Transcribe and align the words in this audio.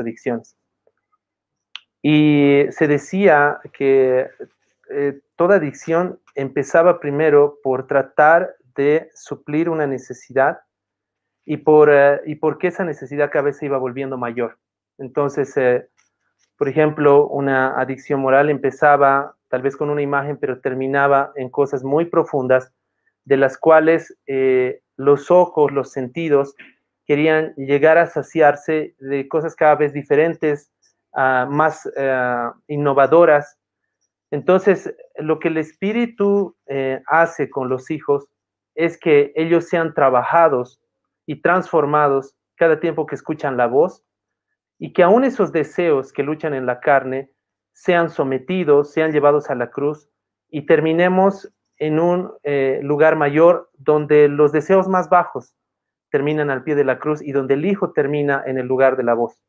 adicciones. 0.00 0.56
Y 2.02 2.64
se 2.70 2.88
decía 2.88 3.60
que 3.72 4.28
eh, 4.90 5.20
toda 5.36 5.56
adicción 5.56 6.20
empezaba 6.34 6.98
primero 6.98 7.58
por 7.62 7.86
tratar 7.86 8.56
de 8.74 9.10
suplir 9.14 9.68
una 9.68 9.86
necesidad 9.86 10.58
y 11.44 11.58
por, 11.58 11.90
eh, 11.90 12.20
y 12.26 12.34
porque 12.34 12.68
esa 12.68 12.84
necesidad 12.84 13.30
cada 13.30 13.46
vez 13.46 13.58
se 13.58 13.66
iba 13.66 13.78
volviendo 13.78 14.18
mayor. 14.18 14.58
Entonces, 14.98 15.56
eh, 15.56 15.88
por 16.58 16.68
ejemplo, 16.68 17.28
una 17.28 17.80
adicción 17.80 18.20
moral 18.20 18.50
empezaba 18.50 19.36
tal 19.48 19.62
vez 19.62 19.76
con 19.76 19.88
una 19.88 20.02
imagen, 20.02 20.36
pero 20.38 20.60
terminaba 20.60 21.32
en 21.36 21.48
cosas 21.50 21.84
muy 21.84 22.06
profundas, 22.06 22.72
de 23.24 23.36
las 23.36 23.58
cuales 23.58 24.16
los 24.96 25.30
ojos, 25.30 25.72
los 25.72 25.92
sentidos, 25.92 26.54
querían 27.06 27.54
llegar 27.56 27.98
a 27.98 28.06
saciarse 28.06 28.94
de 28.98 29.28
cosas 29.28 29.54
cada 29.54 29.76
vez 29.76 29.92
diferentes, 29.92 30.72
ah, 31.14 31.46
más 31.50 31.88
innovadoras, 32.66 33.58
entonces, 34.32 34.96
lo 35.16 35.38
que 35.38 35.48
el 35.48 35.58
Espíritu 35.58 36.56
eh, 36.66 37.02
hace 37.06 37.50
con 37.50 37.68
los 37.68 37.90
hijos 37.90 38.26
es 38.74 38.98
que 38.98 39.30
ellos 39.36 39.68
sean 39.68 39.92
trabajados 39.92 40.80
y 41.26 41.42
transformados 41.42 42.34
cada 42.56 42.80
tiempo 42.80 43.04
que 43.04 43.14
escuchan 43.14 43.58
la 43.58 43.66
voz 43.66 44.02
y 44.78 44.94
que 44.94 45.02
aún 45.02 45.24
esos 45.24 45.52
deseos 45.52 46.14
que 46.14 46.22
luchan 46.22 46.54
en 46.54 46.64
la 46.64 46.80
carne 46.80 47.30
sean 47.74 48.08
sometidos, 48.08 48.90
sean 48.90 49.12
llevados 49.12 49.50
a 49.50 49.54
la 49.54 49.70
cruz 49.70 50.08
y 50.48 50.64
terminemos 50.64 51.52
en 51.76 52.00
un 52.00 52.32
eh, 52.42 52.80
lugar 52.82 53.16
mayor 53.16 53.70
donde 53.74 54.28
los 54.28 54.50
deseos 54.50 54.88
más 54.88 55.10
bajos 55.10 55.54
terminan 56.12 56.50
al 56.50 56.62
pie 56.62 56.74
de 56.74 56.84
la 56.84 56.98
cruz 56.98 57.22
y 57.22 57.32
donde 57.32 57.54
el 57.54 57.64
Hijo 57.64 57.92
termina 57.92 58.42
en 58.46 58.58
el 58.58 58.66
lugar 58.66 58.96
de 58.96 59.02
la 59.02 59.14
voz. 59.14 59.42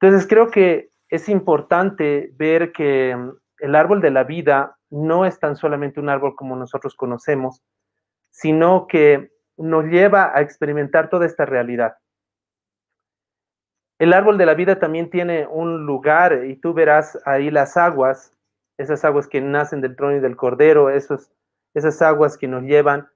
Entonces 0.00 0.26
creo 0.26 0.50
que 0.50 0.90
es 1.10 1.28
importante 1.28 2.32
ver 2.36 2.72
que 2.72 3.16
el 3.58 3.74
árbol 3.74 4.00
de 4.00 4.12
la 4.12 4.24
vida 4.24 4.78
no 4.90 5.26
es 5.26 5.38
tan 5.40 5.56
solamente 5.56 6.00
un 6.00 6.08
árbol 6.08 6.36
como 6.36 6.56
nosotros 6.56 6.94
conocemos, 6.94 7.62
sino 8.30 8.86
que 8.86 9.32
nos 9.56 9.84
lleva 9.86 10.32
a 10.34 10.40
experimentar 10.40 11.10
toda 11.10 11.26
esta 11.26 11.44
realidad. 11.44 11.96
El 13.98 14.12
árbol 14.14 14.38
de 14.38 14.46
la 14.46 14.54
vida 14.54 14.78
también 14.78 15.10
tiene 15.10 15.46
un 15.46 15.84
lugar 15.84 16.44
y 16.44 16.56
tú 16.56 16.72
verás 16.72 17.18
ahí 17.26 17.50
las 17.50 17.76
aguas, 17.76 18.32
esas 18.78 19.04
aguas 19.04 19.28
que 19.28 19.40
nacen 19.40 19.82
del 19.82 19.96
trono 19.96 20.16
y 20.16 20.20
del 20.20 20.36
cordero, 20.36 20.88
esos, 20.88 21.30
esas 21.74 22.00
aguas 22.00 22.38
que 22.38 22.48
nos 22.48 22.62
llevan 22.62 23.08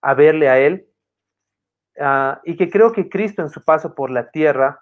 a 0.00 0.14
verle 0.14 0.48
a 0.48 0.60
Él. 0.60 0.87
Ah, 2.00 2.40
y 2.44 2.56
que 2.56 2.70
creo 2.70 2.92
que 2.92 3.08
Cristo 3.08 3.42
en 3.42 3.50
su 3.50 3.64
paso 3.64 3.94
por 3.94 4.10
la 4.10 4.30
tierra 4.30 4.80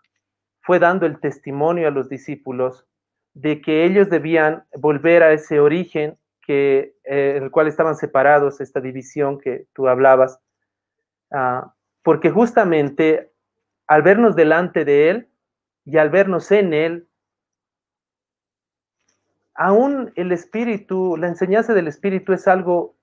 fue 0.60 0.78
dando 0.78 1.06
el 1.06 1.18
testimonio 1.18 1.88
a 1.88 1.90
los 1.90 2.08
discípulos 2.08 2.86
de 3.32 3.60
que 3.62 3.84
ellos 3.84 4.10
debían 4.10 4.64
volver 4.74 5.22
a 5.22 5.32
ese 5.32 5.60
origen 5.60 6.18
que, 6.42 6.94
eh, 7.04 7.38
el 7.42 7.50
cual 7.50 7.68
estaban 7.68 7.96
separados, 7.96 8.60
esta 8.60 8.80
división 8.80 9.38
que 9.38 9.66
tú 9.72 9.88
hablabas, 9.88 10.40
ah, 11.32 11.72
porque 12.02 12.30
justamente 12.30 13.32
al 13.86 14.02
vernos 14.02 14.36
delante 14.36 14.84
de 14.84 15.10
Él 15.10 15.28
y 15.84 15.96
al 15.98 16.10
vernos 16.10 16.50
en 16.52 16.74
Él, 16.74 17.08
aún 19.54 20.12
el 20.16 20.32
Espíritu, 20.32 21.16
la 21.16 21.28
enseñanza 21.28 21.72
del 21.72 21.88
Espíritu 21.88 22.32
es 22.32 22.46
algo 22.46 22.94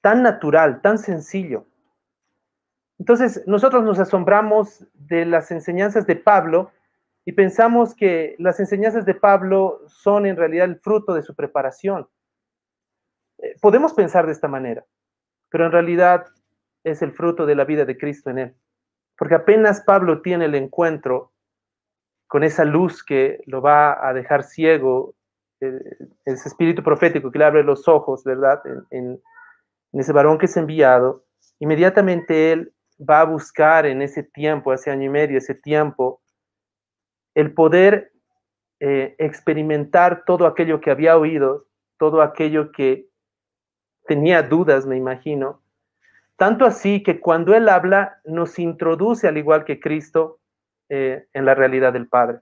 tan 0.00 0.22
natural, 0.22 0.80
tan 0.80 0.98
sencillo. 0.98 1.66
Entonces, 2.98 3.42
nosotros 3.46 3.82
nos 3.84 3.98
asombramos 3.98 4.86
de 4.94 5.24
las 5.24 5.50
enseñanzas 5.50 6.06
de 6.06 6.16
Pablo, 6.16 6.70
y 7.24 7.32
pensamos 7.32 7.94
que 7.94 8.36
las 8.38 8.60
enseñanzas 8.60 9.06
de 9.06 9.14
Pablo 9.14 9.80
son 9.86 10.26
en 10.26 10.36
realidad 10.36 10.66
el 10.66 10.78
fruto 10.78 11.14
de 11.14 11.22
su 11.22 11.34
preparación. 11.34 12.06
Eh, 13.38 13.54
podemos 13.60 13.94
pensar 13.94 14.26
de 14.26 14.32
esta 14.32 14.48
manera, 14.48 14.84
pero 15.48 15.64
en 15.64 15.72
realidad 15.72 16.26
es 16.84 17.00
el 17.00 17.12
fruto 17.12 17.46
de 17.46 17.54
la 17.54 17.64
vida 17.64 17.86
de 17.86 17.96
Cristo 17.96 18.30
en 18.30 18.38
él. 18.38 18.54
Porque 19.16 19.36
apenas 19.36 19.80
Pablo 19.80 20.20
tiene 20.20 20.44
el 20.46 20.54
encuentro 20.54 21.32
con 22.26 22.44
esa 22.44 22.64
luz 22.64 23.02
que 23.02 23.40
lo 23.46 23.62
va 23.62 24.06
a 24.06 24.12
dejar 24.12 24.42
ciego, 24.42 25.14
eh, 25.60 25.80
ese 26.26 26.48
espíritu 26.48 26.82
profético 26.82 27.30
que 27.30 27.38
le 27.38 27.44
abre 27.46 27.64
los 27.64 27.88
ojos, 27.88 28.22
¿verdad? 28.24 28.60
En, 28.90 29.22
en 29.92 30.00
ese 30.00 30.12
varón 30.12 30.36
que 30.36 30.46
es 30.46 30.56
enviado, 30.58 31.24
inmediatamente 31.58 32.52
él 32.52 32.73
va 32.98 33.20
a 33.20 33.24
buscar 33.24 33.86
en 33.86 34.02
ese 34.02 34.22
tiempo, 34.22 34.72
ese 34.72 34.90
año 34.90 35.04
y 35.04 35.08
medio, 35.08 35.38
ese 35.38 35.54
tiempo, 35.54 36.20
el 37.34 37.52
poder 37.52 38.12
eh, 38.80 39.14
experimentar 39.18 40.24
todo 40.24 40.46
aquello 40.46 40.80
que 40.80 40.90
había 40.90 41.16
oído, 41.16 41.66
todo 41.98 42.22
aquello 42.22 42.70
que 42.72 43.08
tenía 44.06 44.42
dudas, 44.42 44.86
me 44.86 44.96
imagino. 44.96 45.62
Tanto 46.36 46.64
así 46.64 47.02
que 47.02 47.20
cuando 47.20 47.54
Él 47.54 47.68
habla, 47.68 48.20
nos 48.24 48.58
introduce, 48.58 49.26
al 49.28 49.38
igual 49.38 49.64
que 49.64 49.80
Cristo, 49.80 50.40
eh, 50.88 51.26
en 51.32 51.44
la 51.44 51.54
realidad 51.54 51.92
del 51.92 52.08
Padre. 52.08 52.40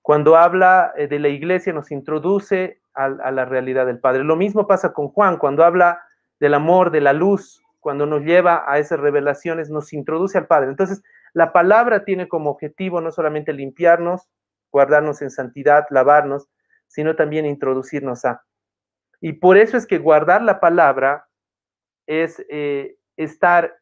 Cuando 0.00 0.36
habla 0.36 0.92
eh, 0.96 1.08
de 1.08 1.18
la 1.18 1.28
iglesia, 1.28 1.72
nos 1.72 1.90
introduce 1.90 2.80
a 2.94 3.30
la 3.30 3.44
realidad 3.44 3.86
del 3.86 4.00
Padre. 4.00 4.24
Lo 4.24 4.34
mismo 4.34 4.66
pasa 4.66 4.92
con 4.92 5.06
Juan, 5.06 5.36
cuando 5.36 5.62
habla 5.62 6.02
del 6.40 6.54
amor, 6.54 6.90
de 6.90 7.00
la 7.00 7.12
luz, 7.12 7.62
cuando 7.80 8.06
nos 8.06 8.22
lleva 8.22 8.64
a 8.66 8.78
esas 8.78 9.00
revelaciones, 9.00 9.70
nos 9.70 9.92
introduce 9.92 10.38
al 10.38 10.46
Padre. 10.46 10.70
Entonces, 10.70 11.02
la 11.32 11.52
palabra 11.52 12.04
tiene 12.04 12.28
como 12.28 12.50
objetivo 12.50 13.00
no 13.00 13.12
solamente 13.12 13.52
limpiarnos, 13.52 14.28
guardarnos 14.70 15.22
en 15.22 15.30
santidad, 15.30 15.86
lavarnos, 15.90 16.48
sino 16.86 17.16
también 17.16 17.46
introducirnos 17.46 18.24
a. 18.24 18.42
Y 19.20 19.34
por 19.34 19.56
eso 19.56 19.76
es 19.76 19.86
que 19.86 19.98
guardar 19.98 20.42
la 20.42 20.60
palabra 20.60 21.26
es 22.06 22.44
eh, 22.48 22.96
estar 23.16 23.78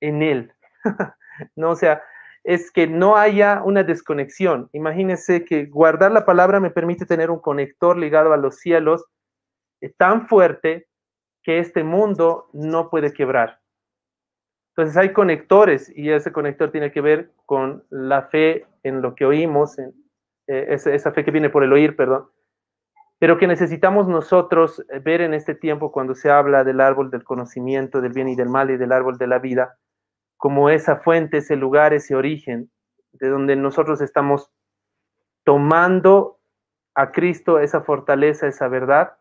en 0.00 0.22
él. 0.22 0.52
no, 1.56 1.70
o 1.70 1.76
sea, 1.76 2.02
es 2.44 2.70
que 2.70 2.86
no 2.86 3.16
haya 3.16 3.62
una 3.64 3.82
desconexión. 3.82 4.68
Imagínense 4.72 5.44
que 5.44 5.64
guardar 5.64 6.12
la 6.12 6.26
palabra 6.26 6.60
me 6.60 6.70
permite 6.70 7.06
tener 7.06 7.30
un 7.30 7.40
conector 7.40 7.98
ligado 7.98 8.32
a 8.32 8.36
los 8.36 8.58
cielos 8.58 9.04
eh, 9.80 9.92
tan 9.96 10.28
fuerte 10.28 10.86
que 11.44 11.58
este 11.58 11.84
mundo 11.84 12.48
no 12.52 12.90
puede 12.90 13.12
quebrar. 13.12 13.60
Entonces 14.70 14.96
hay 14.96 15.12
conectores 15.12 15.92
y 15.94 16.10
ese 16.10 16.32
conector 16.32 16.72
tiene 16.72 16.90
que 16.90 17.00
ver 17.00 17.30
con 17.46 17.84
la 17.90 18.22
fe 18.22 18.66
en 18.82 19.02
lo 19.02 19.14
que 19.14 19.24
oímos, 19.24 19.78
en, 19.78 19.94
eh, 20.48 20.66
esa, 20.70 21.12
fe 21.12 21.24
que 21.24 21.30
viene 21.30 21.50
por 21.50 21.62
el 21.62 21.72
oír, 21.72 21.94
perdón, 21.94 22.28
pero 23.20 23.38
que 23.38 23.46
necesitamos 23.46 24.08
nosotros 24.08 24.84
eh, 24.90 24.98
ver 24.98 25.20
en 25.20 25.32
este 25.32 25.54
tiempo 25.54 25.92
cuando 25.92 26.14
se 26.14 26.30
habla 26.30 26.64
del 26.64 26.80
árbol 26.80 27.10
del 27.10 27.22
conocimiento, 27.22 28.00
del 28.00 28.12
bien 28.12 28.28
y 28.28 28.34
del 28.34 28.48
mal 28.48 28.70
y 28.70 28.76
del 28.76 28.90
árbol 28.90 29.16
de 29.16 29.28
la 29.28 29.38
vida, 29.38 29.78
como 30.36 30.70
esa 30.70 30.96
fuente, 30.96 31.38
ese 31.38 31.54
lugar, 31.54 31.94
ese 31.94 32.16
origen, 32.16 32.70
de 33.12 33.28
donde 33.28 33.54
nosotros 33.54 34.00
estamos 34.00 34.50
tomando 35.44 36.40
a 36.96 37.12
Cristo 37.12 37.60
esa 37.60 37.82
fortaleza, 37.82 38.48
esa 38.48 38.66
verdad, 38.66 39.18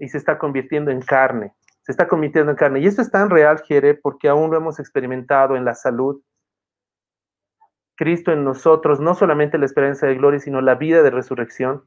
y 0.00 0.08
se 0.08 0.18
está 0.18 0.38
convirtiendo 0.38 0.90
en 0.90 1.00
carne 1.00 1.54
se 1.82 1.92
está 1.92 2.08
convirtiendo 2.08 2.50
en 2.52 2.56
carne. 2.56 2.80
Y 2.80 2.86
esto 2.86 3.02
es 3.02 3.10
tan 3.10 3.30
real, 3.30 3.62
Jere, 3.66 3.94
porque 3.94 4.28
aún 4.28 4.50
lo 4.50 4.56
hemos 4.56 4.78
experimentado 4.78 5.56
en 5.56 5.64
la 5.64 5.74
salud. 5.74 6.22
Cristo 7.96 8.32
en 8.32 8.44
nosotros, 8.44 9.00
no 9.00 9.14
solamente 9.14 9.58
la 9.58 9.66
esperanza 9.66 10.06
de 10.06 10.14
gloria, 10.14 10.40
sino 10.40 10.60
la 10.60 10.74
vida 10.74 11.02
de 11.02 11.10
resurrección. 11.10 11.84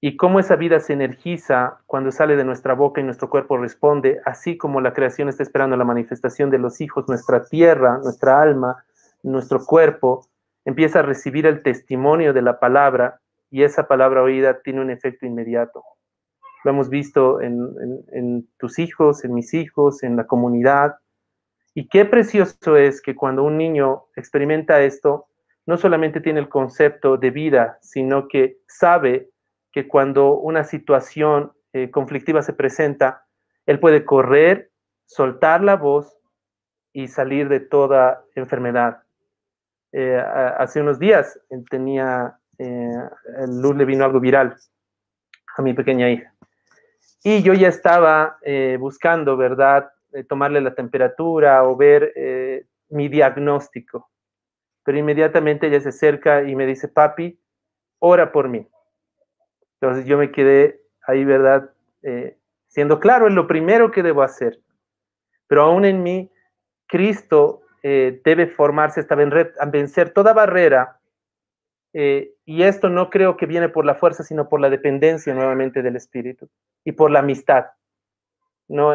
Y 0.00 0.16
cómo 0.16 0.38
esa 0.38 0.54
vida 0.54 0.78
se 0.78 0.92
energiza 0.92 1.80
cuando 1.86 2.12
sale 2.12 2.36
de 2.36 2.44
nuestra 2.44 2.74
boca 2.74 3.00
y 3.00 3.04
nuestro 3.04 3.28
cuerpo 3.28 3.56
responde, 3.56 4.20
así 4.24 4.56
como 4.56 4.80
la 4.80 4.92
creación 4.92 5.28
está 5.28 5.42
esperando 5.42 5.76
la 5.76 5.84
manifestación 5.84 6.50
de 6.50 6.58
los 6.58 6.80
hijos, 6.80 7.08
nuestra 7.08 7.44
tierra, 7.44 7.98
nuestra 7.98 8.40
alma, 8.40 8.84
nuestro 9.24 9.64
cuerpo, 9.64 10.28
empieza 10.64 11.00
a 11.00 11.02
recibir 11.02 11.46
el 11.46 11.64
testimonio 11.64 12.32
de 12.32 12.42
la 12.42 12.60
palabra 12.60 13.20
y 13.50 13.64
esa 13.64 13.88
palabra 13.88 14.22
oída 14.22 14.60
tiene 14.62 14.82
un 14.82 14.90
efecto 14.90 15.26
inmediato 15.26 15.82
lo 16.64 16.70
hemos 16.70 16.88
visto 16.88 17.40
en, 17.40 18.48
tus 18.58 18.78
hijos, 18.78 19.24
en 19.24 19.34
mis 19.34 19.54
hijos, 19.54 20.02
en 20.02 20.16
la 20.16 20.26
comunidad. 20.26 20.96
Y 21.74 21.88
qué 21.88 22.04
precioso 22.04 22.76
es 22.76 23.00
que 23.00 23.14
cuando 23.14 23.44
un 23.44 23.56
niño 23.56 24.06
experimenta 24.16 24.80
esto, 24.82 25.28
no 25.66 25.76
solamente 25.76 26.20
tiene 26.20 26.40
el 26.40 26.48
concepto 26.48 27.16
de 27.16 27.30
vida, 27.30 27.78
sino 27.82 28.26
que 28.26 28.58
sabe 28.66 29.30
que 29.70 29.86
cuando 29.86 30.34
una 30.34 30.64
situación 30.64 31.52
eh, 31.72 31.90
conflictiva 31.90 32.42
se 32.42 32.54
presenta, 32.54 33.26
él 33.66 33.78
puede 33.78 34.04
correr, 34.04 34.70
soltar 35.06 35.62
la 35.62 35.76
voz 35.76 36.16
y 36.92 37.08
salir 37.08 37.48
de 37.48 37.60
toda 37.60 38.24
enfermedad. 38.34 39.02
Eh, 39.92 40.16
hace 40.16 40.80
unos 40.80 40.98
días 40.98 41.38
tenía, 41.70 42.38
eh, 42.58 42.88
luz 43.46 43.76
le 43.76 43.84
vino 43.84 44.04
algo 44.04 44.20
viral 44.20 44.56
a 45.56 45.62
mi 45.62 45.74
pequeña 45.74 46.10
hija. 46.10 46.32
Y 47.22 47.42
yo 47.42 47.52
ya 47.52 47.68
estaba 47.68 48.38
eh, 48.42 48.76
buscando, 48.78 49.36
¿verdad?, 49.36 49.90
eh, 50.12 50.24
tomarle 50.24 50.60
la 50.60 50.74
temperatura 50.74 51.62
o 51.64 51.76
ver 51.76 52.12
eh, 52.16 52.66
mi 52.88 53.08
diagnóstico. 53.08 54.10
pero 54.84 54.96
inmediatamente 54.96 55.66
ella 55.66 55.80
se 55.80 55.90
acerca 55.90 56.44
y 56.44 56.56
me 56.56 56.64
dice, 56.64 56.88
papi, 56.88 57.38
ora 57.98 58.32
por 58.32 58.48
mí. 58.48 58.66
Entonces 59.74 60.06
yo 60.06 60.16
me 60.16 60.32
quedé 60.32 60.80
ahí, 61.06 61.26
¿verdad? 61.26 61.70
Siendo 62.68 62.98
claro, 62.98 63.28
es 63.28 63.34
lo 63.34 63.46
primero 63.46 63.90
que 63.90 64.02
debo 64.02 64.22
hacer. 64.22 64.58
Pero 65.46 65.64
aún 65.64 65.84
en 65.84 66.02
mí, 66.02 66.32
Cristo 66.86 67.60
debe 67.82 68.46
formarse 68.46 69.00
esta 69.00 69.14
vencer 69.14 70.14
toda 70.14 70.32
barrera. 70.32 70.97
Eh, 71.94 72.34
y 72.44 72.62
esto 72.62 72.88
no 72.88 73.10
creo 73.10 73.36
que 73.36 73.46
viene 73.46 73.68
por 73.68 73.84
la 73.84 73.94
fuerza, 73.94 74.22
sino 74.22 74.48
por 74.48 74.60
la 74.60 74.70
dependencia 74.70 75.34
nuevamente 75.34 75.82
del 75.82 75.96
Espíritu 75.96 76.48
y 76.84 76.92
por 76.92 77.10
la 77.10 77.20
amistad. 77.20 77.66
No, 78.68 78.94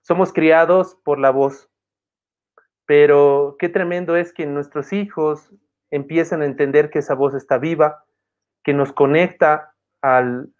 somos 0.00 0.32
criados 0.32 0.96
por 1.04 1.20
la 1.20 1.30
voz, 1.30 1.70
pero 2.86 3.56
qué 3.58 3.68
tremendo 3.68 4.16
es 4.16 4.32
que 4.32 4.46
nuestros 4.46 4.92
hijos 4.92 5.52
empiezan 5.90 6.42
a 6.42 6.46
entender 6.46 6.90
que 6.90 7.00
esa 7.00 7.14
voz 7.14 7.34
está 7.34 7.58
viva, 7.58 8.04
que 8.64 8.72
nos 8.72 8.92
conecta 8.92 9.74
al, 10.00 10.52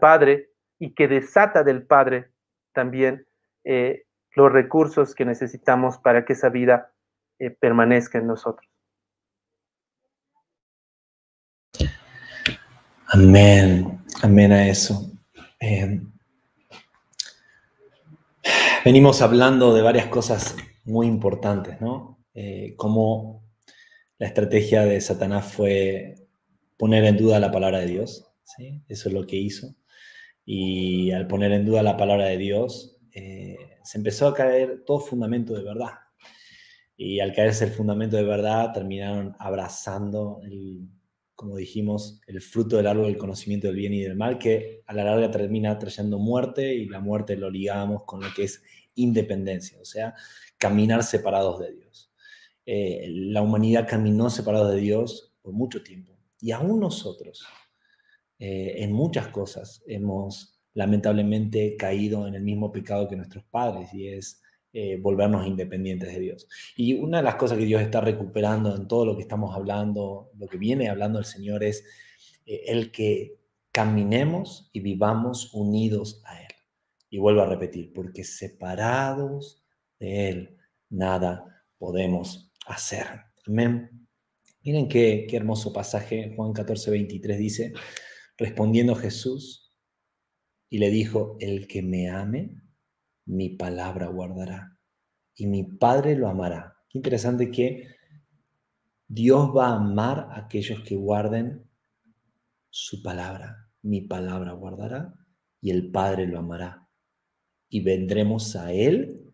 Padre 0.00 0.50
y 0.78 0.94
que 0.94 1.08
desata 1.08 1.62
del 1.62 1.86
Padre 1.86 2.30
también 2.72 3.26
eh, 3.64 4.04
los 4.34 4.52
recursos 4.52 5.14
que 5.14 5.24
necesitamos 5.24 5.98
para 5.98 6.24
que 6.24 6.34
esa 6.34 6.48
vida 6.48 6.92
eh, 7.38 7.50
permanezca 7.50 8.18
en 8.18 8.26
nosotros. 8.26 8.67
Amén, 13.10 14.02
amén 14.20 14.52
a 14.52 14.68
eso. 14.68 15.10
Eh, 15.60 15.98
venimos 18.84 19.22
hablando 19.22 19.72
de 19.72 19.80
varias 19.80 20.08
cosas 20.08 20.54
muy 20.84 21.06
importantes, 21.06 21.80
¿no? 21.80 22.22
Eh, 22.34 22.74
cómo 22.76 23.42
la 24.18 24.26
estrategia 24.26 24.84
de 24.84 25.00
Satanás 25.00 25.50
fue 25.50 26.16
poner 26.76 27.04
en 27.04 27.16
duda 27.16 27.40
la 27.40 27.50
palabra 27.50 27.78
de 27.78 27.86
Dios, 27.86 28.30
¿sí? 28.44 28.82
Eso 28.88 29.08
es 29.08 29.14
lo 29.14 29.26
que 29.26 29.36
hizo. 29.36 29.74
Y 30.44 31.10
al 31.12 31.26
poner 31.26 31.52
en 31.52 31.64
duda 31.64 31.82
la 31.82 31.96
palabra 31.96 32.26
de 32.26 32.36
Dios, 32.36 32.98
eh, 33.12 33.56
se 33.84 33.96
empezó 33.96 34.28
a 34.28 34.34
caer 34.34 34.82
todo 34.84 35.00
fundamento 35.00 35.54
de 35.54 35.62
verdad. 35.62 35.94
Y 36.94 37.20
al 37.20 37.32
caerse 37.32 37.64
el 37.64 37.70
fundamento 37.70 38.18
de 38.18 38.24
verdad, 38.24 38.70
terminaron 38.74 39.34
abrazando, 39.38 40.42
como 41.38 41.54
dijimos, 41.54 42.20
el 42.26 42.40
fruto 42.40 42.78
del 42.78 42.88
árbol 42.88 43.06
del 43.06 43.16
conocimiento 43.16 43.68
del 43.68 43.76
bien 43.76 43.94
y 43.94 44.00
del 44.00 44.16
mal, 44.16 44.38
que 44.38 44.82
a 44.86 44.92
la 44.92 45.04
larga 45.04 45.30
termina 45.30 45.78
trayendo 45.78 46.18
muerte 46.18 46.74
y 46.74 46.86
la 46.86 46.98
muerte 46.98 47.36
lo 47.36 47.48
ligamos 47.48 48.02
con 48.06 48.20
lo 48.20 48.26
que 48.34 48.42
es 48.42 48.60
independencia, 48.96 49.78
o 49.80 49.84
sea, 49.84 50.16
caminar 50.56 51.04
separados 51.04 51.60
de 51.60 51.74
Dios. 51.74 52.12
Eh, 52.66 53.06
la 53.08 53.40
humanidad 53.40 53.86
caminó 53.88 54.30
separada 54.30 54.72
de 54.72 54.80
Dios 54.80 55.32
por 55.40 55.52
mucho 55.52 55.84
tiempo 55.84 56.18
y 56.40 56.50
aún 56.50 56.80
nosotros, 56.80 57.46
eh, 58.40 58.74
en 58.78 58.92
muchas 58.92 59.28
cosas, 59.28 59.84
hemos 59.86 60.60
lamentablemente 60.74 61.76
caído 61.76 62.26
en 62.26 62.34
el 62.34 62.42
mismo 62.42 62.72
pecado 62.72 63.06
que 63.06 63.14
nuestros 63.14 63.44
padres 63.44 63.94
y 63.94 64.08
es 64.08 64.42
eh, 64.72 64.98
volvernos 65.00 65.46
independientes 65.46 66.12
de 66.12 66.20
Dios. 66.20 66.48
Y 66.76 66.94
una 66.94 67.18
de 67.18 67.24
las 67.24 67.36
cosas 67.36 67.58
que 67.58 67.64
Dios 67.64 67.82
está 67.82 68.00
recuperando 68.00 68.74
en 68.74 68.86
todo 68.86 69.06
lo 69.06 69.16
que 69.16 69.22
estamos 69.22 69.54
hablando, 69.54 70.30
lo 70.36 70.46
que 70.46 70.58
viene 70.58 70.88
hablando 70.88 71.18
el 71.18 71.24
Señor 71.24 71.64
es 71.64 71.84
el 72.44 72.90
que 72.90 73.38
caminemos 73.72 74.70
y 74.72 74.80
vivamos 74.80 75.52
unidos 75.54 76.22
a 76.24 76.40
Él. 76.40 76.48
Y 77.10 77.18
vuelvo 77.18 77.42
a 77.42 77.46
repetir, 77.46 77.92
porque 77.92 78.24
separados 78.24 79.64
de 79.98 80.28
Él 80.28 80.56
nada 80.90 81.64
podemos 81.78 82.52
hacer. 82.66 83.06
Amén. 83.46 84.06
Miren 84.62 84.88
qué, 84.88 85.26
qué 85.28 85.36
hermoso 85.36 85.72
pasaje, 85.72 86.34
Juan 86.36 86.52
14, 86.52 86.90
23 86.90 87.38
dice, 87.38 87.72
respondiendo 88.36 88.94
Jesús, 88.94 89.72
y 90.70 90.78
le 90.78 90.90
dijo, 90.90 91.36
el 91.40 91.66
que 91.66 91.82
me 91.82 92.10
ame, 92.10 92.60
mi 93.28 93.50
palabra 93.50 94.08
guardará, 94.08 94.78
y 95.34 95.46
mi 95.46 95.62
Padre 95.62 96.16
lo 96.16 96.28
amará. 96.28 96.76
Qué 96.88 96.98
interesante 96.98 97.50
que 97.50 97.86
Dios 99.06 99.50
va 99.56 99.68
a 99.68 99.76
amar 99.76 100.28
a 100.30 100.38
aquellos 100.38 100.80
que 100.80 100.96
guarden 100.96 101.68
su 102.70 103.02
palabra. 103.02 103.70
Mi 103.82 104.00
palabra 104.00 104.52
guardará 104.52 105.14
y 105.60 105.70
el 105.70 105.90
Padre 105.90 106.26
lo 106.26 106.38
amará 106.38 106.88
y 107.68 107.82
vendremos 107.82 108.56
a 108.56 108.72
Él 108.72 109.30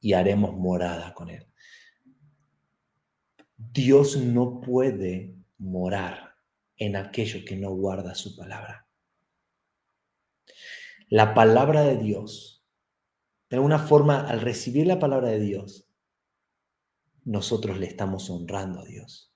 y 0.00 0.14
haremos 0.14 0.54
morada 0.54 1.14
con 1.14 1.28
Él. 1.28 1.46
Dios 3.56 4.16
no 4.16 4.60
puede 4.60 5.36
morar 5.58 6.34
en 6.76 6.96
aquello 6.96 7.44
que 7.46 7.56
no 7.56 7.70
guarda 7.74 8.14
su 8.14 8.34
palabra. 8.34 8.88
La 11.08 11.34
palabra 11.34 11.82
de 11.82 11.98
Dios, 11.98 12.51
de 13.52 13.56
alguna 13.58 13.78
forma, 13.78 14.26
al 14.26 14.40
recibir 14.40 14.86
la 14.86 14.98
palabra 14.98 15.28
de 15.28 15.38
Dios, 15.38 15.86
nosotros 17.22 17.78
le 17.78 17.84
estamos 17.84 18.30
honrando 18.30 18.80
a 18.80 18.84
Dios. 18.86 19.30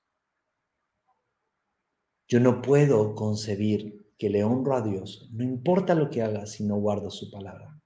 Yo 2.26 2.40
no 2.40 2.62
puedo 2.62 3.14
concebir 3.14 4.10
que 4.16 4.30
le 4.30 4.42
honro 4.42 4.74
a 4.74 4.80
Dios, 4.80 5.28
no 5.34 5.44
importa 5.44 5.94
lo 5.94 6.08
que 6.08 6.22
haga 6.22 6.46
si 6.46 6.64
no 6.64 6.76
guardo 6.76 7.10
su 7.10 7.30
palabra. 7.30 7.78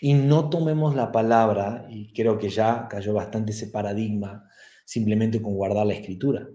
Y 0.00 0.14
no 0.14 0.50
tomemos 0.50 0.96
la 0.96 1.12
palabra, 1.12 1.86
y 1.88 2.12
creo 2.12 2.36
que 2.36 2.48
ya 2.48 2.88
cayó 2.88 3.14
bastante 3.14 3.52
ese 3.52 3.68
paradigma, 3.68 4.50
simplemente 4.84 5.40
con 5.40 5.54
guardar 5.54 5.86
la 5.86 5.94
escritura. 5.94 6.48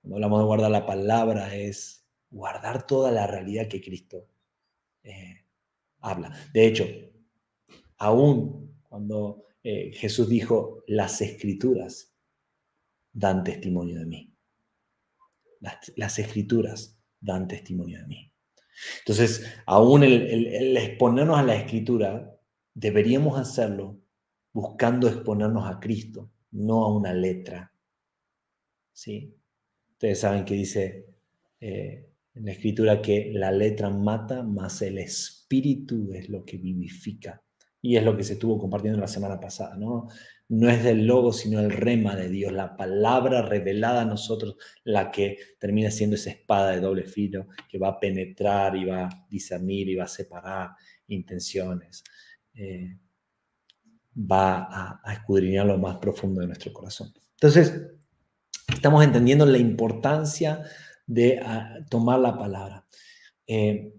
Cuando 0.00 0.14
hablamos 0.14 0.38
de 0.38 0.46
guardar 0.46 0.70
la 0.70 0.86
palabra 0.86 1.56
es 1.56 2.06
guardar 2.30 2.86
toda 2.86 3.10
la 3.10 3.26
realidad 3.26 3.66
que 3.66 3.80
Cristo 3.80 4.28
eh, 5.02 5.44
habla. 5.98 6.32
De 6.54 6.68
hecho, 6.68 6.84
aún 8.02 8.74
cuando 8.88 9.44
eh, 9.62 9.92
Jesús 9.94 10.28
dijo, 10.28 10.82
las 10.88 11.20
escrituras 11.20 12.12
dan 13.12 13.44
testimonio 13.44 14.00
de 14.00 14.06
mí. 14.06 14.34
las 15.96 16.18
escrituras 16.18 16.98
dan 17.20 17.46
testimonio 17.46 18.00
de 18.00 18.06
mí. 18.06 18.32
Entonces, 18.98 19.46
aún 19.66 20.02
el, 20.02 20.76
exponernos 20.76 21.38
a 21.38 21.44
la 21.44 21.54
escritura, 21.54 22.36
deberíamos 22.74 23.38
hacerlo 23.38 24.00
buscando 24.52 25.08
exponernos 25.08 25.70
a 25.70 25.78
Cristo, 25.78 26.28
no 26.50 26.84
a 26.84 26.92
una 26.92 27.14
letra. 27.14 27.72
¿Sí? 28.92 29.32
Ustedes 29.92 30.18
saben 30.18 30.44
que 30.44 30.54
dice 30.54 31.06
eh, 31.60 32.08
en 32.34 32.44
la 32.44 32.50
escritura 32.50 33.00
que 33.00 33.30
la 33.32 33.52
letra 33.52 33.90
mata, 33.90 34.42
más 34.42 34.82
el 34.82 34.98
espíritu 34.98 36.12
es 36.12 36.28
lo 36.28 36.44
que 36.44 36.56
vivifica. 36.56 37.40
Y 37.82 37.96
es 37.96 38.04
lo 38.04 38.16
que 38.16 38.22
se 38.22 38.34
estuvo 38.34 38.58
compartiendo 38.58 39.00
la 39.00 39.08
semana 39.08 39.38
pasada, 39.40 39.76
¿no? 39.76 40.08
no 40.52 40.68
es 40.68 40.84
del 40.84 41.06
logo, 41.06 41.32
sino 41.32 41.60
el 41.60 41.70
rema 41.70 42.14
de 42.14 42.28
Dios, 42.28 42.52
la 42.52 42.76
palabra 42.76 43.40
revelada 43.40 44.02
a 44.02 44.04
nosotros, 44.04 44.56
la 44.84 45.10
que 45.10 45.38
termina 45.58 45.90
siendo 45.90 46.16
esa 46.16 46.28
espada 46.28 46.72
de 46.72 46.80
doble 46.80 47.04
filo 47.04 47.46
que 47.70 47.78
va 47.78 47.88
a 47.88 47.98
penetrar 47.98 48.76
y 48.76 48.84
va 48.84 49.04
a 49.06 49.26
discernir 49.30 49.88
y 49.88 49.94
va 49.94 50.04
a 50.04 50.08
separar 50.08 50.72
intenciones. 51.06 52.04
Eh, 52.52 52.98
va 54.14 55.00
a, 55.02 55.12
escudriñar 55.14 55.64
lo 55.64 55.78
más 55.78 55.96
profundo 55.96 56.42
de 56.42 56.48
nuestro 56.48 56.70
corazón. 56.70 57.14
Entonces, 57.36 57.86
estamos 58.68 59.02
entendiendo 59.02 59.46
la 59.46 59.56
importancia 59.56 60.62
de 61.06 61.40
ah, 61.42 61.78
tomar 61.88 62.20
la 62.20 62.36
palabra. 62.36 62.86
Eh, 63.46 63.94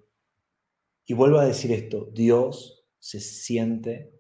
y 1.08 1.14
vuelvo 1.16 1.40
a 1.40 1.48
decir 1.48 1.72
esto, 1.72 2.12
Dios 2.14 2.83
se 3.04 3.20
siente 3.20 4.14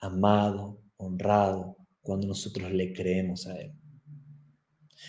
amado, 0.00 0.82
honrado 0.96 1.76
cuando 2.02 2.26
nosotros 2.26 2.72
le 2.72 2.92
creemos 2.92 3.46
a 3.46 3.56
Él, 3.56 3.78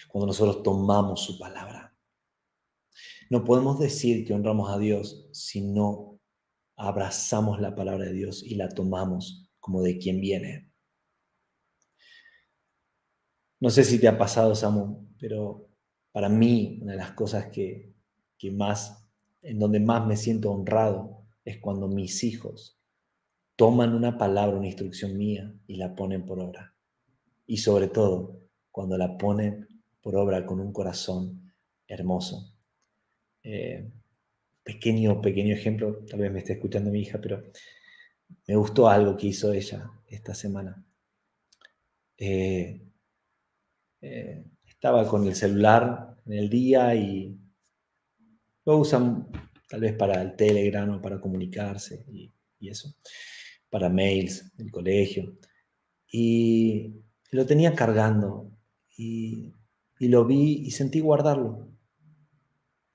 cuando 0.08 0.28
nosotros 0.28 0.62
tomamos 0.62 1.24
su 1.24 1.40
palabra. 1.40 1.98
No 3.32 3.44
podemos 3.44 3.80
decir 3.80 4.28
que 4.28 4.34
honramos 4.36 4.70
a 4.70 4.78
Dios 4.78 5.28
si 5.32 5.62
no 5.62 6.20
abrazamos 6.76 7.60
la 7.60 7.74
palabra 7.74 8.06
de 8.06 8.14
Dios 8.14 8.44
y 8.44 8.54
la 8.58 8.70
tomamos 8.70 9.50
como 9.60 9.82
de 9.82 9.98
quien 9.98 10.22
viene. 10.22 10.72
No 13.60 13.72
sé 13.72 13.84
si 13.86 14.00
te 14.00 14.08
ha 14.08 14.20
pasado, 14.20 14.54
Samu, 14.54 15.16
pero 15.18 15.68
para 16.12 16.30
mí 16.30 16.78
una 16.80 16.92
de 16.92 17.00
las 17.00 17.14
cosas 17.14 17.48
que, 17.48 17.92
que 18.38 18.52
más, 18.52 19.10
en 19.42 19.58
donde 19.58 19.80
más 19.80 20.06
me 20.06 20.16
siento 20.16 20.52
honrado 20.52 21.26
es 21.44 21.60
cuando 21.60 21.88
mis 21.88 22.24
hijos 22.24 22.75
toman 23.56 23.94
una 23.94 24.18
palabra, 24.18 24.58
una 24.58 24.68
instrucción 24.68 25.18
mía 25.18 25.54
y 25.68 25.76
la 25.76 25.96
ponen 25.96 26.26
por 26.26 26.40
obra. 26.40 26.76
Y 27.48 27.58
sobre 27.58 27.88
todo, 27.88 28.40
cuando 28.72 28.98
la 28.98 29.18
ponen 29.18 29.68
por 30.02 30.16
obra 30.16 30.46
con 30.46 30.60
un 30.60 30.74
corazón 30.74 31.54
hermoso. 31.88 32.54
Eh, 33.44 33.90
pequeño, 34.64 35.22
pequeño 35.22 35.54
ejemplo, 35.54 36.04
tal 36.10 36.20
vez 36.20 36.32
me 36.32 36.40
esté 36.40 36.54
escuchando 36.54 36.92
mi 36.92 37.02
hija, 37.02 37.20
pero 37.22 37.44
me 38.48 38.56
gustó 38.56 38.90
algo 38.90 39.16
que 39.16 39.28
hizo 39.28 39.54
ella 39.54 39.90
esta 40.08 40.34
semana. 40.34 40.84
Eh, 42.18 42.82
eh, 44.02 44.46
estaba 44.66 45.08
con 45.08 45.26
el 45.26 45.36
celular 45.36 46.18
en 46.26 46.34
el 46.34 46.50
día 46.50 46.96
y 46.96 47.38
lo 48.66 48.78
usan 48.78 49.30
tal 49.68 49.82
vez 49.82 49.94
para 49.94 50.22
el 50.22 50.36
Telegram 50.36 50.90
o 50.90 51.02
para 51.02 51.20
comunicarse 51.20 52.06
y, 52.12 52.32
eso, 52.68 52.96
para 53.76 53.90
mails 53.90 54.56
del 54.56 54.72
colegio. 54.72 55.36
Y 56.10 56.94
lo 57.32 57.46
tenía 57.46 57.76
cargando 57.76 58.50
y, 58.96 59.52
lo 60.00 60.24
vi 60.24 60.62
y 60.66 60.72
sentí 60.72 61.02
guardarlo. 61.02 61.68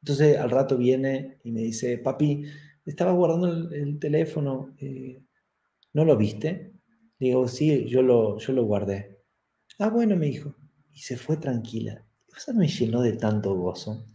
Entonces 0.01 0.39
al 0.39 0.51
rato 0.51 0.79
viene 0.79 1.37
y 1.45 1.53
me 1.53 1.61
dice, 1.61 1.99
papi, 1.99 2.45
estaba 2.87 3.13
guardando 3.13 3.75
el, 3.75 3.99
teléfono, 3.99 4.75
eh, 4.79 5.23
¿no 5.93 6.07
lo 6.07 6.17
viste? 6.17 6.73
Digo, 7.19 7.47
sí, 7.47 7.85
yo 7.87 8.01
lo, 8.01 8.39
yo 8.39 8.55
lo 8.55 8.65
guardé. 8.65 9.19
Ah, 9.79 9.91
bueno, 9.91 10.17
me 10.17 10.29
dijo. 10.29 10.57
Y 10.95 11.01
se 11.01 11.19
fue 11.19 11.37
tranquila. 11.37 12.07
Eso 12.35 12.55
me 12.55 12.69
llenó 12.69 13.03
de 13.03 13.19
tanto 13.19 13.55
gozo 13.55 14.07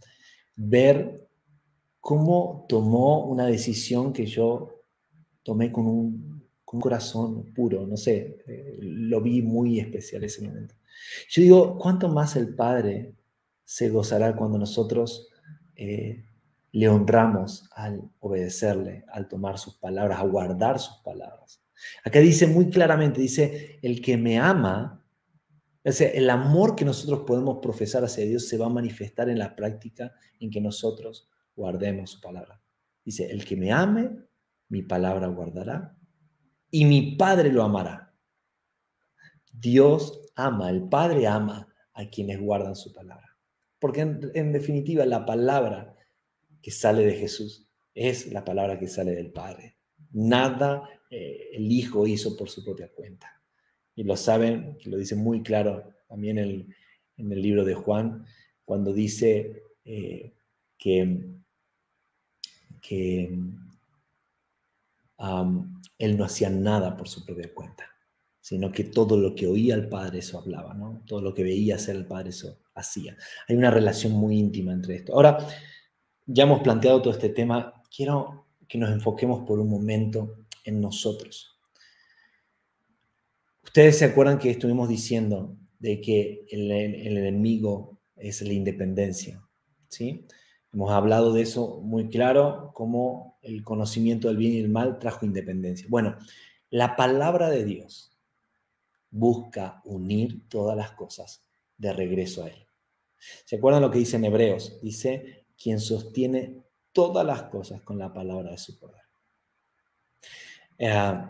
ver 0.56 1.28
cómo 2.00 2.66
tomó 2.68 3.24
una 3.24 3.46
decisión 3.46 4.12
que 4.12 4.26
yo 4.26 4.82
tomé 5.44 5.70
con 5.70 5.86
un, 5.86 6.35
corazón 6.66 7.54
puro, 7.54 7.86
no 7.86 7.96
sé, 7.96 8.38
eh, 8.46 8.76
lo 8.80 9.20
vi 9.20 9.40
muy 9.40 9.78
especial 9.78 10.24
ese 10.24 10.44
momento. 10.44 10.74
Yo 11.28 11.42
digo, 11.42 11.78
¿cuánto 11.78 12.08
más 12.08 12.36
el 12.36 12.54
Padre 12.54 13.14
se 13.64 13.88
gozará 13.88 14.34
cuando 14.34 14.58
nosotros 14.58 15.28
eh, 15.76 16.24
le 16.72 16.88
honramos 16.88 17.68
al 17.72 18.10
obedecerle, 18.18 19.04
al 19.12 19.28
tomar 19.28 19.58
sus 19.58 19.76
palabras, 19.76 20.18
a 20.18 20.24
guardar 20.24 20.80
sus 20.80 20.96
palabras? 20.98 21.62
Acá 22.04 22.18
dice 22.18 22.46
muy 22.48 22.68
claramente, 22.68 23.20
dice, 23.20 23.78
el 23.82 24.00
que 24.00 24.16
me 24.16 24.38
ama, 24.38 25.04
o 25.84 25.92
sea, 25.92 26.08
el 26.08 26.28
amor 26.30 26.74
que 26.74 26.84
nosotros 26.84 27.22
podemos 27.26 27.58
profesar 27.62 28.02
hacia 28.02 28.24
Dios 28.24 28.48
se 28.48 28.58
va 28.58 28.66
a 28.66 28.70
manifestar 28.70 29.28
en 29.28 29.38
la 29.38 29.54
práctica 29.54 30.12
en 30.40 30.50
que 30.50 30.60
nosotros 30.60 31.28
guardemos 31.54 32.10
su 32.10 32.20
palabra. 32.20 32.60
Dice, 33.04 33.30
el 33.30 33.44
que 33.44 33.56
me 33.56 33.70
ame, 33.70 34.10
mi 34.68 34.82
palabra 34.82 35.28
guardará 35.28 35.95
y 36.76 36.84
mi 36.84 37.16
Padre 37.16 37.50
lo 37.50 37.62
amará. 37.62 38.12
Dios 39.50 40.20
ama, 40.34 40.68
el 40.68 40.86
Padre 40.90 41.26
ama 41.26 41.74
a 41.94 42.10
quienes 42.10 42.38
guardan 42.38 42.76
su 42.76 42.92
palabra. 42.92 43.34
Porque 43.78 44.02
en, 44.02 44.52
definitiva 44.52 45.06
la 45.06 45.24
palabra 45.24 45.96
que 46.60 46.70
sale 46.70 47.06
de 47.06 47.14
Jesús 47.14 47.66
es 47.94 48.30
la 48.30 48.44
palabra 48.44 48.78
que 48.78 48.88
sale 48.88 49.12
del 49.12 49.32
Padre. 49.32 49.78
Nada 50.10 50.86
eh, 51.08 51.48
el 51.54 51.72
Hijo 51.72 52.06
hizo 52.06 52.36
por 52.36 52.50
su 52.50 52.62
propia 52.62 52.92
cuenta. 52.92 53.42
Y 53.94 54.04
lo 54.04 54.14
saben, 54.14 54.76
lo 54.84 54.98
dice 54.98 55.16
muy 55.16 55.42
claro 55.42 55.94
también 56.06 56.36
en 56.36 56.66
el, 57.16 57.40
libro 57.40 57.64
de 57.64 57.72
Juan, 57.72 58.26
cuando 58.66 58.92
dice 58.92 59.62
eh, 59.86 60.34
que, 60.76 61.24
que 62.82 63.30
él 65.98 66.16
no 66.16 66.24
hacía 66.24 66.50
nada 66.50 66.96
por 66.96 67.08
su 67.08 67.24
propia 67.24 67.52
cuenta, 67.54 67.84
sino 68.40 68.70
que 68.70 68.84
todo 68.84 69.16
lo 69.16 69.34
que 69.34 69.46
oía 69.46 69.74
el 69.74 69.88
Padre 69.88 70.18
eso 70.18 70.38
hablaba, 70.38 70.74
¿no? 70.74 71.02
Todo 71.06 71.20
lo 71.20 71.34
que 71.34 71.42
veía 71.42 71.76
hacer 71.76 71.96
el 71.96 72.06
Padre 72.06 72.30
eso 72.30 72.58
hacía. 72.74 73.16
Hay 73.48 73.56
una 73.56 73.70
relación 73.70 74.12
muy 74.12 74.38
íntima 74.38 74.72
entre 74.72 74.96
esto. 74.96 75.14
Ahora, 75.14 75.38
ya 76.26 76.44
hemos 76.44 76.60
planteado 76.60 77.00
todo 77.00 77.12
este 77.12 77.30
tema, 77.30 77.82
quiero 77.94 78.46
que 78.68 78.78
nos 78.78 78.90
enfoquemos 78.90 79.46
por 79.46 79.60
un 79.60 79.68
momento 79.68 80.46
en 80.64 80.80
nosotros. 80.80 81.56
Ustedes 83.62 83.98
se 83.98 84.04
acuerdan 84.04 84.38
que 84.38 84.50
estuvimos 84.50 84.88
diciendo 84.88 85.56
de 85.78 86.00
que 86.00 86.46
el, 86.50 86.70
enemigo 86.70 87.98
es 88.16 88.42
la 88.42 88.52
independencia, 88.52 89.42
¿sí? 89.88 90.26
Hemos 90.76 90.90
hablado 90.90 91.32
de 91.32 91.40
eso 91.40 91.80
muy 91.80 92.10
claro, 92.10 92.70
como 92.74 93.38
el 93.40 93.64
conocimiento 93.64 94.28
del 94.28 94.36
bien 94.36 94.52
y 94.52 94.58
el 94.58 94.68
mal 94.68 94.98
trajo 94.98 95.24
independencia. 95.24 95.86
Bueno, 95.88 96.18
la 96.68 96.96
palabra 96.96 97.48
de 97.48 97.64
Dios 97.64 98.14
busca 99.10 99.80
unir 99.86 100.46
todas 100.50 100.76
las 100.76 100.90
cosas 100.90 101.48
de 101.78 101.94
regreso 101.94 102.44
a 102.44 102.48
Él. 102.48 102.66
¿Se 103.46 103.56
acuerdan 103.56 103.80
lo 103.80 103.90
que 103.90 104.00
dice 104.00 104.16
en 104.16 104.26
Hebreos? 104.26 104.78
Dice, 104.82 105.46
quien 105.56 105.80
sostiene 105.80 106.62
todas 106.92 107.24
las 107.24 107.44
cosas 107.44 107.80
con 107.80 107.98
la 107.98 108.12
palabra 108.12 108.50
de 108.50 108.58
su 108.58 108.78
poder. 108.78 109.00
Eh, 110.76 111.26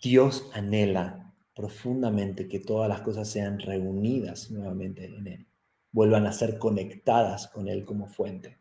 Dios 0.00 0.48
anhela 0.54 1.34
profundamente 1.54 2.48
que 2.48 2.60
todas 2.60 2.88
las 2.88 3.02
cosas 3.02 3.28
sean 3.28 3.58
reunidas 3.58 4.50
nuevamente 4.50 5.04
en 5.04 5.26
Él, 5.26 5.47
vuelvan 5.92 6.26
a 6.26 6.32
ser 6.32 6.58
conectadas 6.58 7.48
con 7.48 7.68
Él 7.68 7.84
como 7.84 8.06
fuente. 8.06 8.58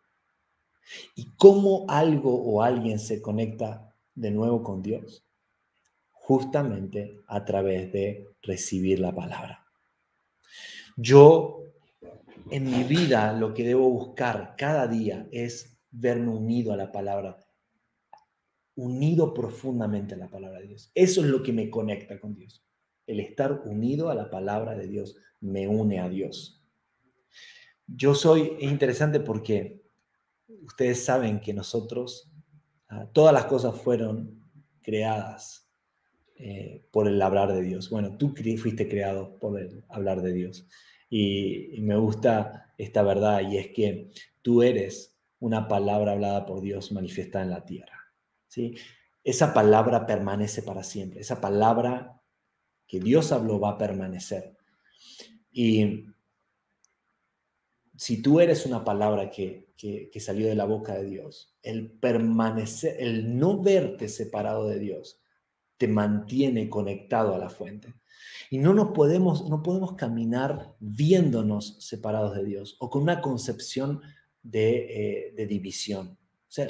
¿Y 1.16 1.36
cómo 1.36 1.86
algo 1.90 2.34
o 2.34 2.62
alguien 2.62 3.00
se 3.00 3.22
conecta 3.22 3.94
de 4.16 4.32
nuevo 4.32 4.64
con 4.64 4.82
Dios? 4.82 5.26
Justamente 6.12 7.20
a 7.28 7.44
través 7.46 7.92
de 7.92 8.28
recibir 8.42 9.00
la 9.00 9.14
palabra. 9.14 9.66
Yo 10.96 11.64
en 12.50 12.72
mi 12.72 12.84
vida 12.84 13.34
lo 13.34 13.54
que 13.54 13.64
debo 13.64 13.90
buscar 13.90 14.56
cada 14.58 14.88
día 14.88 15.28
es 15.32 15.78
verme 15.92 16.30
unido 16.30 16.74
a 16.74 16.78
la 16.78 16.92
palabra 16.92 17.38
unido 18.78 19.34
profundamente 19.34 20.14
a 20.14 20.18
la 20.18 20.30
palabra 20.30 20.60
de 20.60 20.68
Dios. 20.68 20.92
Eso 20.94 21.22
es 21.22 21.28
lo 21.28 21.44
que 21.44 21.52
me 21.52 21.70
conecta 21.70 22.20
con 22.20 22.36
Dios. 22.36 22.64
El 23.06 23.20
estar 23.20 23.64
unido 23.66 24.10
a 24.10 24.16
la 24.16 24.30
palabra 24.30 24.76
de 24.76 24.88
Dios 24.88 25.18
me 25.42 25.68
une 25.68 26.00
a 26.00 26.10
Dios. 26.10 26.57
Yo 27.88 28.14
soy, 28.14 28.58
es 28.60 28.72
interesante 28.72 29.20
porque 29.20 29.82
ustedes 30.64 31.04
saben 31.04 31.40
que 31.40 31.54
nosotros, 31.54 32.32
ah, 32.90 33.08
todas 33.14 33.34
las 33.34 33.46
cosas 33.46 33.76
fueron 33.82 34.44
creadas 34.82 35.70
eh, 36.36 36.86
por 36.92 37.08
el 37.08 37.22
hablar 37.22 37.54
de 37.54 37.62
Dios. 37.62 37.90
Bueno, 37.90 38.18
tú 38.18 38.36
fuiste 38.58 38.88
creado 38.88 39.40
por 39.40 39.60
el 39.60 39.84
hablar 39.90 40.22
de 40.22 40.34
Dios. 40.34 40.68
y 41.10 41.80
me 41.82 41.96
gusta 41.96 42.74
esta 42.78 43.02
verdad 43.02 43.42
y 43.50 43.58
es 43.58 43.70
que 43.70 44.12
tú 44.42 44.62
eres 44.62 45.18
una 45.40 45.68
palabra 45.68 46.14
hablada 46.14 46.46
por 46.46 46.62
Dios 46.62 46.92
manifiestada 46.92 47.44
en 47.44 47.52
la 47.52 47.66
tierra. 47.66 48.14
¿sí? 48.48 48.76
Esa 49.24 49.54
palabra 49.54 50.06
permanece 50.06 50.62
para 50.62 50.84
siempre, 50.84 51.22
esa 51.22 51.42
palabra 51.42 52.22
que 52.88 53.00
Dios 53.00 53.32
habló 53.32 53.60
va 53.60 53.72
a 53.72 53.78
permanecer. 53.78 54.56
Y 55.52 56.06
si 57.98 58.22
tú 58.22 58.40
eres 58.40 58.66
una 58.66 58.84
palabra 58.84 59.30
que, 59.32 59.74
que, 59.76 60.20
salió 60.20 60.48
de 60.48 60.56
la 60.56 60.66
boca 60.66 60.94
de 60.94 61.06
Dios, 61.06 61.58
el 61.64 61.90
permanecer, 61.90 62.96
el 63.00 63.38
no 63.38 63.62
verte 63.62 64.08
separado 64.08 64.68
de 64.68 64.80
Dios, 64.80 65.20
te 65.78 65.88
mantiene 65.88 66.70
conectado 66.70 67.34
a 67.34 67.40
la 67.40 67.50
fuente. 67.50 67.94
Y 68.50 68.60
no 68.60 68.74
nos 68.74 68.90
podemos, 68.90 69.50
no 69.50 69.64
podemos 69.64 69.94
caminar 69.96 70.76
viéndonos 70.80 71.78
separados 71.80 72.36
de 72.36 72.46
Dios 72.46 72.78
o 72.80 72.90
con 72.90 73.02
una 73.02 73.20
concepción 73.20 74.02
de, 74.44 75.28
eh, 75.30 75.34
de 75.36 75.48
división. 75.48 76.18
O 76.20 76.52
sea, 76.52 76.68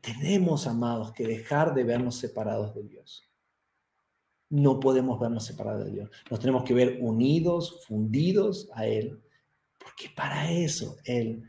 tenemos, 0.00 0.66
amados, 0.66 1.12
que 1.12 1.26
dejar 1.26 1.74
de 1.74 1.84
vernos 1.84 2.14
separados 2.14 2.74
de 2.74 2.84
Dios. 2.84 3.28
No 4.48 4.80
podemos 4.80 5.20
vernos 5.20 5.44
separados 5.44 5.84
de 5.84 5.90
Dios. 5.92 6.10
Nos 6.30 6.40
tenemos 6.40 6.64
que 6.64 6.74
ver 6.74 6.98
unidos, 7.00 7.84
fundidos 7.86 8.70
a 8.74 8.86
Él, 8.86 9.20
porque 9.90 10.14
para 10.14 10.50
eso 10.50 10.96
Él 11.04 11.42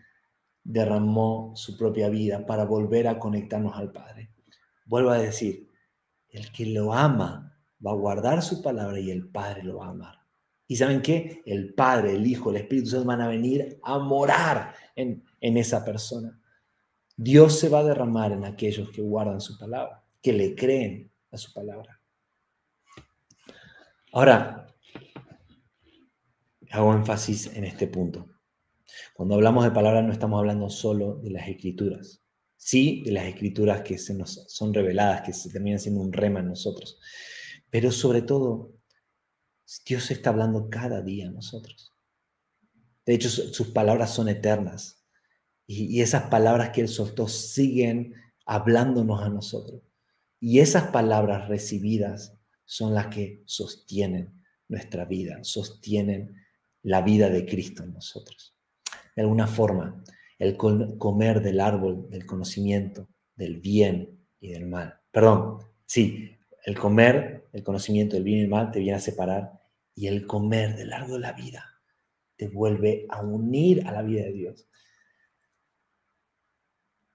derramó 0.63 1.53
su 1.55 1.77
propia 1.77 2.09
vida, 2.09 2.45
para 2.45 2.65
volver 2.65 3.07
a 3.07 3.19
conectarnos 3.19 3.75
al 3.75 3.91
Padre. 3.91 4.31
Vuelvo 4.85 5.09
a 5.09 5.17
decir, 5.17 5.67
el 6.29 6.51
que 6.51 6.65
lo 6.65 6.93
ama 6.93 7.57
va 7.85 7.91
a 7.91 7.95
guardar 7.95 8.41
su 8.41 8.61
palabra 8.61 8.99
y 8.99 9.11
el 9.11 9.27
Padre 9.27 9.63
lo 9.63 9.77
va 9.77 9.87
a 9.87 9.89
amar. 9.89 10.19
¿Y 10.67 10.75
saben 10.75 11.01
qué? 11.01 11.41
El 11.45 11.73
Padre, 11.73 12.13
el 12.13 12.25
Hijo, 12.25 12.49
el 12.49 12.57
Espíritu 12.57 12.89
Santo 12.89 13.07
van 13.07 13.21
a 13.21 13.27
venir 13.27 13.79
a 13.83 13.99
morar 13.99 14.73
en, 14.95 15.23
en 15.39 15.57
esa 15.57 15.83
persona. 15.83 16.39
Dios 17.17 17.59
se 17.59 17.69
va 17.69 17.79
a 17.79 17.83
derramar 17.83 18.31
en 18.31 18.45
aquellos 18.45 18.89
que 18.91 19.01
guardan 19.01 19.41
su 19.41 19.57
palabra, 19.57 20.03
que 20.21 20.33
le 20.33 20.55
creen 20.55 21.11
a 21.31 21.37
su 21.37 21.51
palabra. 21.53 21.99
Ahora, 24.13 24.67
hago 26.71 26.93
énfasis 26.93 27.47
en 27.55 27.65
este 27.65 27.87
punto. 27.87 28.30
Cuando 29.13 29.35
hablamos 29.35 29.63
de 29.63 29.71
palabra 29.71 30.01
no 30.01 30.11
estamos 30.11 30.39
hablando 30.39 30.69
solo 30.69 31.15
de 31.17 31.31
las 31.31 31.47
escrituras, 31.47 32.21
sí 32.57 33.01
de 33.05 33.11
las 33.11 33.25
escrituras 33.25 33.81
que 33.81 33.97
se 33.97 34.13
nos 34.13 34.45
son 34.47 34.73
reveladas, 34.73 35.21
que 35.21 35.33
se 35.33 35.49
terminan 35.49 35.79
siendo 35.79 36.01
un 36.01 36.13
rema 36.13 36.39
en 36.39 36.47
nosotros, 36.47 36.99
pero 37.69 37.91
sobre 37.91 38.21
todo 38.21 38.73
Dios 39.85 40.11
está 40.11 40.31
hablando 40.31 40.69
cada 40.69 41.01
día 41.01 41.27
a 41.27 41.31
nosotros. 41.31 41.93
De 43.05 43.13
hecho, 43.13 43.29
sus 43.29 43.67
palabras 43.67 44.13
son 44.13 44.29
eternas. 44.29 45.03
Y, 45.65 46.01
esas 46.01 46.23
palabras 46.23 46.71
que 46.71 46.81
Él 46.81 46.87
soltó 46.87 47.27
siguen 47.27 48.13
hablándonos 48.45 49.21
a 49.21 49.29
nosotros. 49.29 49.81
Y 50.39 50.59
esas 50.59 50.91
palabras 50.91 51.47
recibidas 51.47 52.37
son 52.65 52.93
las 52.93 53.07
que 53.07 53.41
sostienen 53.45 54.43
nuestra 54.67 55.05
vida, 55.05 55.39
sostienen 55.43 56.35
la 56.81 57.01
vida 57.01 57.29
de 57.29 57.45
Cristo 57.45 57.83
en 57.83 57.93
nosotros. 57.93 58.55
De 59.15 59.21
alguna 59.21 59.47
forma, 59.47 60.03
el 60.39 60.57
comer 60.57 61.41
del 61.41 61.59
árbol 61.59 62.09
del 62.09 62.25
conocimiento, 62.25 63.07
del 63.35 63.57
bien 63.59 64.25
y 64.39 64.49
del 64.49 64.67
mal. 64.67 64.99
Perdón, 65.11 65.59
sí, 65.85 66.37
el 66.65 66.77
comer 66.77 67.41
el 67.53 67.63
conocimiento 67.63 68.15
del 68.15 68.23
bien 68.23 68.39
y 68.39 68.41
del 68.41 68.49
mal 68.49 68.71
te 68.71 68.79
viene 68.79 68.97
a 68.97 69.01
separar 69.01 69.51
y 69.93 70.07
el 70.07 70.25
comer 70.25 70.75
del 70.75 70.93
árbol 70.93 71.21
de 71.21 71.27
la 71.27 71.33
vida 71.33 71.71
te 72.37 72.47
vuelve 72.47 73.05
a 73.09 73.21
unir 73.21 73.85
a 73.85 73.91
la 73.91 74.01
vida 74.01 74.23
de 74.23 74.31
Dios. 74.31 74.67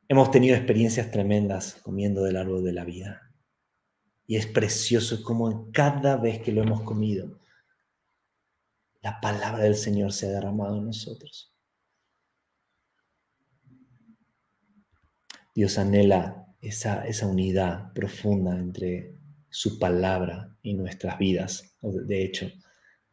Hemos 0.08 0.30
tenido 0.30 0.54
experiencias 0.54 1.10
tremendas 1.10 1.80
comiendo 1.82 2.22
del 2.22 2.36
árbol 2.36 2.62
de 2.62 2.72
la 2.72 2.84
vida. 2.84 3.34
Y 4.28 4.36
es 4.36 4.46
precioso 4.46 5.22
como 5.24 5.72
cada 5.72 6.16
vez 6.16 6.40
que 6.40 6.52
lo 6.52 6.62
hemos 6.62 6.82
comido, 6.82 7.40
la 9.02 9.20
palabra 9.20 9.64
del 9.64 9.74
Señor 9.74 10.12
se 10.12 10.26
ha 10.26 10.30
derramado 10.30 10.78
en 10.78 10.86
nosotros. 10.86 11.55
Dios 15.56 15.78
anhela 15.78 16.46
esa, 16.60 17.06
esa 17.06 17.26
unidad 17.26 17.90
profunda 17.94 18.54
entre 18.58 19.14
su 19.48 19.78
palabra 19.78 20.54
y 20.60 20.74
nuestras 20.74 21.18
vidas. 21.18 21.78
De 21.80 22.22
hecho, 22.22 22.46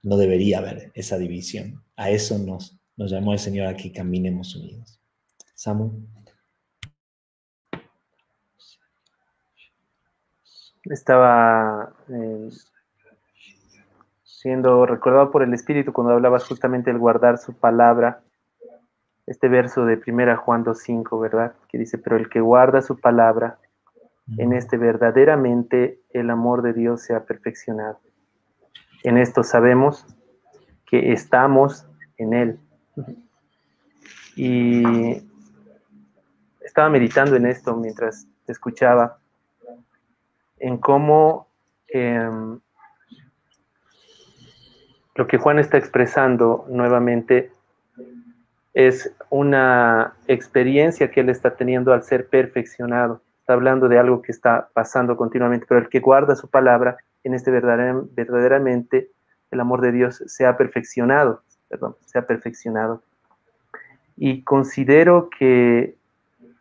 no 0.02 0.18
debería 0.18 0.58
haber 0.58 0.92
esa 0.94 1.18
división. 1.18 1.82
A 1.96 2.10
eso 2.10 2.38
nos, 2.38 2.78
nos 2.98 3.12
llamó 3.12 3.32
el 3.32 3.40
Señor 3.40 3.68
a 3.68 3.78
que 3.78 3.94
caminemos 3.94 4.58
unidos. 4.58 5.00
Samu. 5.56 6.06
Estaba 10.84 11.96
eh, 12.10 12.50
siendo 14.22 14.86
recordado 14.86 15.32
por 15.32 15.44
el 15.44 15.54
Espíritu 15.54 15.94
cuando 15.94 16.12
hablabas 16.12 16.46
justamente 16.46 16.92
del 16.92 17.00
guardar 17.00 17.38
su 17.38 17.54
palabra. 17.54 18.22
Este 19.26 19.48
verso 19.48 19.86
de 19.86 20.02
1 20.06 20.38
Juan 20.38 20.66
2.5, 20.66 21.20
¿verdad? 21.22 21.54
Que 21.70 21.78
dice, 21.78 21.98
pero 21.98 22.18
el 22.18 22.30
que 22.30 22.42
guarda 22.42 22.82
su 22.82 23.00
palabra, 23.00 23.58
en 24.38 24.54
este 24.54 24.78
verdaderamente 24.78 26.00
el 26.12 26.30
amor 26.30 26.62
de 26.62 26.74
Dios 26.74 27.02
se 27.02 27.14
ha 27.14 27.26
perfeccionado. 27.26 28.00
En 29.04 29.18
esto 29.18 29.44
sabemos 29.44 30.06
que 30.86 31.12
estamos 31.12 31.86
en 32.18 32.34
Él. 32.34 32.60
Y 34.36 35.22
estaba 36.62 36.90
meditando 36.90 37.36
en 37.36 37.46
esto 37.46 37.76
mientras 37.76 38.28
te 38.46 38.52
escuchaba, 38.52 39.20
en 40.58 40.78
cómo 40.78 41.48
em, 41.88 42.60
lo 45.16 45.28
que 45.28 45.38
Juan 45.38 45.60
está 45.60 45.78
expresando 45.78 46.66
nuevamente 46.70 47.52
es 48.74 49.14
una 49.30 50.14
experiencia 50.28 51.12
que 51.12 51.22
él 51.22 51.30
está 51.30 51.56
teniendo 51.56 51.94
al 51.94 52.04
ser 52.04 52.28
perfeccionado. 52.28 53.22
Está 53.40 53.54
hablando 53.54 53.88
de 53.88 54.00
algo 54.00 54.22
que 54.22 54.32
está 54.32 54.70
pasando 54.74 55.16
continuamente, 55.18 55.66
pero 55.68 55.82
el 55.82 55.90
que 55.90 56.00
guarda 56.00 56.36
su 56.36 56.50
palabra 56.50 56.98
en 57.24 57.34
este 57.34 57.52
verdaderamente 57.52 59.10
el 59.52 59.60
amor 59.60 59.82
de 59.82 59.92
Dios 59.92 60.24
se 60.26 60.46
ha 60.46 60.58
perfeccionado, 60.58 61.42
perdón, 61.70 61.96
se 62.06 62.18
ha 62.18 62.26
perfeccionado. 62.26 63.04
Y 64.18 64.44
considero 64.44 65.30
que 65.30 65.96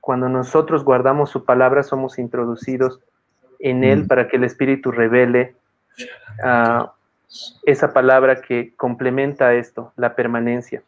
cuando 0.00 0.28
nosotros 0.28 0.84
guardamos 0.84 1.30
su 1.30 1.44
palabra 1.44 1.82
somos 1.82 2.18
introducidos 2.18 3.00
en 3.58 3.84
él 3.84 4.04
mm. 4.04 4.06
para 4.08 4.28
que 4.28 4.36
el 4.36 4.44
Espíritu 4.44 4.90
revele 4.90 5.54
ah, 6.44 6.92
esa 7.64 7.92
palabra 7.92 8.42
que 8.42 8.74
complementa 8.76 9.54
esto, 9.54 9.92
la 9.96 10.14
permanencia. 10.14 10.82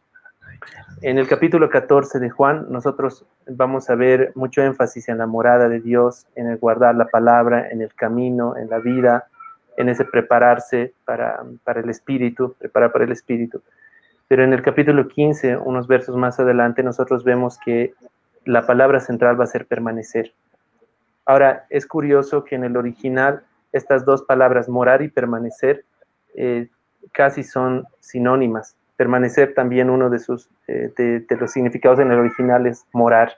En 1.01 1.17
el 1.17 1.27
capítulo 1.27 1.69
14 1.69 2.19
de 2.19 2.29
Juan, 2.29 2.67
nosotros 2.69 3.25
vamos 3.47 3.89
a 3.89 3.95
ver 3.95 4.31
mucho 4.35 4.61
énfasis 4.61 5.09
en 5.09 5.17
la 5.17 5.27
morada 5.27 5.69
de 5.69 5.79
Dios, 5.79 6.25
en 6.35 6.47
el 6.47 6.57
guardar 6.57 6.95
la 6.95 7.07
palabra, 7.07 7.69
en 7.69 7.81
el 7.81 7.93
camino, 7.93 8.55
en 8.57 8.69
la 8.69 8.79
vida, 8.79 9.25
en 9.77 9.89
ese 9.89 10.05
prepararse 10.05 10.93
para, 11.05 11.43
para 11.63 11.81
el 11.81 11.89
espíritu, 11.89 12.55
preparar 12.57 12.91
para 12.91 13.05
el 13.05 13.11
espíritu. 13.11 13.61
Pero 14.27 14.43
en 14.43 14.53
el 14.53 14.61
capítulo 14.61 15.07
15, 15.07 15.57
unos 15.57 15.87
versos 15.87 16.15
más 16.15 16.39
adelante, 16.39 16.81
nosotros 16.81 17.23
vemos 17.23 17.59
que 17.63 17.93
la 18.45 18.65
palabra 18.65 18.99
central 18.99 19.39
va 19.39 19.43
a 19.43 19.47
ser 19.47 19.67
permanecer. 19.67 20.33
Ahora, 21.25 21.65
es 21.69 21.85
curioso 21.85 22.43
que 22.43 22.55
en 22.55 22.63
el 22.63 22.77
original 22.77 23.43
estas 23.71 24.05
dos 24.05 24.23
palabras, 24.23 24.69
morar 24.69 25.01
y 25.01 25.09
permanecer, 25.09 25.83
eh, 26.35 26.69
casi 27.11 27.43
son 27.43 27.85
sinónimas. 27.99 28.75
Permanecer 28.95 29.53
también 29.53 29.89
uno 29.89 30.09
de, 30.09 30.19
sus, 30.19 30.49
eh, 30.67 30.91
de, 30.97 31.37
los 31.37 31.51
significados 31.51 31.99
en 31.99 32.11
el 32.11 32.19
original 32.19 32.65
es 32.65 32.85
morar. 32.93 33.35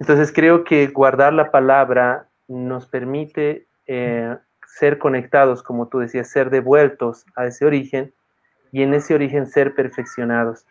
Entonces 0.00 0.32
creo 0.32 0.64
que 0.64 0.86
guardar 0.88 1.32
la 1.32 1.50
palabra 1.50 2.26
nos 2.46 2.86
permite 2.86 3.66
eh, 3.86 4.36
ser 4.66 4.98
conectados, 4.98 5.62
como 5.62 5.88
tú 5.88 5.98
decías, 5.98 6.30
ser 6.30 6.50
devueltos 6.50 7.26
a 7.36 7.46
ese 7.46 7.64
origen 7.64 8.12
y 8.72 8.82
en 8.82 8.94
ese 8.94 9.14
origen 9.14 9.46
ser 9.46 9.74
perfeccionados. 9.74 10.66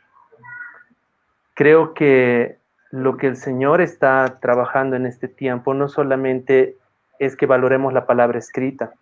Creo 1.54 1.94
que 1.94 2.58
lo 2.92 3.18
que 3.18 3.28
el 3.28 3.36
Señor 3.36 3.82
está 3.82 4.40
trabajando 4.40 4.96
en 4.96 5.06
este 5.06 5.28
tiempo 5.28 5.74
no 5.74 5.90
solamente 5.90 6.78
es 7.20 7.36
que 7.36 7.46
valoremos 7.46 7.94
la 7.94 8.06
palabra 8.06 8.40
escrita. 8.40 8.94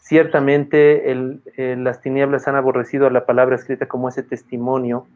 Ciertamente 0.00 1.02
las 1.76 2.00
tinieblas 2.00 2.48
han 2.48 2.56
aborrecido 2.56 3.10
la 3.10 3.26
palabra 3.26 3.56
escrita 3.56 3.86
como 3.86 4.08
ese 4.08 4.22
testimonio 4.22 5.06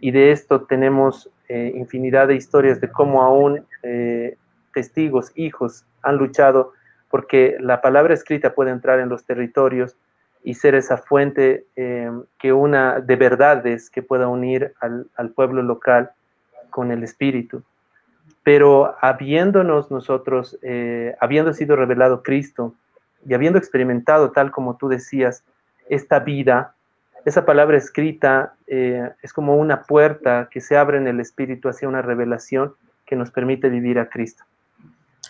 y 0.00 0.10
de 0.10 0.30
esto 0.30 0.62
tenemos 0.62 1.30
eh, 1.48 1.72
infinidad 1.74 2.28
de 2.28 2.36
historias 2.36 2.80
de 2.80 2.90
cómo 2.90 3.22
aún 3.22 3.64
eh, 3.82 4.36
testigos, 4.72 5.32
hijos, 5.34 5.84
han 6.02 6.16
luchado 6.16 6.72
porque 7.08 7.56
la 7.60 7.80
palabra 7.80 8.14
escrita 8.14 8.54
puede 8.54 8.70
entrar 8.70 9.00
en 9.00 9.08
los 9.08 9.24
territorios 9.24 9.96
y 10.46 10.54
ser 10.54 10.76
esa 10.76 10.96
fuente 10.96 11.66
eh, 11.74 12.08
que 12.38 12.52
una 12.52 13.00
de 13.00 13.16
verdades 13.16 13.90
que 13.90 14.02
pueda 14.02 14.28
unir 14.28 14.74
al, 14.80 15.30
pueblo 15.30 15.62
local 15.62 16.10
con 16.70 16.92
el 16.92 17.02
espíritu. 17.02 17.64
Pero 18.44 18.94
habiéndonos 19.00 19.90
nosotros, 19.90 20.56
eh, 20.62 21.16
habiendo 21.20 21.52
sido 21.52 21.74
revelado 21.74 22.22
Cristo 22.22 22.74
y 23.28 23.34
habiendo 23.34 23.58
experimentado, 23.58 24.30
tal 24.30 24.50
como 24.50 24.76
tú 24.76 24.88
decías, 24.88 25.44
esta 25.88 26.20
vida, 26.20 26.74
esa 27.24 27.44
palabra 27.44 27.76
escrita 27.76 28.54
eh, 28.66 29.10
es 29.22 29.32
como 29.32 29.56
una 29.56 29.82
puerta 29.82 30.48
que 30.50 30.60
se 30.60 30.76
abre 30.76 30.98
en 30.98 31.06
el 31.06 31.20
espíritu 31.20 31.68
hacia 31.68 31.88
una 31.88 32.02
revelación 32.02 32.74
que 33.04 33.16
nos 33.16 33.30
permite 33.30 33.68
vivir 33.68 33.98
a 33.98 34.08
Cristo. 34.08 34.44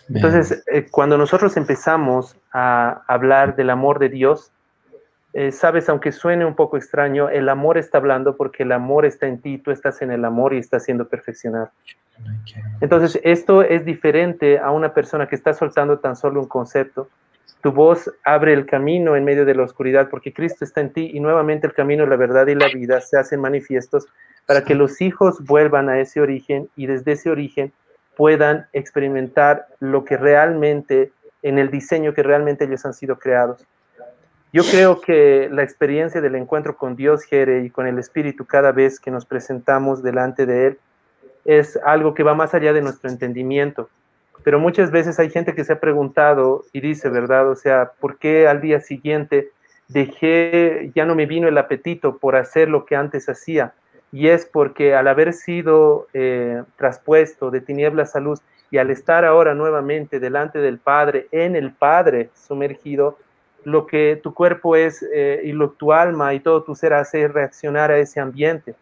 Entonces, 0.08 0.62
eh, 0.72 0.86
cuando 0.90 1.18
nosotros 1.18 1.56
empezamos 1.56 2.36
a 2.52 3.02
hablar 3.06 3.56
del 3.56 3.70
amor 3.70 3.98
de 3.98 4.08
Dios, 4.08 4.52
eh, 5.32 5.52
sabes, 5.52 5.88
aunque 5.88 6.12
suene 6.12 6.44
un 6.46 6.54
poco 6.54 6.76
extraño, 6.76 7.28
el 7.28 7.48
amor 7.48 7.76
está 7.76 7.98
hablando 7.98 8.36
porque 8.36 8.62
el 8.62 8.72
amor 8.72 9.04
está 9.04 9.26
en 9.26 9.40
ti, 9.40 9.58
tú 9.58 9.70
estás 9.70 10.00
en 10.00 10.10
el 10.10 10.24
amor 10.24 10.54
y 10.54 10.58
estás 10.58 10.84
siendo 10.84 11.08
perfeccionado. 11.08 11.70
Entonces, 12.80 13.20
esto 13.22 13.62
es 13.62 13.84
diferente 13.84 14.58
a 14.58 14.70
una 14.70 14.94
persona 14.94 15.26
que 15.26 15.34
está 15.34 15.52
soltando 15.52 15.98
tan 15.98 16.16
solo 16.16 16.40
un 16.40 16.48
concepto. 16.48 17.08
Tu 17.66 17.72
voz 17.72 18.08
abre 18.22 18.52
el 18.52 18.64
camino 18.64 19.16
en 19.16 19.24
medio 19.24 19.44
de 19.44 19.56
la 19.56 19.64
oscuridad 19.64 20.08
porque 20.08 20.32
Cristo 20.32 20.64
está 20.64 20.80
en 20.80 20.92
ti 20.92 21.10
y 21.12 21.18
nuevamente 21.18 21.66
el 21.66 21.74
camino, 21.74 22.06
la 22.06 22.14
verdad 22.14 22.46
y 22.46 22.54
la 22.54 22.68
vida 22.68 23.00
se 23.00 23.18
hacen 23.18 23.40
manifiestos 23.40 24.06
para 24.46 24.62
que 24.62 24.76
los 24.76 25.00
hijos 25.00 25.42
vuelvan 25.42 25.88
a 25.88 25.98
ese 25.98 26.20
origen 26.20 26.68
y 26.76 26.86
desde 26.86 27.10
ese 27.10 27.28
origen 27.28 27.72
puedan 28.16 28.68
experimentar 28.72 29.66
lo 29.80 30.04
que 30.04 30.16
realmente, 30.16 31.10
en 31.42 31.58
el 31.58 31.72
diseño 31.72 32.14
que 32.14 32.22
realmente 32.22 32.66
ellos 32.66 32.86
han 32.86 32.94
sido 32.94 33.18
creados. 33.18 33.66
Yo 34.52 34.62
creo 34.62 35.00
que 35.00 35.48
la 35.50 35.64
experiencia 35.64 36.20
del 36.20 36.36
encuentro 36.36 36.76
con 36.76 36.94
Dios, 36.94 37.24
Jere, 37.24 37.64
y 37.64 37.70
con 37.70 37.88
el 37.88 37.98
Espíritu 37.98 38.44
cada 38.44 38.70
vez 38.70 39.00
que 39.00 39.10
nos 39.10 39.26
presentamos 39.26 40.04
delante 40.04 40.46
de 40.46 40.68
Él, 40.68 40.78
es 41.44 41.76
algo 41.84 42.14
que 42.14 42.22
va 42.22 42.34
más 42.34 42.54
allá 42.54 42.72
de 42.72 42.82
nuestro 42.82 43.10
entendimiento. 43.10 43.90
Pero 44.46 44.60
muchas 44.60 44.92
veces 44.92 45.18
hay 45.18 45.28
gente 45.28 45.56
que 45.56 45.64
se 45.64 45.72
ha 45.72 45.80
preguntado 45.80 46.62
y 46.72 46.80
dice, 46.80 47.08
¿verdad? 47.08 47.50
O 47.50 47.56
sea, 47.56 47.90
¿por 47.98 48.16
qué 48.16 48.46
al 48.46 48.60
día 48.60 48.78
siguiente 48.78 49.50
dejé, 49.88 50.92
ya 50.94 51.04
no 51.04 51.16
me 51.16 51.26
vino 51.26 51.48
el 51.48 51.58
apetito 51.58 52.18
por 52.18 52.36
hacer 52.36 52.68
lo 52.68 52.84
que 52.84 52.94
antes 52.94 53.28
hacía? 53.28 53.74
y 54.12 54.28
es 54.28 54.46
porque 54.46 54.94
al 54.94 55.08
haber 55.08 55.32
sido 55.32 56.06
eh, 56.14 56.62
traspuesto 56.76 57.50
de 57.50 57.60
tinieblas 57.60 58.16
a 58.16 58.20
luz 58.20 58.40
y 58.70 58.78
al 58.78 58.90
estar 58.90 59.24
ahora 59.24 59.54
nuevamente 59.54 60.20
delante 60.20 60.58
del 60.58 60.78
Padre, 60.78 61.28
en 61.32 61.56
el 61.56 61.72
Padre 61.72 62.30
sumergido, 62.34 63.18
lo 63.64 63.86
que 63.86 64.18
tu 64.22 64.32
cuerpo 64.32 64.76
es 64.76 65.04
eh, 65.12 65.40
y 65.44 65.52
lo 65.52 65.70
tu 65.70 65.92
alma 65.92 66.34
y 66.34 66.40
todo 66.40 66.62
tu 66.62 66.74
ser 66.74 66.94
hace 66.94 67.28
reaccionar 67.28 67.90
a 67.90 67.98
ese 67.98 68.20
ambiente. 68.20 68.74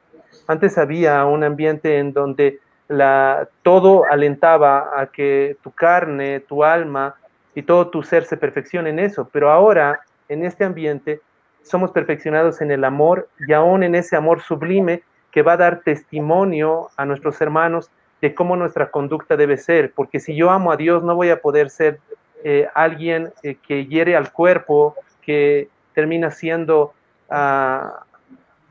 Antes 0.47 0.77
había 0.77 1.25
un 1.25 1.43
ambiente 1.43 1.99
en 1.99 2.13
donde 2.13 2.61
la, 2.89 3.49
todo 3.63 4.05
alentaba 4.11 5.01
a 5.01 5.07
que 5.07 5.57
tu 5.63 5.71
carne, 5.71 6.41
tu 6.41 6.65
alma 6.65 7.15
y 7.55 7.63
todo 7.63 7.89
tu 7.89 8.03
ser 8.03 8.25
se 8.25 8.37
perfeccione 8.37 8.91
en 8.91 8.99
eso, 8.99 9.29
pero 9.33 9.51
ahora 9.51 10.01
en 10.29 10.45
este 10.45 10.65
ambiente 10.65 11.21
somos 11.63 11.91
perfeccionados 11.93 12.61
en 12.61 12.71
el 12.71 12.85
amor 12.85 13.29
y 13.47 13.53
aún 13.53 13.83
en 13.83 13.95
ese 13.95 14.17
amor 14.17 14.41
sublime 14.43 15.03
que 15.31 15.43
va 15.43 15.55
a 15.55 15.57
dar 15.57 15.81
testimonio 15.81 16.91
a 16.97 17.05
nuestros 17.05 17.41
hermanos 17.41 17.91
de 18.21 18.35
cómo 18.35 18.57
nuestra 18.57 18.91
conducta 18.91 19.37
debe 19.37 19.57
ser, 19.57 19.93
porque 19.93 20.21
si 20.21 20.35
yo 20.35 20.51
amo 20.51 20.73
a 20.73 20.77
Dios 20.77 21.03
no 21.03 21.15
voy 21.15 21.31
a 21.31 21.41
poder 21.41 21.71
ser 21.71 21.99
eh, 22.43 22.69
alguien 22.75 23.33
eh, 23.43 23.57
que 23.67 23.87
hiere 23.87 24.17
al 24.17 24.31
cuerpo, 24.33 24.95
que 25.23 25.69
termina 25.95 26.31
siendo 26.31 26.93
ah, 27.31 28.05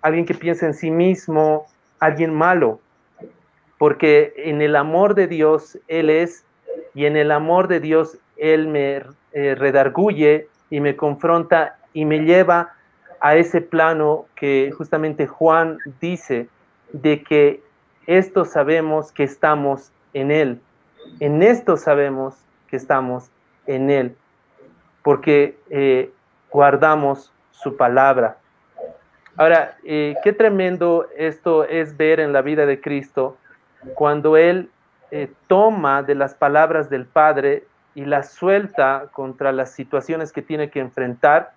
alguien 0.02 0.26
que 0.26 0.34
piensa 0.34 0.65
en 0.65 0.73
sí 0.73 0.91
mismo, 0.91 1.65
alguien 1.99 2.34
malo, 2.34 2.80
porque 3.84 4.32
en 4.38 4.62
el 4.62 4.78
amor 4.78 5.13
de 5.13 5.28
Dios 5.28 5.78
Él 5.89 6.10
es, 6.10 6.46
y 6.93 7.06
en 7.06 7.17
el 7.17 7.32
amor 7.32 7.67
de 7.67 7.82
Dios 7.82 8.17
Él 8.38 8.69
me 8.69 9.04
eh, 9.34 9.56
redarguye 9.56 10.48
y 10.69 10.80
me 10.80 10.96
confronta 10.96 11.76
y 11.91 12.06
me 12.06 12.19
lleva 12.19 12.76
a 13.19 13.36
ese 13.36 13.60
plano 13.60 14.26
que 14.36 14.72
justamente 14.72 15.28
Juan 15.28 15.80
dice 16.00 16.48
de 16.93 17.24
que 17.24 17.62
esto 18.08 18.46
sabemos 18.46 19.12
que 19.12 19.24
estamos 19.24 19.91
en 20.13 20.32
Él. 20.32 20.62
En 21.19 21.43
esto 21.43 21.76
sabemos 21.76 22.36
que 22.69 22.78
estamos 22.78 23.32
en 23.67 23.89
Él, 23.89 24.15
porque 25.02 25.58
eh, 25.69 26.10
guardamos 26.50 27.34
su 27.52 27.76
palabra. 27.76 28.38
Ahora, 29.36 29.76
eh, 29.84 30.15
qué 30.24 30.32
tremendo 30.32 31.06
esto 31.17 31.65
es 31.65 31.98
ver 31.98 32.22
en 32.22 32.32
la 32.32 32.41
vida 32.41 32.65
de 32.65 32.80
Cristo 32.80 33.36
cuando 33.96 34.38
Él 34.38 34.69
eh, 35.12 35.32
toma 35.48 36.04
de 36.04 36.15
las 36.15 36.34
palabras 36.34 36.89
del 36.89 37.06
Padre 37.06 37.65
y 37.96 38.06
las 38.06 38.32
suelta 38.32 39.06
contra 39.12 39.52
las 39.52 39.72
situaciones 39.72 40.32
que 40.32 40.41
tiene 40.41 40.69
que 40.69 40.80
enfrentar, 40.80 41.52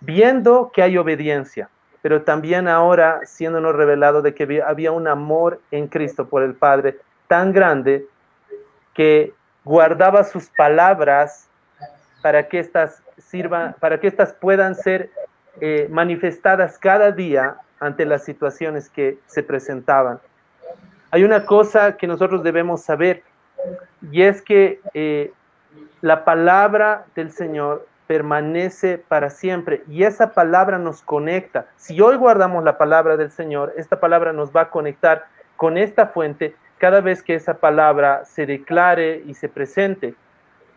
viendo 0.00 0.70
que 0.74 0.82
hay 0.82 0.98
obediencia, 0.98 1.70
pero 2.02 2.22
también 2.22 2.68
ahora 2.68 3.20
siéndonos 3.24 3.74
revelado 3.74 4.22
de 4.22 4.34
que 4.34 4.62
había 4.66 4.92
un 4.92 5.08
amor 5.08 5.60
en 5.70 5.88
Cristo 5.88 6.28
por 6.28 6.42
el 6.42 6.54
Padre 6.54 6.98
tan 7.28 7.52
grande 7.52 8.06
que 8.92 9.32
guardaba 9.64 10.24
sus 10.24 10.48
palabras 10.50 11.48
para 12.20 12.48
que 12.48 12.58
estas 12.58 13.02
sirvan, 13.18 13.74
para 13.80 14.00
que 14.00 14.08
estas 14.08 14.32
puedan 14.32 14.74
ser 14.74 15.10
eh, 15.60 15.86
manifestadas 15.90 16.78
cada 16.78 17.12
día 17.12 17.56
ante 17.80 18.04
las 18.04 18.24
situaciones 18.24 18.88
que 18.88 19.18
se 19.26 19.42
presentaban. 19.42 20.20
Hay 21.12 21.24
una 21.24 21.44
cosa 21.44 21.98
que 21.98 22.06
nosotros 22.06 22.42
debemos 22.42 22.80
saber 22.80 23.22
y 24.10 24.22
es 24.22 24.40
que 24.40 24.80
eh, 24.94 25.30
la 26.00 26.24
palabra 26.24 27.04
del 27.14 27.30
Señor 27.30 27.86
permanece 28.06 28.96
para 28.96 29.28
siempre 29.28 29.82
y 29.88 30.04
esa 30.04 30.32
palabra 30.32 30.78
nos 30.78 31.02
conecta. 31.02 31.66
Si 31.76 32.00
hoy 32.00 32.16
guardamos 32.16 32.64
la 32.64 32.78
palabra 32.78 33.18
del 33.18 33.30
Señor, 33.30 33.74
esta 33.76 34.00
palabra 34.00 34.32
nos 34.32 34.56
va 34.56 34.62
a 34.62 34.70
conectar 34.70 35.26
con 35.56 35.76
esta 35.76 36.06
fuente 36.06 36.56
cada 36.78 37.02
vez 37.02 37.22
que 37.22 37.34
esa 37.34 37.58
palabra 37.58 38.24
se 38.24 38.46
declare 38.46 39.22
y 39.26 39.34
se 39.34 39.50
presente. 39.50 40.14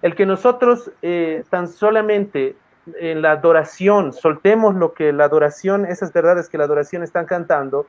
El 0.02 0.16
que 0.16 0.26
nosotros 0.26 0.92
eh, 1.02 1.46
tan 1.50 1.70
solamente 1.70 2.58
en 3.00 3.22
la 3.22 3.32
adoración 3.32 4.12
soltemos 4.12 4.76
lo 4.76 4.94
que 4.94 5.14
la 5.14 5.24
adoración, 5.24 5.86
esas 5.86 6.12
verdades 6.12 6.50
que 6.50 6.58
la 6.58 6.66
adoración 6.66 7.04
están 7.04 7.26
cantando, 7.26 7.88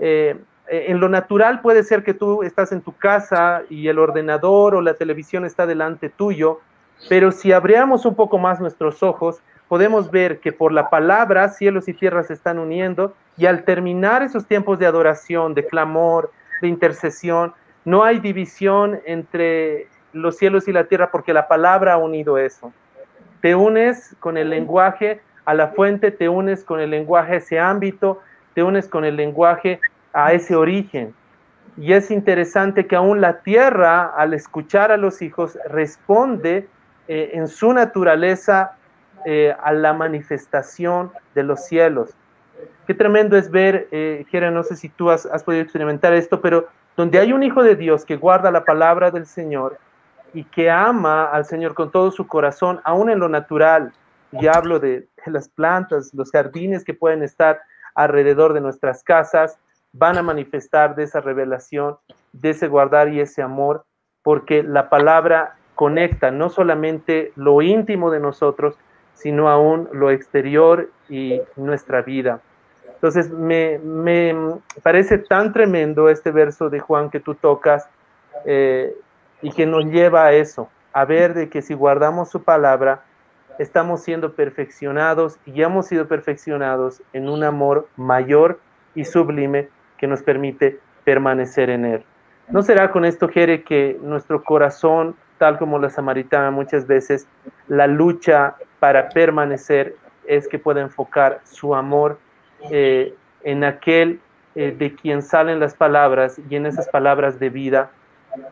eh, 0.00 0.36
en 0.70 1.00
lo 1.00 1.08
natural 1.08 1.60
puede 1.60 1.82
ser 1.82 2.02
que 2.02 2.14
tú 2.14 2.42
estás 2.42 2.72
en 2.72 2.82
tu 2.82 2.92
casa 2.92 3.62
y 3.70 3.88
el 3.88 3.98
ordenador 3.98 4.74
o 4.74 4.80
la 4.80 4.94
televisión 4.94 5.44
está 5.44 5.66
delante 5.66 6.08
tuyo, 6.08 6.60
pero 7.08 7.32
si 7.32 7.52
abriéramos 7.52 8.04
un 8.04 8.14
poco 8.14 8.38
más 8.38 8.60
nuestros 8.60 9.02
ojos, 9.02 9.40
podemos 9.68 10.10
ver 10.10 10.40
que 10.40 10.52
por 10.52 10.72
la 10.72 10.90
palabra 10.90 11.48
cielos 11.48 11.88
y 11.88 11.94
tierras 11.94 12.26
se 12.26 12.34
están 12.34 12.58
uniendo 12.58 13.14
y 13.36 13.46
al 13.46 13.64
terminar 13.64 14.22
esos 14.22 14.46
tiempos 14.46 14.78
de 14.78 14.86
adoración, 14.86 15.54
de 15.54 15.66
clamor, 15.66 16.32
de 16.60 16.68
intercesión, 16.68 17.54
no 17.84 18.04
hay 18.04 18.18
división 18.18 19.00
entre 19.06 19.88
los 20.12 20.36
cielos 20.36 20.68
y 20.68 20.72
la 20.72 20.84
tierra 20.84 21.10
porque 21.10 21.32
la 21.32 21.48
palabra 21.48 21.94
ha 21.94 21.98
unido 21.98 22.38
eso. 22.38 22.72
Te 23.40 23.54
unes 23.54 24.16
con 24.20 24.36
el 24.36 24.50
lenguaje 24.50 25.20
a 25.44 25.54
la 25.54 25.68
fuente, 25.68 26.10
te 26.10 26.28
unes 26.28 26.64
con 26.64 26.80
el 26.80 26.90
lenguaje 26.90 27.34
a 27.34 27.36
ese 27.36 27.60
ámbito, 27.60 28.20
te 28.54 28.62
unes 28.62 28.88
con 28.88 29.04
el 29.04 29.16
lenguaje 29.16 29.80
a 30.12 30.32
ese 30.32 30.56
origen. 30.56 31.14
Y 31.76 31.92
es 31.92 32.10
interesante 32.10 32.86
que 32.86 32.96
aún 32.96 33.20
la 33.20 33.40
tierra, 33.40 34.12
al 34.16 34.34
escuchar 34.34 34.90
a 34.90 34.96
los 34.96 35.22
hijos, 35.22 35.56
responde 35.68 36.68
eh, 37.06 37.30
en 37.34 37.46
su 37.46 37.72
naturaleza 37.72 38.72
eh, 39.24 39.54
a 39.62 39.72
la 39.72 39.92
manifestación 39.92 41.12
de 41.34 41.42
los 41.42 41.64
cielos. 41.66 42.10
Qué 42.86 42.94
tremendo 42.94 43.36
es 43.36 43.50
ver, 43.50 43.88
eh, 43.90 44.24
Jera, 44.30 44.50
no 44.50 44.62
sé 44.62 44.74
si 44.76 44.88
tú 44.88 45.10
has, 45.10 45.26
podido 45.44 45.62
experimentar 45.62 46.14
esto, 46.14 46.40
pero 46.40 46.68
donde 46.96 47.18
hay 47.18 47.32
un 47.32 47.42
hijo 47.42 47.62
de 47.62 47.76
Dios 47.76 48.04
que 48.04 48.16
guarda 48.16 48.50
la 48.50 48.64
palabra 48.64 49.10
del 49.10 49.26
Señor 49.26 49.78
y 50.34 50.44
que 50.44 50.70
ama 50.70 51.26
al 51.26 51.44
Señor 51.44 51.74
con 51.74 51.90
todo 51.90 52.10
su 52.10 52.26
corazón, 52.26 52.80
aún 52.84 53.10
en 53.10 53.18
lo 53.18 53.28
natural, 53.28 53.92
y 54.32 54.46
hablo 54.46 54.78
de 54.78 55.06
las 55.26 55.48
plantas, 55.48 56.12
los 56.12 56.30
jardines 56.30 56.84
que 56.84 56.94
pueden 56.94 57.22
estar 57.22 57.60
alrededor 57.94 58.52
de 58.52 58.60
nuestras 58.60 59.02
casas, 59.02 59.58
van 59.98 60.16
a 60.16 60.22
manifestar 60.22 60.94
de 60.94 61.02
esa 61.04 61.20
revelación, 61.20 61.96
de 62.32 62.50
ese 62.50 62.68
guardar 62.68 63.08
y 63.08 63.20
ese 63.20 63.42
amor, 63.42 63.84
porque 64.22 64.62
la 64.62 64.88
palabra 64.88 65.56
conecta 65.74 66.30
no 66.30 66.50
solamente 66.50 67.32
lo 67.36 67.62
íntimo 67.62 68.10
de 68.10 68.20
nosotros, 68.20 68.76
sino 69.14 69.48
aún 69.48 69.88
lo 69.92 70.10
exterior 70.10 70.90
y 71.08 71.40
nuestra 71.56 72.02
vida. 72.02 72.40
Entonces, 72.94 73.30
me, 73.30 73.80
parece 74.82 75.18
tan 75.18 75.52
tremendo 75.52 76.08
este 76.08 76.30
verso 76.30 76.70
de 76.70 76.80
Juan 76.80 77.10
que 77.10 77.20
tú 77.20 77.34
tocas 77.34 77.88
eh, 78.44 78.94
y 79.42 79.50
que 79.50 79.66
nos 79.66 79.84
lleva 79.86 80.26
a 80.26 80.32
eso, 80.32 80.68
a 80.92 81.04
ver 81.04 81.34
de 81.34 81.48
que 81.48 81.62
si 81.62 81.74
guardamos 81.74 82.28
su 82.28 82.42
palabra, 82.42 83.02
estamos 83.58 84.02
siendo 84.02 84.34
perfeccionados 84.34 85.38
y 85.46 85.62
hemos 85.62 85.86
sido 85.86 86.06
perfeccionados 86.06 87.02
en 87.12 87.28
un 87.28 87.44
amor 87.44 87.88
mayor 87.96 88.60
y 88.94 89.04
sublime 89.04 89.68
que 89.98 90.06
nos 90.06 90.22
permite 90.22 90.78
permanecer 91.04 91.70
en 91.70 91.84
Él. 91.84 92.04
¿No 92.48 92.62
será 92.62 92.90
con 92.90 93.04
esto, 93.04 93.28
Jere, 93.28 93.62
que 93.62 93.98
nuestro 94.02 94.42
corazón, 94.42 95.14
tal 95.36 95.58
como 95.58 95.78
la 95.78 95.90
samaritana 95.90 96.50
muchas 96.50 96.86
veces, 96.86 97.26
la 97.66 97.86
lucha 97.86 98.56
para 98.80 99.10
permanecer 99.10 99.96
es 100.26 100.48
que 100.48 100.58
pueda 100.58 100.80
enfocar 100.80 101.40
su 101.44 101.74
amor 101.74 102.18
eh, 102.70 103.14
en 103.42 103.64
aquel 103.64 104.20
eh, 104.54 104.74
de 104.76 104.94
quien 104.94 105.22
salen 105.22 105.60
las 105.60 105.74
palabras 105.74 106.40
y 106.48 106.56
en 106.56 106.66
esas 106.66 106.88
palabras 106.88 107.38
de 107.38 107.50
vida? 107.50 107.90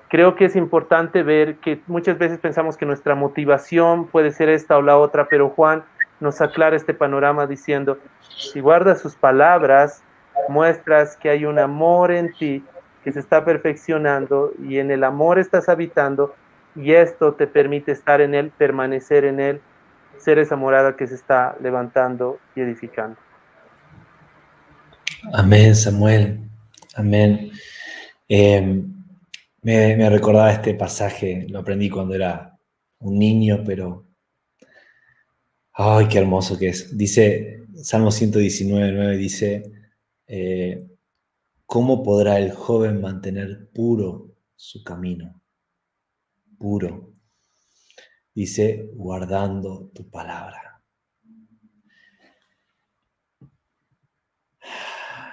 Creo 0.09 0.35
que 0.35 0.47
es 0.47 0.57
importante 0.57 1.23
ver 1.23 1.57
que 1.57 1.81
muchas 1.87 2.19
veces 2.19 2.39
pensamos 2.39 2.77
que 2.77 2.87
nuestra 2.87 3.15
motivación 3.15 4.07
puede 4.07 4.31
ser 4.31 4.49
esta 4.49 4.77
o 4.77 4.83
la 4.83 4.99
otra, 4.99 5.27
pero 5.29 5.49
Juan 5.51 5.85
nos 6.21 6.41
aclara 6.41 6.77
este 6.77 6.95
panorama 6.95 7.47
diciendo, 7.47 7.99
si 8.21 8.61
guardas 8.61 9.01
sus 9.01 9.17
palabras, 9.17 10.03
muestras 10.49 11.16
que 11.16 11.31
hay 11.31 11.44
un 11.44 11.59
amor 11.59 12.12
en 12.12 12.33
ti 12.33 12.64
que 13.05 13.12
se 13.12 13.20
está 13.20 13.44
perfeccionando 13.44 14.53
y 14.68 14.79
en 14.79 14.90
el 14.90 15.05
amor 15.05 15.38
estás 15.38 15.68
habitando 15.68 16.35
y 16.75 16.92
esto 16.92 17.35
te 17.35 17.46
permite 17.46 17.92
estar 17.92 18.20
en 18.20 18.35
él, 18.35 18.51
permanecer 18.51 19.25
en 19.25 19.40
él, 19.40 19.61
ser 20.18 20.38
esa 20.38 20.57
morada 20.57 20.96
que 20.96 21.07
se 21.07 21.14
está 21.14 21.57
levantando 21.61 22.38
y 22.55 22.61
edificando. 22.61 23.16
Amén, 25.33 25.75
Samuel. 25.75 26.40
Amén. 26.94 27.51
Eh, 28.29 28.83
me, 29.62 29.96
me, 29.96 30.11
recordaba 30.11 30.53
este 30.53 30.75
pasaje, 30.75 31.46
lo 31.49 31.61
aprendí 31.61 31.88
cuando 31.88 32.14
era 32.14 32.59
un 32.99 33.18
niño, 33.18 33.62
pero... 33.64 34.05
¡Ay, 35.72 36.09
qué 36.09 36.18
hermoso 36.18 36.59
que 36.59 36.68
es! 36.68 36.96
Dice, 36.96 37.64
Salmo 37.75 38.11
119, 38.11 38.92
9, 38.92 39.16
dice, 39.16 39.76
eh, 40.27 40.87
¿cómo 41.67 42.03
podrá 42.03 42.39
el 42.39 42.53
joven 42.53 43.01
mantener 43.01 43.71
puro 43.73 44.35
su 44.55 44.83
camino? 44.83 45.41
Puro. 46.59 47.12
Dice, 48.35 48.91
guardando 48.95 49.91
tu 49.95 50.11
palabra. 50.11 50.83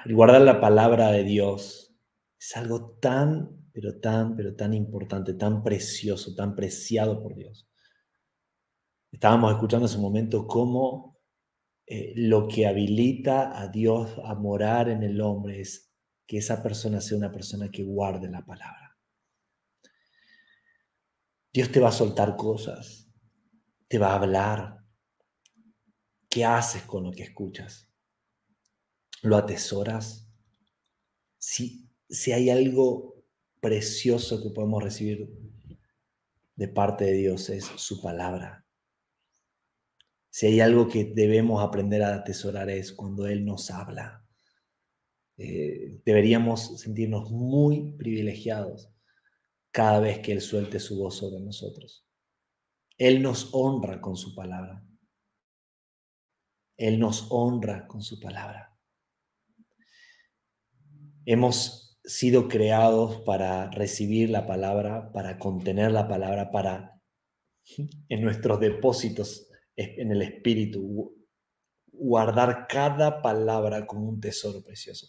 El 0.06 0.15
guardar 0.15 0.41
la 0.41 0.60
palabra 0.60 1.12
de 1.12 1.23
Dios 1.23 1.93
es 2.38 2.58
algo 2.58 2.97
tan, 2.99 3.69
pero 3.71 3.99
tan, 3.99 4.36
pero 4.36 4.56
tan 4.56 4.73
importante, 4.73 5.34
tan 5.34 5.63
precioso, 5.63 6.36
tan 6.36 6.56
preciado 6.56 7.21
por 7.21 7.36
Dios. 7.36 7.67
Estábamos 9.12 9.53
escuchando 9.53 9.86
en 9.86 9.91
ese 9.91 9.99
momento 9.99 10.45
cómo 10.47 11.12
eh, 11.86 12.13
lo 12.15 12.48
que 12.48 12.65
habilita 12.65 13.60
a 13.60 13.67
Dios 13.67 14.15
a 14.24 14.36
morar 14.36 14.89
en 14.89 15.04
el 15.04 15.22
hombre 15.22 15.62
es 15.62 15.91
que 16.26 16.38
esa 16.38 16.63
persona 16.63 17.02
sea 17.02 17.17
una 17.17 17.32
persona 17.32 17.69
que 17.69 17.84
guarde 17.84 18.30
la 18.30 18.46
palabra. 18.46 18.98
Dios 21.52 21.72
te 21.72 21.80
va 21.80 21.89
a 21.89 21.91
soltar 21.91 22.36
cosas, 22.36 23.08
te 23.88 24.00
va 24.00 24.12
a 24.12 24.15
hablar, 24.15 24.84
¿Qué 26.34 26.46
haces 26.46 26.82
con 26.82 27.04
lo 27.04 27.12
que 27.12 27.22
escuchas? 27.22 27.88
¿Lo 29.22 29.38
atesoras? 29.38 30.28
Si, 31.38 31.88
si 32.10 32.32
hay 32.32 32.50
algo 32.50 33.24
precioso 33.62 34.41
que 34.41 34.50
podemos 34.50 34.82
recibir 34.82 35.30
de 36.56 36.67
parte 36.67 37.06
de 37.06 37.13
Dios 37.13 37.52
es 37.52 37.65
su 37.65 38.02
palabra. 38.02 38.62
Si 40.34 40.48
hay 40.48 40.62
algo 40.62 40.88
que 40.88 41.06
debemos 41.06 41.63
aprender 41.63 42.02
a 42.02 42.15
atesorar 42.15 42.67
es 42.67 42.91
cuando 42.91 43.28
Él 43.28 43.46
nos 43.46 43.69
habla. 43.69 44.26
Eh, 45.38 46.02
deberíamos 46.04 46.82
sentirnos 46.82 47.30
muy 47.30 47.93
privilegiados 48.00 48.91
cada 49.69 50.00
vez 50.00 50.22
que 50.22 50.32
Él 50.32 50.41
suelte 50.41 50.80
su 50.80 50.98
voz 50.98 51.17
sobre 51.17 51.39
nosotros. 51.39 52.08
Él 52.98 53.22
nos 53.22 53.50
honra 53.54 54.02
con 54.02 54.15
su 54.15 54.34
palabra. 54.34 54.84
Él 56.78 57.00
nos 57.00 57.28
honra 57.30 57.86
con 57.86 58.02
su 58.02 58.19
palabra. 58.19 58.76
Hemos 61.28 62.00
sido 62.04 62.48
creados 62.48 63.22
para 63.22 63.69
recibir 63.69 64.32
la 64.32 64.48
palabra, 64.48 65.12
para 65.12 65.38
contener 65.38 65.91
la 65.91 66.08
palabra, 66.08 66.50
para 66.50 67.00
en 68.10 68.24
nuestros 68.24 68.60
depósitos 68.60 69.48
en 69.75 70.12
el 70.12 70.21
espíritu 70.21 71.13
guardar 71.91 72.67
cada 72.67 73.21
palabra 73.21 73.86
como 73.86 74.09
un 74.09 74.19
tesoro 74.19 74.63
precioso. 74.63 75.07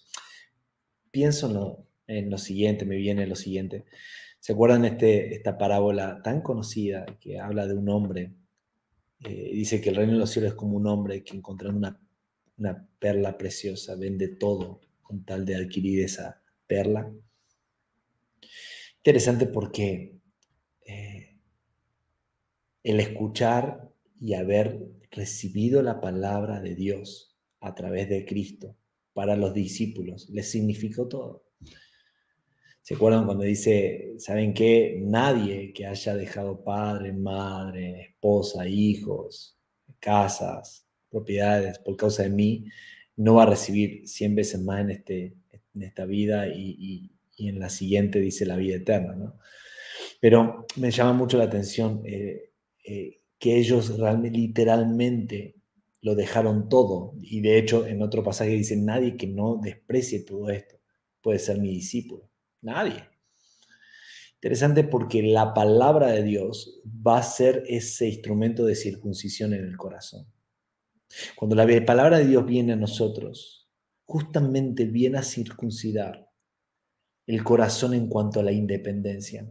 Pienso 1.11 1.87
en 2.07 2.31
lo, 2.31 2.39
siguiente, 2.39 2.85
me 2.85 2.97
viene 2.97 3.27
lo 3.27 3.37
siguiente. 3.37 3.85
¿Se 4.41 4.53
acuerdan 4.53 4.85
este, 4.85 5.35
esta 5.35 5.57
parábola 5.57 6.21
tan 6.23 6.43
conocida 6.43 7.07
que 7.21 7.39
habla 7.39 7.67
de 7.67 7.75
un 7.75 7.89
hombre 7.89 8.35
eh, 9.25 9.51
dice 9.55 9.81
que 9.81 9.89
el 9.89 9.97
reino 9.97 10.13
de 10.13 10.19
los 10.19 10.31
cielos 10.31 10.53
es 10.53 10.57
como 10.57 10.77
un 10.77 10.87
hombre 10.87 11.25
que 11.25 11.37
encontrando 11.37 11.79
una, 11.79 11.99
una 12.59 12.87
perla 12.99 13.39
preciosa 13.39 13.95
vende 13.97 14.29
todo 14.29 14.81
con 15.03 15.25
tal 15.25 15.47
de 15.47 15.57
adquirir 15.57 16.05
esa 16.05 16.43
perla. 16.67 17.11
Interesante 18.99 19.47
porque 19.47 20.19
eh, 20.85 21.39
el 22.83 23.01
escuchar 23.01 23.94
y 24.25 24.33
haber 24.33 24.81
recibido 25.11 25.83
la 25.83 26.01
palabra 26.01 26.59
de 26.59 26.75
Dios 26.75 27.37
a 27.61 27.75
través 27.75 28.09
de 28.09 28.25
Cristo 28.25 28.75
para 29.13 29.37
los 29.37 29.53
discípulos 29.53 30.31
les 30.31 30.51
significó 30.51 31.07
todo. 31.09 31.45
¿Se 32.81 32.95
acuerdan 32.95 33.27
cuando 33.27 33.45
dice, 33.45 34.15
¿saben 34.17 34.55
qué? 34.55 34.99
Nadie 35.03 35.75
que 35.75 35.87
haya 35.87 36.15
dejado 36.15 36.65
padre, 36.65 37.13
madre, 37.13 38.01
esposa, 38.01 38.67
hijos, 38.67 39.59
casas, 40.01 40.89
propiedades 41.11 41.79
por 41.81 41.95
causa 41.97 42.23
de 42.23 42.31
mí, 42.31 42.65
no 43.17 43.35
va 43.35 43.43
a 43.43 43.51
recibir 43.51 44.09
100 44.09 44.35
veces 44.35 44.63
más 44.63 44.81
en, 44.81 44.91
este, 44.91 45.35
en 45.75 45.83
esta 45.83 46.07
vida 46.07 46.49
y, 46.49 47.11
en 47.37 47.59
la 47.59 47.69
siguiente 47.69 48.21
dice 48.21 48.47
la 48.47 48.57
vida 48.57 48.77
eterna, 48.77 49.15
¿no? 49.15 49.39
Pero 50.19 50.67
me 50.77 50.91
llama 50.91 51.13
mucho 51.13 51.37
la 51.37 51.45
atención 51.45 52.01
eh, 52.07 52.53
eh, 52.87 53.24
que 53.45 53.59
ellos 53.59 53.99
realmente, 53.99 54.39
literalmente 54.39 55.57
lo 56.01 56.15
dejaron 56.15 56.71
todo. 56.71 57.13
Y 57.21 57.43
de 57.43 57.59
hecho, 57.59 57.87
en 57.87 58.01
otro 58.01 58.25
pasaje 58.25 58.53
dice, 58.53 58.75
nadie 58.75 59.19
que 59.19 59.27
no 59.27 59.61
desprecie 59.63 60.21
todo 60.21 60.49
esto 60.49 60.77
puede 61.21 61.39
ser 61.39 61.59
mi 61.59 61.69
discípulo. 61.69 62.31
Nadie. 62.63 63.07
Interesante 64.37 64.83
porque 64.83 65.23
la 65.23 65.53
palabra 65.53 66.07
de 66.07 66.23
Dios 66.23 66.81
va 67.07 67.19
a 67.19 67.23
ser 67.23 67.65
ese 67.69 68.09
instrumento 68.09 68.65
de 68.65 68.77
circuncisión 68.77 69.53
en 69.53 69.67
el 69.67 69.77
corazón. 69.77 70.27
Cuando 71.37 71.55
la 71.55 71.67
palabra 71.85 72.21
de 72.21 72.27
Dios 72.27 72.47
viene 72.47 72.73
a 72.73 72.77
nosotros, 72.77 73.69
justamente 74.07 74.87
viene 74.87 75.19
a 75.19 75.23
circuncidar 75.23 76.31
el 77.27 77.45
corazón 77.45 77.93
en 77.93 78.09
cuanto 78.09 78.41
a 78.41 78.43
la 78.43 78.53
independencia. 78.53 79.47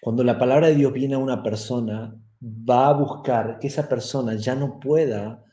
Cuando 0.00 0.24
la 0.24 0.38
palabra 0.38 0.68
de 0.68 0.76
Dios 0.76 0.94
viene 0.94 1.16
a 1.16 1.18
una 1.18 1.42
persona, 1.42 2.18
va 2.42 2.88
a 2.88 2.92
buscar 2.92 3.58
que 3.58 3.66
esa 3.66 3.88
persona 3.88 4.34
ya 4.34 4.54
no 4.54 4.80
pueda 4.80 5.44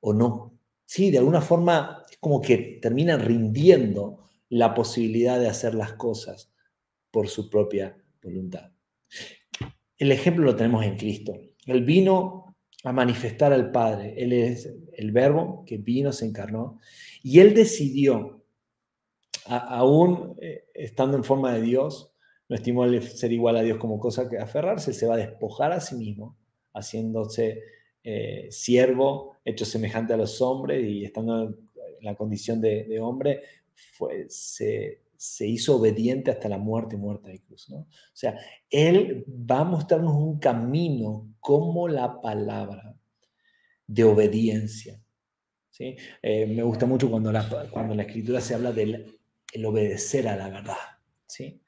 o 0.00 0.12
no, 0.12 0.58
sí, 0.84 1.10
de 1.10 1.18
alguna 1.18 1.40
forma 1.40 2.04
es 2.10 2.16
como 2.18 2.40
que 2.40 2.78
termina 2.80 3.16
rindiendo 3.16 4.24
la 4.48 4.74
posibilidad 4.74 5.40
de 5.40 5.48
hacer 5.48 5.74
las 5.74 5.94
cosas 5.94 6.52
por 7.10 7.28
su 7.28 7.48
propia 7.48 7.96
voluntad. 8.22 8.70
El 9.96 10.12
ejemplo 10.12 10.44
lo 10.44 10.56
tenemos 10.56 10.84
en 10.84 10.96
Cristo. 10.96 11.32
Él 11.66 11.84
vino 11.84 12.56
a 12.84 12.92
manifestar 12.92 13.52
al 13.52 13.70
Padre. 13.70 14.14
Él 14.16 14.32
es 14.32 14.68
el 14.94 15.12
verbo 15.12 15.64
que 15.66 15.78
vino, 15.78 16.12
se 16.12 16.26
encarnó. 16.26 16.80
Y 17.22 17.40
él 17.40 17.54
decidió, 17.54 18.44
aún 19.46 20.36
eh, 20.40 20.64
estando 20.74 21.16
en 21.16 21.24
forma 21.24 21.54
de 21.54 21.62
Dios, 21.62 22.11
no 22.52 22.56
estimó 22.56 22.86
ser 23.00 23.32
igual 23.32 23.56
a 23.56 23.62
Dios 23.62 23.78
como 23.78 23.98
cosa 23.98 24.28
que 24.28 24.36
aferrarse, 24.36 24.92
se 24.92 25.06
va 25.06 25.14
a 25.14 25.16
despojar 25.16 25.72
a 25.72 25.80
sí 25.80 25.94
mismo, 25.94 26.36
haciéndose 26.74 27.62
eh, 28.04 28.48
siervo, 28.50 29.38
hecho 29.42 29.64
semejante 29.64 30.12
a 30.12 30.18
los 30.18 30.42
hombres 30.42 30.86
y 30.86 31.02
estando 31.02 31.46
en 31.46 31.56
la 32.02 32.14
condición 32.14 32.60
de 32.60 33.00
hombre, 33.00 33.40
fue, 33.74 34.26
se, 34.28 35.00
hizo 35.40 35.76
obediente 35.76 36.30
hasta 36.30 36.48
la 36.50 36.58
muerte 36.58 36.96
y 36.96 36.98
muerte 36.98 37.30
de 37.30 37.40
cruz. 37.40 37.70
¿no? 37.70 37.78
O 37.78 37.86
sea, 38.12 38.38
Él 38.68 39.24
va 39.28 39.60
a 39.60 39.64
mostrarnos 39.64 40.14
un 40.14 40.38
camino 40.38 41.34
como 41.40 41.88
la 41.88 42.20
palabra 42.20 42.94
de 43.86 44.04
obediencia. 44.04 45.00
¿sí? 45.70 45.96
Eh, 46.20 46.46
me 46.46 46.62
gusta 46.62 46.84
mucho 46.84 47.10
cuando 47.10 47.32
la, 47.32 47.48
cuando 47.70 47.94
la 47.94 48.02
escritura 48.02 48.42
se 48.42 48.54
habla 48.54 48.72
del 48.72 49.18
el 49.52 49.64
obedecer 49.64 50.28
a 50.28 50.36
la 50.36 50.48
verdad. 50.50 50.76
¿sí? 51.26 51.61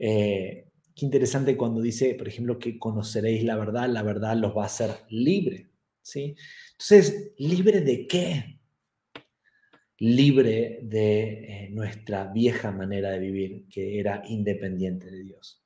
Eh, 0.00 0.66
qué 0.96 1.04
interesante 1.04 1.56
cuando 1.56 1.80
dice, 1.80 2.16
por 2.16 2.26
ejemplo, 2.26 2.58
que 2.58 2.76
conoceréis 2.76 3.44
la 3.44 3.56
verdad, 3.56 3.88
la 3.88 4.02
verdad 4.02 4.36
los 4.36 4.56
va 4.56 4.64
a 4.64 4.66
hacer 4.66 4.90
libre. 5.10 5.68
¿sí? 6.02 6.34
Entonces, 6.72 7.32
¿libre 7.36 7.82
de 7.82 8.08
qué? 8.08 8.60
libre 10.00 10.80
de 10.82 11.22
eh, 11.22 11.70
nuestra 11.70 12.26
vieja 12.32 12.72
manera 12.72 13.10
de 13.10 13.18
vivir, 13.18 13.66
que 13.68 14.00
era 14.00 14.22
independiente 14.26 15.10
de 15.10 15.22
Dios. 15.22 15.62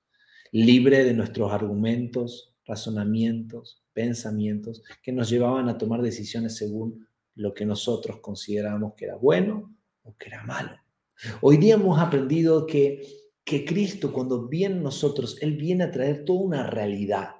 Libre 0.51 1.05
de 1.05 1.15
nuestros 1.15 1.53
argumentos, 1.53 2.53
razonamientos, 2.67 3.85
pensamientos 3.93 4.83
que 5.03 5.13
nos 5.13 5.31
llevaban 5.31 5.69
a 5.69 5.79
tomar 5.79 6.03
decisiones 6.03 6.57
según 6.57 7.07
lo 7.37 7.55
que 7.55 7.65
nosotros 7.65 8.19
considerábamos 8.21 8.95
que 8.95 9.05
era 9.05 9.17
bueno 9.17 9.73
o 10.03 10.17
que 10.17 10.29
era 10.29 10.43
malo. 10.43 10.81
Hoy 11.41 11.57
día 11.57 11.75
hemos 11.75 12.01
aprendido 12.01 12.67
que, 12.67 13.07
que 13.45 13.65
Cristo, 13.65 14.13
cuando 14.13 14.49
viene 14.49 14.77
nosotros, 14.77 15.39
Él 15.41 15.57
viene 15.57 15.85
a 15.85 15.91
traer 15.91 16.25
toda 16.25 16.41
una 16.41 16.67
realidad. 16.67 17.37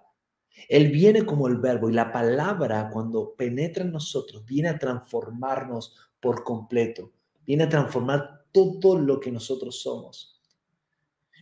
Él 0.69 0.91
viene 0.91 1.25
como 1.25 1.49
el 1.49 1.57
verbo 1.57 1.91
y 1.91 1.95
la 1.95 2.13
palabra 2.13 2.91
cuando 2.93 3.35
penetra 3.35 3.85
en 3.85 3.93
nosotros 3.93 4.45
viene 4.45 4.69
a 4.69 4.79
transformarnos 4.79 5.97
por 6.21 6.45
completo. 6.45 7.11
Viene 7.45 7.65
a 7.65 7.69
transformar 7.69 8.45
todo 8.53 8.99
lo 8.99 9.19
que 9.19 9.33
nosotros 9.33 9.81
somos. 9.81 10.41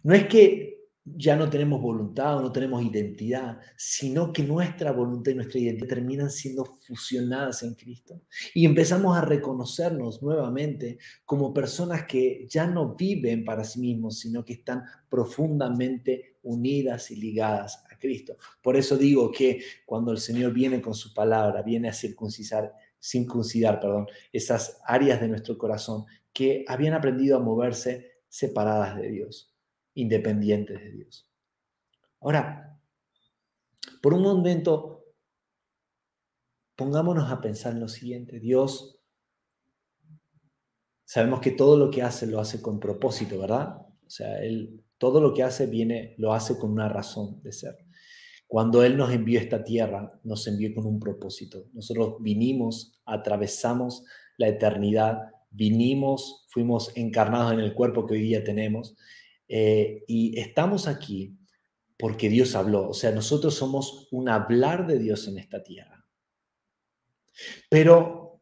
No 0.02 0.14
es 0.14 0.26
que 0.26 0.81
ya 1.04 1.34
no 1.36 1.50
tenemos 1.50 1.80
voluntad 1.80 2.38
o 2.38 2.42
no 2.42 2.52
tenemos 2.52 2.82
identidad, 2.82 3.58
sino 3.76 4.32
que 4.32 4.42
nuestra 4.42 4.92
voluntad 4.92 5.32
y 5.32 5.34
nuestra 5.34 5.58
identidad 5.58 5.88
terminan 5.88 6.30
siendo 6.30 6.64
fusionadas 6.64 7.62
en 7.62 7.74
Cristo. 7.74 8.22
Y 8.54 8.64
empezamos 8.64 9.16
a 9.16 9.22
reconocernos 9.22 10.22
nuevamente 10.22 10.98
como 11.24 11.52
personas 11.52 12.04
que 12.04 12.46
ya 12.48 12.66
no 12.66 12.94
viven 12.94 13.44
para 13.44 13.64
sí 13.64 13.80
mismos, 13.80 14.20
sino 14.20 14.44
que 14.44 14.54
están 14.54 14.84
profundamente 15.08 16.36
unidas 16.42 17.10
y 17.10 17.16
ligadas 17.16 17.84
a 17.90 17.98
Cristo. 17.98 18.36
Por 18.62 18.76
eso 18.76 18.96
digo 18.96 19.30
que 19.32 19.62
cuando 19.84 20.12
el 20.12 20.18
Señor 20.18 20.52
viene 20.52 20.80
con 20.80 20.94
su 20.94 21.12
palabra, 21.12 21.62
viene 21.62 21.88
a 21.88 21.92
circuncisar 21.92 22.72
circuncidar, 23.02 23.80
perdón, 23.80 24.06
esas 24.32 24.80
áreas 24.84 25.20
de 25.20 25.28
nuestro 25.28 25.58
corazón 25.58 26.04
que 26.32 26.64
habían 26.68 26.94
aprendido 26.94 27.36
a 27.36 27.40
moverse 27.40 28.12
separadas 28.28 28.96
de 28.96 29.10
Dios, 29.10 29.51
independientes 29.94 30.80
de 30.80 30.90
Dios. 30.90 31.28
Ahora, 32.20 32.78
por 34.00 34.14
un 34.14 34.22
momento, 34.22 35.04
pongámonos 36.76 37.30
a 37.30 37.40
pensar 37.40 37.72
en 37.72 37.80
lo 37.80 37.88
siguiente. 37.88 38.40
Dios, 38.40 38.98
sabemos 41.04 41.40
que 41.40 41.50
todo 41.52 41.76
lo 41.76 41.90
que 41.90 42.02
hace 42.02 42.26
lo 42.26 42.40
hace 42.40 42.62
con 42.62 42.80
propósito, 42.80 43.38
¿verdad? 43.38 43.76
O 44.06 44.10
sea, 44.10 44.42
Él, 44.42 44.84
todo 44.98 45.20
lo 45.20 45.34
que 45.34 45.42
hace 45.42 45.66
viene, 45.66 46.14
lo 46.18 46.32
hace 46.32 46.58
con 46.58 46.70
una 46.70 46.88
razón 46.88 47.42
de 47.42 47.52
ser. 47.52 47.76
Cuando 48.46 48.84
Él 48.84 48.96
nos 48.96 49.10
envió 49.12 49.40
esta 49.40 49.64
tierra, 49.64 50.20
nos 50.24 50.46
envió 50.46 50.74
con 50.74 50.86
un 50.86 51.00
propósito. 51.00 51.66
Nosotros 51.72 52.16
vinimos, 52.20 53.00
atravesamos 53.04 54.04
la 54.36 54.48
eternidad, 54.48 55.30
vinimos, 55.50 56.46
fuimos 56.50 56.90
encarnados 56.96 57.52
en 57.52 57.60
el 57.60 57.74
cuerpo 57.74 58.06
que 58.06 58.14
hoy 58.14 58.22
día 58.22 58.44
tenemos 58.44 58.96
eh, 59.48 60.04
y 60.06 60.38
estamos 60.38 60.86
aquí 60.88 61.36
porque 61.98 62.28
Dios 62.28 62.54
habló. 62.54 62.88
O 62.88 62.94
sea, 62.94 63.12
nosotros 63.12 63.54
somos 63.54 64.08
un 64.10 64.28
hablar 64.28 64.86
de 64.86 64.98
Dios 64.98 65.28
en 65.28 65.38
esta 65.38 65.62
tierra. 65.62 66.04
Pero 67.68 68.40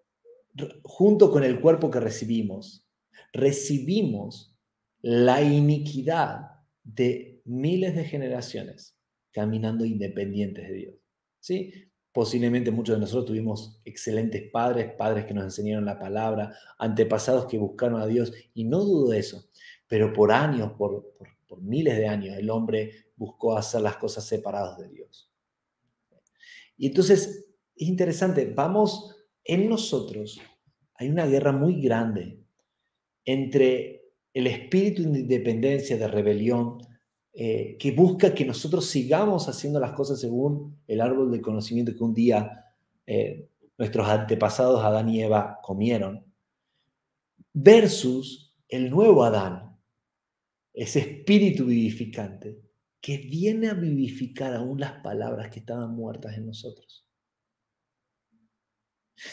junto 0.83 1.31
con 1.31 1.45
el 1.45 1.61
cuerpo 1.61 1.91
que 1.91 2.01
recibimos, 2.01 2.89
recibimos 3.33 4.57
la 5.03 5.43
iniquidad 5.43 6.51
de 6.83 7.43
miles 7.45 7.95
de 7.95 8.05
generaciones 8.05 8.99
caminando 9.33 9.85
independientes 9.85 10.69
de 10.69 10.75
Dios. 10.75 10.95
¿Sí? 11.39 11.73
Posiblemente 12.13 12.71
muchos 12.71 12.97
de 12.97 13.01
nosotros 13.01 13.27
tuvimos 13.27 13.81
excelentes 13.85 14.51
padres, 14.51 14.93
padres 14.99 15.27
que 15.27 15.35
nos 15.35 15.45
enseñaron 15.45 15.85
la 15.85 15.99
palabra, 15.99 16.57
antepasados 16.79 17.47
que 17.47 17.59
buscaron 17.59 18.01
a 18.01 18.07
Dios, 18.07 18.33
y 18.53 18.65
no 18.65 18.81
dudo 18.81 19.11
de 19.11 19.21
eso, 19.21 19.49
pero 19.91 20.13
por 20.13 20.31
años, 20.31 20.71
por, 20.79 21.17
por 21.49 21.61
miles 21.61 21.97
de 21.97 22.07
años, 22.07 22.37
el 22.39 22.49
hombre 22.49 23.09
buscó 23.17 23.57
hacer 23.57 23.81
las 23.81 23.97
cosas 23.97 24.25
separadas 24.25 24.79
de 24.79 24.89
Dios. 24.89 25.29
Y 26.77 26.87
entonces, 26.87 27.49
es 27.75 27.89
interesante, 27.89 28.53
vamos, 28.55 29.17
en 29.43 29.69
nosotros 29.69 30.41
hay 30.95 31.09
una 31.09 31.27
guerra 31.27 31.51
muy 31.51 31.83
grande 31.83 32.39
entre 33.25 34.13
el 34.33 34.47
espíritu 34.47 35.03
de 35.11 35.19
independencia, 35.19 35.99
de 35.99 36.07
rebelión, 36.07 36.79
eh, 37.33 37.77
que 37.77 37.91
busca 37.91 38.33
que 38.33 38.45
nosotros 38.45 38.87
sigamos 38.87 39.49
haciendo 39.49 39.81
las 39.81 39.91
cosas 39.91 40.21
según 40.21 40.79
el 40.87 41.01
árbol 41.01 41.33
del 41.33 41.43
conocimiento 41.43 41.97
que 41.97 42.05
un 42.05 42.15
día 42.15 42.65
eh, 43.07 43.49
nuestros 43.77 44.07
antepasados 44.07 44.85
Adán 44.85 45.09
y 45.09 45.21
Eva 45.21 45.59
comieron, 45.65 46.25
versus 47.53 48.55
el 48.69 48.89
nuevo 48.89 49.25
Adán, 49.25 49.70
ese 50.73 51.01
espíritu 51.01 51.67
vivificante 51.67 52.61
que 53.01 53.19
viene 53.19 53.69
a 53.69 53.75
vivificar 53.75 54.55
aún 54.55 54.81
las 54.81 55.03
palabras 55.03 55.51
que 55.51 55.61
estaban 55.61 55.95
muertas 55.95 56.37
en 56.37 56.47
nosotros. 56.47 57.07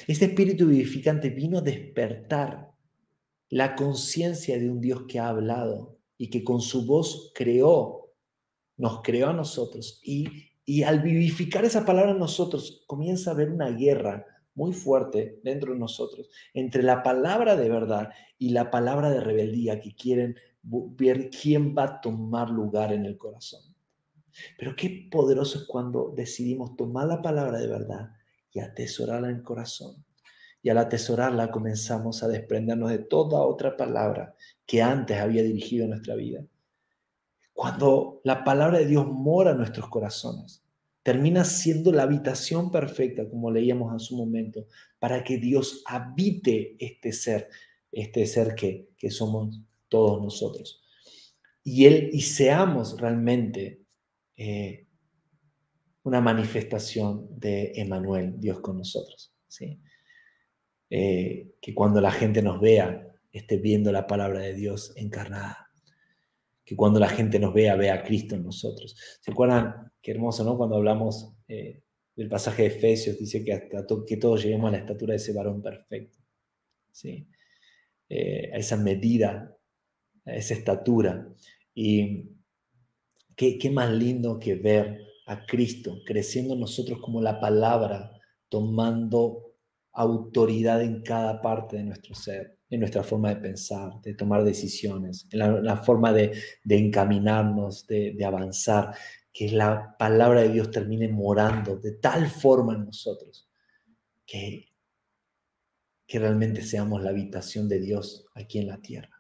Este 0.08 0.26
espíritu 0.26 0.68
vivificante 0.68 1.30
vino 1.30 1.60
a 1.60 1.62
despertar 1.62 2.72
la 3.50 3.76
conciencia 3.76 4.60
de 4.60 4.70
un 4.70 4.82
Dios 4.82 5.04
que 5.08 5.20
ha 5.20 5.30
hablado 5.30 6.00
y 6.18 6.30
que 6.30 6.44
con 6.44 6.62
su 6.62 6.86
voz 6.86 7.32
creó, 7.34 8.14
nos 8.76 9.02
creó 9.02 9.30
a 9.30 9.34
nosotros. 9.34 10.02
Y, 10.04 10.28
y 10.66 10.84
al 10.84 11.02
vivificar 11.02 11.64
esa 11.64 11.86
palabra 11.86 12.12
en 12.12 12.20
nosotros, 12.20 12.84
comienza 12.88 13.32
a 13.32 13.34
haber 13.34 13.50
una 13.50 13.70
guerra 13.70 14.26
muy 14.58 14.74
fuerte 14.74 15.40
dentro 15.44 15.74
de 15.74 15.80
nosotros 15.80 16.30
entre 16.54 16.82
la 16.82 17.04
palabra 17.04 17.56
de 17.56 17.70
verdad 17.70 18.10
y 18.40 18.50
la 18.50 18.72
palabra 18.72 19.12
de 19.12 19.22
rebeldía 19.22 19.80
que 19.80 19.94
quieren 19.94 20.36
ver 20.70 21.30
quién 21.30 21.76
va 21.76 21.84
a 21.84 22.02
tomar 22.02 22.50
lugar 22.50 22.94
en 22.94 23.06
el 23.06 23.18
corazón. 23.18 23.62
Pero 24.58 24.76
qué 24.76 25.08
poderoso 25.12 25.60
es 25.60 25.66
cuando 25.66 26.14
decidimos 26.16 26.76
tomar 26.76 27.08
la 27.08 27.22
palabra 27.22 27.60
de 27.60 27.68
verdad 27.68 28.12
y 28.52 28.60
atesorarla 28.60 29.30
en 29.30 29.38
el 29.38 29.44
corazón. 29.44 30.04
Y 30.62 30.70
al 30.70 30.78
atesorarla 30.78 31.52
comenzamos 31.52 32.24
a 32.24 32.28
desprendernos 32.28 32.90
de 32.90 33.00
toda 33.00 33.40
otra 33.42 33.78
palabra 33.78 34.36
que 34.66 34.82
antes 34.82 35.18
había 35.18 35.44
dirigido 35.44 35.88
nuestra 35.88 36.16
vida. 36.16 36.46
Cuando 37.54 38.22
la 38.24 38.44
palabra 38.44 38.80
de 38.80 38.86
Dios 38.86 39.08
mora 39.08 39.52
en 39.52 39.58
nuestros 39.58 39.88
corazones, 39.90 40.64
termina 41.02 41.46
siendo 41.46 41.92
la 41.92 42.04
habitación 42.04 42.70
perfecta, 42.70 43.30
como 43.30 43.50
leíamos 43.50 43.94
en 43.94 44.00
su 44.00 44.18
momento, 44.18 44.68
para 45.00 45.24
que 45.24 45.38
Dios 45.38 45.82
habite 45.86 46.76
este 46.80 47.14
ser, 47.14 47.50
este 47.92 48.26
ser 48.26 48.56
que, 48.56 48.90
que 48.98 49.10
somos 49.10 49.62
todos 49.90 50.22
nosotros. 50.22 50.84
Y 51.70 51.86
Él 51.86 52.12
y 52.14 52.22
seamos 52.22 52.98
realmente 52.98 53.82
eh, 54.38 54.88
una 56.04 56.22
manifestación 56.22 57.28
de 57.38 57.74
Emanuel, 57.76 58.40
Dios 58.40 58.62
con 58.62 58.78
nosotros. 58.78 59.34
¿sí? 59.50 59.82
Eh, 60.90 61.56
que 61.60 61.76
cuando 61.76 62.00
la 62.00 62.12
gente 62.12 62.42
nos 62.42 62.62
vea, 62.62 63.06
esté 63.34 63.58
viendo 63.58 63.92
la 63.92 64.08
palabra 64.08 64.40
de 64.40 64.54
Dios 64.54 64.94
encarnada. 64.96 65.70
Que 66.64 66.78
cuando 66.78 67.02
la 67.02 67.10
gente 67.10 67.38
nos 67.38 67.54
vea, 67.54 67.76
vea 67.76 67.96
a 67.96 68.04
Cristo 68.04 68.36
en 68.36 68.44
nosotros. 68.44 68.96
¿Se 69.20 69.32
acuerdan? 69.32 69.92
Qué 70.02 70.12
hermoso, 70.12 70.46
¿no? 70.46 70.56
Cuando 70.56 70.78
hablamos 70.78 71.34
eh, 71.50 71.82
del 72.16 72.30
pasaje 72.30 72.62
de 72.62 72.68
Efesios, 72.70 73.20
dice 73.20 73.44
que, 73.44 73.52
hasta 73.52 73.86
que 74.08 74.16
todos 74.16 74.42
lleguemos 74.42 74.70
a 74.70 74.72
la 74.72 74.78
estatura 74.78 75.12
de 75.12 75.18
ese 75.18 75.34
varón 75.34 75.62
perfecto. 75.62 76.18
¿Sí? 76.94 77.28
A 78.10 78.58
esa 78.58 78.78
medida, 78.78 79.57
esa 80.28 80.54
estatura. 80.54 81.28
Y 81.74 82.32
qué, 83.36 83.70
más 83.72 83.92
lindo 83.92 84.40
que 84.40 84.56
ver 84.56 85.02
a 85.28 85.46
Cristo 85.46 86.00
creciendo 86.06 86.54
en 86.54 86.62
nosotros 86.62 87.00
como 87.02 87.22
la 87.22 87.40
palabra, 87.40 88.12
tomando 88.50 89.56
autoridad 89.94 90.82
en 90.82 91.02
cada 91.02 91.42
parte 91.42 91.78
de 91.78 91.84
nuestro 91.84 92.16
ser 92.16 92.58
en 92.70 92.82
nuestra 92.82 93.04
forma 93.04 93.30
de 93.30 93.38
pensar, 93.38 94.02
de 94.02 94.14
tomar 94.14 94.44
decisiones, 94.44 95.28
en 95.32 95.64
la, 95.64 95.78
forma 95.78 96.12
de, 96.12 96.34
encaminarnos, 96.68 97.88
de, 97.88 98.18
avanzar, 98.26 98.94
que 99.32 99.52
la 99.52 99.96
palabra 99.98 100.42
de 100.42 100.50
Dios 100.50 100.72
termine 100.72 101.08
morando 101.08 101.78
de 101.78 101.94
tal 101.94 102.28
forma 102.28 102.74
en 102.74 102.86
nosotros 102.86 103.48
que, 104.26 104.74
que 106.08 106.20
realmente 106.20 106.62
seamos 106.62 107.02
la 107.02 107.12
habitación 107.12 107.70
de 107.70 107.80
Dios 107.80 108.26
aquí 108.34 108.60
en 108.60 108.68
la 108.68 108.82
tierra. 108.82 109.17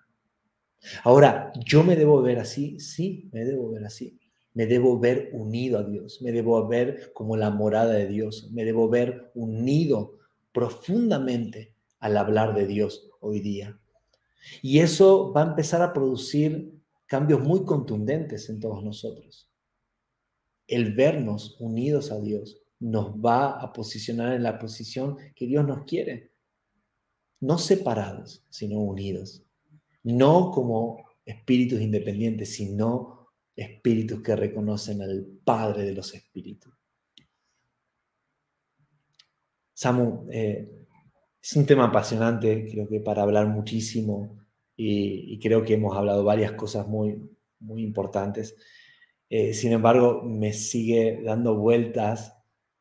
Ahora, 1.03 1.51
¿yo 1.65 1.83
me 1.83 1.95
debo 1.95 2.21
ver 2.21 2.39
así? 2.39 2.79
Sí, 2.79 3.29
me 3.31 3.45
debo 3.45 3.71
ver 3.71 3.85
así. 3.85 4.19
Me 4.53 4.65
debo 4.65 4.99
ver 4.99 5.29
unido 5.33 5.77
a 5.77 5.83
Dios, 5.83 6.19
me 6.23 6.31
debo 6.31 6.67
ver 6.67 7.11
como 7.13 7.37
la 7.37 7.51
morada 7.51 7.93
de 7.93 8.07
Dios, 8.07 8.49
me 8.51 8.65
debo 8.65 8.89
ver 8.89 9.31
unido 9.35 10.17
profundamente 10.51 11.75
al 11.99 12.17
hablar 12.17 12.55
de 12.55 12.65
Dios 12.65 13.07
hoy 13.19 13.39
día. 13.39 13.79
Y 14.63 14.79
eso 14.79 15.31
va 15.31 15.43
a 15.43 15.47
empezar 15.47 15.83
a 15.83 15.93
producir 15.93 16.73
cambios 17.05 17.41
muy 17.41 17.65
contundentes 17.65 18.49
en 18.49 18.59
todos 18.59 18.83
nosotros. 18.83 19.49
El 20.67 20.93
vernos 20.93 21.55
unidos 21.59 22.11
a 22.11 22.19
Dios 22.19 22.61
nos 22.79 23.13
va 23.13 23.59
a 23.59 23.71
posicionar 23.73 24.33
en 24.33 24.43
la 24.43 24.59
posición 24.59 25.17
que 25.35 25.47
Dios 25.47 25.65
nos 25.65 25.85
quiere. 25.85 26.31
No 27.39 27.57
separados, 27.57 28.43
sino 28.49 28.79
unidos. 28.79 29.46
No 30.07 30.51
como 30.51 31.03
espíritus 31.25 31.81
independientes, 31.81 32.53
sino 32.53 33.27
espíritus 33.53 34.21
que 34.21 34.37
reconocen 34.37 35.01
al 35.01 35.25
Padre 35.43 35.83
de 35.83 35.91
los 35.91 36.13
espíritus. 36.13 36.73
Samu, 39.73 40.25
eh, 40.31 40.85
es 41.41 41.55
un 41.57 41.65
tema 41.65 41.87
apasionante, 41.87 42.67
creo 42.71 42.87
que 42.87 43.01
para 43.01 43.23
hablar 43.23 43.47
muchísimo 43.47 44.37
y, 44.77 45.37
creo 45.39 45.63
que 45.63 45.73
hemos 45.73 45.97
hablado 45.97 46.23
varias 46.23 46.53
cosas 46.53 46.87
muy, 46.87 47.21
muy 47.59 47.83
importantes. 47.83 48.55
Eh, 49.29 49.53
sin 49.53 49.73
embargo, 49.73 50.23
me 50.23 50.53
sigue 50.53 51.21
dando 51.21 51.57
vueltas 51.57 52.33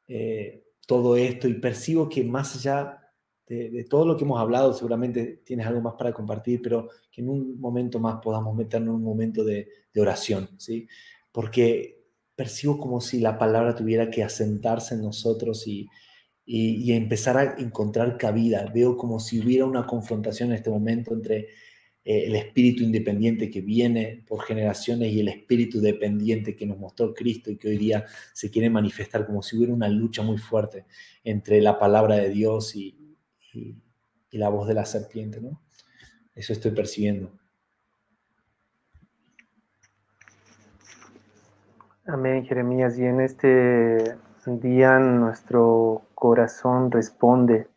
eh, 0.07 0.63
todo 0.87 1.17
esto 1.17 1.49
y 1.49 1.55
percibo 1.55 2.09
que 2.09 2.23
más 2.23 2.55
allá 2.55 3.06
de, 3.47 3.85
todo 3.85 4.05
lo 4.05 4.17
que 4.17 4.25
hemos 4.25 4.41
hablado, 4.41 4.73
seguramente 4.73 5.43
tienes 5.45 5.67
algo 5.67 5.81
más 5.81 5.95
para 5.95 6.13
compartir, 6.13 6.61
pero 6.61 6.89
que 7.11 7.21
en 7.21 7.29
un 7.29 7.61
momento 7.61 8.01
más 8.01 8.21
podamos 8.21 8.57
meternos 8.57 8.89
en 8.91 8.97
un 8.97 9.05
momento 9.05 9.45
de, 9.45 9.69
oración, 9.97 10.51
¿sí? 10.59 10.87
Porque 11.33 12.05
percibo 12.35 12.77
como 12.79 13.01
si 13.01 13.19
la 13.19 13.39
palabra 13.39 13.75
tuviera 13.75 14.11
que 14.11 14.23
asentarse 14.23 14.95
en 14.95 15.01
nosotros 15.01 15.67
y, 15.67 15.89
y, 16.45 16.93
empezar 16.93 17.39
a 17.39 17.55
encontrar 17.59 18.19
cabida. 18.19 18.71
Veo 18.75 18.99
como 18.99 19.21
si 19.21 19.41
hubiera 19.41 19.65
una 19.65 19.87
confrontación 19.87 20.51
en 20.51 20.57
este 20.57 20.69
momento 20.69 21.15
entre 21.15 21.49
eh, 22.05 22.27
el 22.27 22.37
espíritu 22.37 22.83
independiente 22.83 23.51
que 23.51 23.63
viene 23.63 24.23
por 24.29 24.43
generaciones 24.43 25.11
y 25.13 25.21
el 25.21 25.29
espíritu 25.29 25.81
dependiente 25.81 26.55
que 26.55 26.67
nos 26.67 26.79
mostró 26.79 27.15
Cristo 27.15 27.51
y 27.51 27.57
que 27.57 27.69
hoy 27.69 27.79
día 27.79 28.05
se 28.35 28.51
quiere 28.51 28.69
manifestar 28.69 29.25
como 29.25 29.43
si 29.43 29.57
hubiera 29.57 29.73
una 29.73 29.89
lucha 29.89 30.23
muy 30.23 30.37
fuerte 30.37 30.85
entre 31.25 31.63
la 31.63 31.79
palabra 31.79 32.17
de 32.17 32.29
Dios 32.29 32.77
y, 32.77 33.06
y 33.57 34.39
la 34.39 34.49
voz 34.49 34.69
de 34.69 34.75
la 34.75 34.85
serpiente, 34.85 35.41
¿no? 35.41 35.61
Eso 36.35 36.53
estoy 36.53 36.73
percibiendo. 36.73 37.31
Amén, 42.09 42.45
Jeremías. 42.45 42.97
Y 42.99 43.05
en 43.05 43.21
este 43.21 44.17
día 44.47 44.99
nuestro 45.01 46.03
corazón 46.15 46.93
responde, 46.93 47.69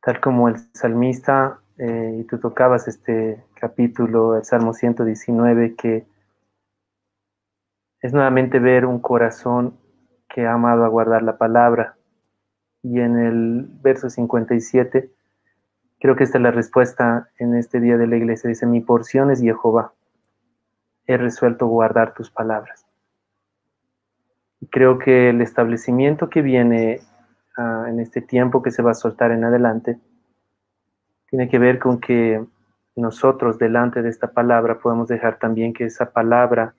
tal 0.00 0.18
como 0.20 0.48
el 0.48 0.56
salmista, 0.72 1.60
eh, 1.76 2.16
y 2.20 2.24
tú 2.24 2.38
tocabas 2.38 2.88
este 2.88 3.44
capítulo, 3.54 4.36
el 4.36 4.44
Salmo 4.44 4.72
119, 4.72 5.74
que 5.76 6.06
es 8.00 8.14
nuevamente 8.14 8.60
ver 8.60 8.86
un 8.86 9.00
corazón 9.00 9.76
que 10.26 10.46
ha 10.46 10.54
amado 10.54 10.84
a 10.84 10.88
guardar 10.88 11.22
la 11.22 11.36
palabra. 11.36 11.95
Y 12.86 13.00
en 13.00 13.18
el 13.18 13.66
verso 13.82 14.08
57, 14.08 15.10
creo 15.98 16.16
que 16.16 16.24
esta 16.24 16.38
es 16.38 16.42
la 16.42 16.50
respuesta 16.50 17.30
en 17.38 17.54
este 17.54 17.80
día 17.80 17.96
de 17.96 18.06
la 18.06 18.16
iglesia. 18.16 18.48
Dice, 18.48 18.66
mi 18.66 18.80
porción 18.80 19.30
es 19.30 19.40
Jehová. 19.40 19.92
He 21.06 21.16
resuelto 21.16 21.66
guardar 21.66 22.14
tus 22.14 22.30
palabras 22.30 22.86
creo 24.70 24.98
que 24.98 25.30
el 25.30 25.40
establecimiento 25.40 26.28
que 26.28 26.42
viene 26.42 27.00
ah, 27.56 27.86
en 27.88 28.00
este 28.00 28.20
tiempo 28.20 28.62
que 28.62 28.70
se 28.70 28.82
va 28.82 28.92
a 28.92 28.94
soltar 28.94 29.30
en 29.30 29.44
adelante 29.44 29.98
tiene 31.28 31.48
que 31.48 31.58
ver 31.58 31.78
con 31.78 32.00
que 32.00 32.44
nosotros 32.94 33.58
delante 33.58 34.02
de 34.02 34.08
esta 34.08 34.32
palabra 34.32 34.78
podemos 34.78 35.08
dejar 35.08 35.38
también 35.38 35.72
que 35.72 35.84
esa 35.84 36.10
palabra 36.10 36.74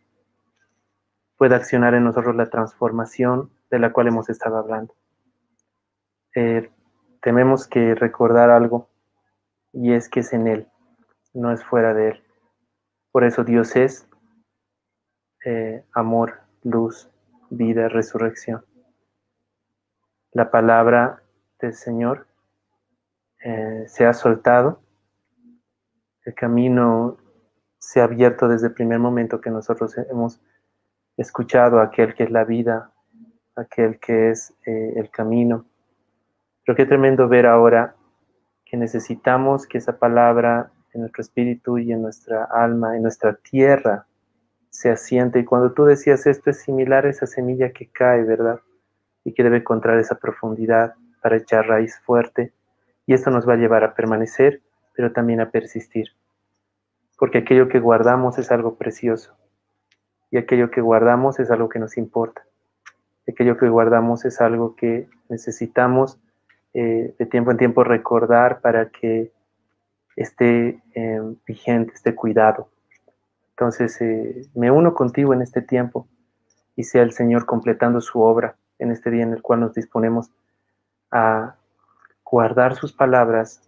pueda 1.38 1.58
accionar 1.58 1.93
en 1.93 2.05
nosotros 2.05 2.36
la 2.36 2.49
transformación 2.49 3.51
de 3.70 3.80
la 3.80 3.91
cual 3.91 4.08
hemos 4.08 4.30
estado 4.30 4.58
hablando. 4.58 4.93
Eh, 6.40 6.70
que 7.70 7.96
recordar 7.96 8.52
algo 8.52 8.88
y 9.74 9.94
es 9.94 10.08
que 10.08 10.20
es 10.20 10.34
en 10.34 10.46
Él, 10.46 10.68
no 11.34 11.52
es 11.52 11.64
fuera 11.64 11.96
de 11.96 12.10
Él. 12.10 12.24
Por 13.12 13.24
eso 13.24 13.44
Dios 13.44 13.76
es 13.76 14.08
eh, 15.46 15.84
amor, 15.94 16.42
luz, 16.64 17.10
vida, 17.50 17.90
resurrección. 17.90 18.64
La 20.32 20.52
palabra 20.52 21.24
del 21.60 21.74
Señor 21.74 22.28
eh, 23.44 23.86
se 23.88 24.06
ha 24.06 24.14
soltado, 24.14 24.80
el 26.24 26.36
camino 26.36 27.18
se 27.80 28.00
ha 28.00 28.04
abierto 28.04 28.48
desde 28.48 28.68
el 28.68 28.74
primer 28.74 29.00
momento 29.00 29.42
que 29.42 29.50
nosotros 29.50 29.98
hemos 29.98 30.40
escuchado 31.18 31.80
aquel 31.80 32.14
que 32.14 32.26
es 32.26 32.30
la 32.30 32.44
vida, 32.44 32.92
aquel 33.56 34.00
que 34.00 34.30
es 34.30 34.54
eh, 34.68 34.94
el 34.98 35.10
camino. 35.10 35.66
Pero 36.68 36.76
qué 36.76 36.86
tremendo 36.86 37.30
ver 37.30 37.45
ahora 37.45 37.95
que 38.65 38.76
necesitamos 38.76 39.65
que 39.65 39.78
esa 39.78 39.99
palabra 39.99 40.70
en 40.93 40.99
nuestro 40.99 41.22
espíritu 41.22 41.78
y 41.78 41.93
en 41.93 42.01
nuestra 42.01 42.43
alma, 42.43 42.97
en 42.97 43.03
nuestra 43.03 43.36
tierra, 43.36 44.05
se 44.70 44.91
asiente. 44.91 45.39
Y 45.39 45.45
cuando 45.45 45.72
tú 45.72 45.86
decías 45.86 46.28
esto 46.28 46.49
es 46.49 46.59
similar 46.59 47.05
a 47.05 47.09
esa 47.09 47.26
semilla 47.26 47.72
que 47.72 47.88
cae, 47.88 48.22
¿verdad? 48.24 48.59
Y 49.24 49.34
que 49.34 49.43
debe 49.43 49.59
encontrar 49.59 49.97
esa 49.97 50.15
profundidad 50.15 50.95
para 51.22 51.38
echar 51.38 51.68
raíz 51.68 52.01
fuerte. 52.01 52.51
Y 53.05 53.13
esto 53.13 53.30
nos 53.30 53.47
va 53.47 53.53
a 53.53 53.57
llevar 53.57 53.86
a 53.86 53.95
permanecer, 53.95 54.61
pero 54.93 55.13
también 55.13 55.39
a 55.39 55.51
persistir. 55.51 56.09
Porque 57.18 57.38
aquello 57.38 57.70
que 57.70 57.80
guardamos 57.80 58.39
es 58.39 58.51
algo 58.51 58.76
precioso. 58.76 59.38
Y 60.32 60.38
aquello 60.38 60.70
que 60.70 60.82
guardamos 60.82 61.39
es 61.39 61.49
algo 61.49 61.70
que 61.70 61.80
nos 61.80 61.97
importa. 61.97 62.45
Aquello 63.26 63.55
que 63.55 63.70
guardamos 63.70 64.26
es 64.26 64.41
algo 64.41 64.76
que 64.76 65.07
necesitamos 65.30 66.20
eh, 66.80 67.16
de 67.18 67.26
tiempo 67.26 67.50
en 67.50 67.58
tiempo 67.58 67.84
recordar 67.84 68.62
para 68.62 68.92
que 68.92 69.32
esté 70.16 70.80
eh, 70.94 71.20
vigente, 71.48 71.92
esté 71.96 72.14
cuidado. 72.14 72.70
Entonces, 73.50 74.00
eh, 74.00 74.46
me 74.54 74.70
uno 74.70 74.94
contigo 74.94 75.34
en 75.34 75.42
este 75.42 75.64
tiempo 75.64 76.08
y 76.76 76.84
sea 76.84 77.02
el 77.02 77.14
Señor 77.14 77.48
completando 77.48 78.00
su 78.00 78.22
obra 78.22 78.58
en 78.78 78.92
este 78.92 79.10
día 79.10 79.24
en 79.24 79.34
el 79.34 79.42
cual 79.42 79.62
nos 79.62 79.74
disponemos 79.74 80.30
a 81.10 81.56
guardar 82.24 82.76
sus 82.76 82.94
palabras, 82.94 83.64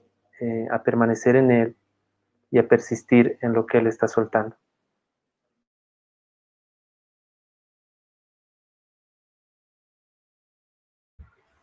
a 0.70 0.84
permanecer 0.84 1.36
en 1.36 1.50
Él 1.50 1.76
y 2.52 2.60
a 2.60 2.68
persistir 2.68 3.40
en 3.42 3.54
lo 3.54 3.66
que 3.66 3.80
Él 3.80 3.88
está 3.88 4.08
soltando. 4.08 4.56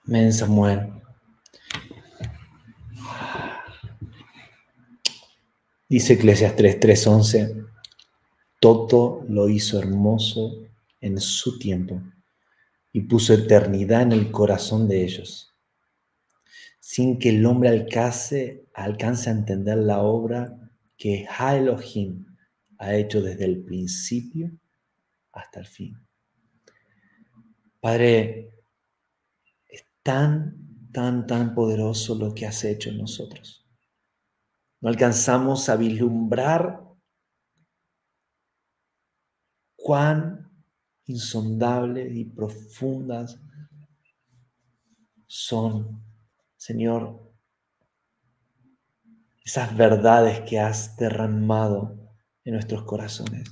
Men 0.07 0.33
Samuel. 0.33 1.06
Dice 5.89 6.15
Eclesiastes 6.15 6.81
3:11, 6.81 7.65
todo 8.59 9.25
lo 9.29 9.49
hizo 9.49 9.79
hermoso 9.79 10.65
en 11.01 11.21
su 11.21 11.61
tiempo 11.61 12.03
y 12.93 13.03
puso 13.03 13.35
eternidad 13.35 14.03
en 14.03 14.11
el 14.11 14.33
corazón 14.33 14.89
de 14.89 15.05
ellos, 15.05 15.55
sin 16.81 17.21
que 17.21 17.29
el 17.29 17.47
hombre 17.47 17.69
alcance, 17.69 18.67
alcance 18.75 19.31
a 19.31 19.35
entender 19.35 19.79
la 19.79 20.03
obra 20.03 20.59
que 20.97 21.25
Ha 21.29 21.57
Elohim 21.57 22.27
ha 22.79 22.97
hecho 22.97 23.23
desde 23.23 23.45
el 23.45 23.63
principio 23.63 24.51
hasta 25.31 25.61
el 25.61 25.67
fin. 25.67 25.97
Padre, 27.81 28.51
es 29.69 29.85
tan, 30.03 30.89
tan, 30.93 31.29
tan 31.29 31.55
poderoso 31.55 32.17
lo 32.17 32.35
que 32.35 32.45
has 32.45 32.65
hecho 32.65 32.91
en 32.91 32.99
nosotros. 32.99 33.66
No 34.87 34.91
alcanzamos 34.91 35.69
a 35.69 35.75
vislumbrar 35.75 36.81
cuán 39.75 40.49
insondables 41.07 42.15
y 42.15 42.25
profundas 42.25 43.41
son, 45.27 46.05
Señor, 46.57 47.21
esas 49.45 49.77
verdades 49.77 50.43
que 50.49 50.61
has 50.61 50.97
derramado 50.97 52.15
en 52.45 52.55
nuestros 52.55 52.85
corazones. 52.85 53.43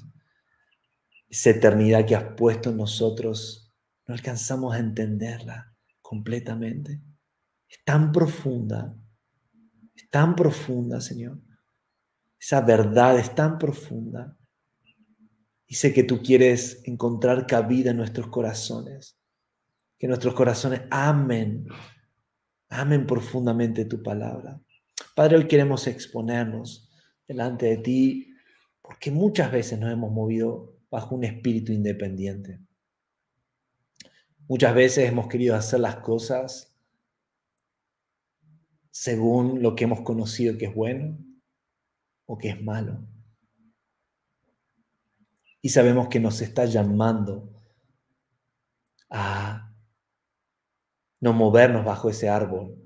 Esa 1.28 1.50
eternidad 1.50 2.06
que 2.06 2.14
has 2.14 2.34
puesto 2.36 2.70
en 2.70 2.76
nosotros, 2.76 3.74
no 4.06 4.14
alcanzamos 4.14 4.72
a 4.72 4.78
entenderla 4.78 5.74
completamente. 6.00 7.02
Es 7.68 7.82
tan 7.84 8.12
profunda 8.12 8.96
tan 10.14 10.36
profunda, 10.36 11.00
Señor. 11.00 11.40
Esa 12.38 12.60
verdad 12.60 13.18
es 13.18 13.34
tan 13.34 13.58
profunda. 13.58 14.38
Y 15.66 15.74
sé 15.74 15.92
que 15.92 16.04
tú 16.04 16.22
quieres 16.22 16.82
encontrar 16.84 17.48
cabida 17.48 17.90
en 17.90 17.96
nuestros 17.96 18.28
corazones. 18.28 19.18
Que 19.98 20.06
nuestros 20.06 20.32
corazones 20.34 20.82
amen, 20.88 21.66
amen 22.68 23.08
profundamente 23.08 23.86
tu 23.86 24.04
palabra. 24.04 24.60
Padre, 25.16 25.38
hoy 25.38 25.48
queremos 25.48 25.88
exponernos 25.88 26.92
delante 27.26 27.66
de 27.66 27.78
ti 27.78 28.36
porque 28.82 29.10
muchas 29.10 29.50
veces 29.50 29.80
nos 29.80 29.90
hemos 29.90 30.12
movido 30.12 30.76
bajo 30.92 31.16
un 31.16 31.24
espíritu 31.24 31.72
independiente. 31.72 32.60
Muchas 34.46 34.76
veces 34.76 35.08
hemos 35.08 35.26
querido 35.26 35.56
hacer 35.56 35.80
las 35.80 35.96
cosas 35.96 36.73
según 38.94 39.60
lo 39.60 39.74
que 39.74 39.84
hemos 39.84 40.02
conocido 40.02 40.56
que 40.56 40.66
es 40.66 40.74
bueno 40.74 41.18
o 42.26 42.38
que 42.38 42.50
es 42.50 42.62
malo. 42.62 43.04
Y 45.60 45.70
sabemos 45.70 46.06
que 46.08 46.20
nos 46.20 46.40
está 46.40 46.64
llamando 46.66 47.52
a 49.10 49.74
no 51.20 51.32
movernos 51.32 51.84
bajo 51.84 52.08
ese 52.08 52.28
árbol 52.28 52.80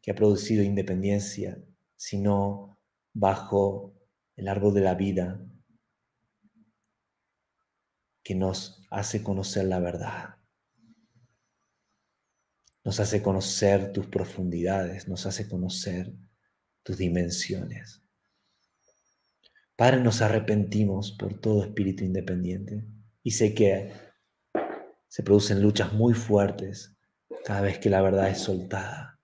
que 0.00 0.12
ha 0.12 0.14
producido 0.14 0.62
independencia, 0.62 1.64
sino 1.96 2.78
bajo 3.12 3.96
el 4.36 4.46
árbol 4.46 4.72
de 4.72 4.82
la 4.82 4.94
vida 4.94 5.44
que 8.22 8.36
nos 8.36 8.86
hace 8.88 9.24
conocer 9.24 9.64
la 9.64 9.80
verdad 9.80 10.37
nos 12.88 13.00
hace 13.00 13.22
conocer 13.22 13.92
tus 13.92 14.06
profundidades, 14.06 15.08
nos 15.08 15.26
hace 15.26 15.46
conocer 15.46 16.10
tus 16.82 16.96
dimensiones. 16.96 18.02
Padre, 19.76 20.00
nos 20.00 20.22
arrepentimos 20.22 21.12
por 21.12 21.38
todo 21.38 21.64
espíritu 21.64 22.04
independiente 22.04 22.86
y 23.22 23.32
sé 23.32 23.54
que 23.54 23.92
se 25.06 25.22
producen 25.22 25.60
luchas 25.60 25.92
muy 25.92 26.14
fuertes 26.14 26.96
cada 27.44 27.60
vez 27.60 27.78
que 27.78 27.90
la 27.90 28.00
verdad 28.00 28.30
es 28.30 28.38
soltada. 28.38 29.20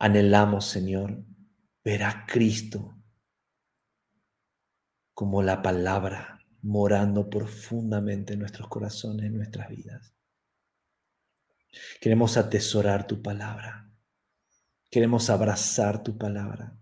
Anhelamos, 0.00 0.66
Señor, 0.66 1.24
ver 1.84 2.02
a 2.02 2.26
Cristo 2.26 3.00
como 5.14 5.40
la 5.44 5.62
palabra 5.62 6.39
morando 6.62 7.28
profundamente 7.28 8.34
en 8.34 8.40
nuestros 8.40 8.68
corazones, 8.68 9.26
en 9.26 9.36
nuestras 9.36 9.68
vidas. 9.68 10.14
Queremos 12.00 12.36
atesorar 12.36 13.06
tu 13.06 13.22
palabra. 13.22 13.90
Queremos 14.90 15.30
abrazar 15.30 16.02
tu 16.02 16.18
palabra. 16.18 16.76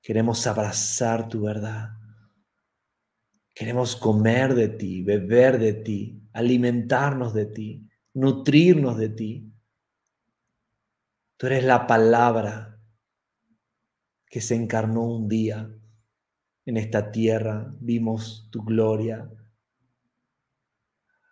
Queremos 0.00 0.46
abrazar 0.46 1.28
tu 1.28 1.42
verdad. 1.42 1.90
Queremos 3.52 3.96
comer 3.96 4.54
de 4.54 4.68
ti, 4.68 5.02
beber 5.02 5.58
de 5.58 5.72
ti, 5.72 6.22
alimentarnos 6.32 7.34
de 7.34 7.46
ti, 7.46 7.88
nutrirnos 8.14 8.98
de 8.98 9.08
ti. 9.08 9.52
Tú 11.36 11.46
eres 11.46 11.64
la 11.64 11.86
palabra 11.86 12.78
que 14.26 14.40
se 14.40 14.54
encarnó 14.54 15.04
un 15.04 15.28
día 15.28 15.70
en 16.66 16.76
esta 16.76 17.12
tierra, 17.12 17.72
vimos 17.80 18.48
tu 18.50 18.62
gloria 18.62 19.30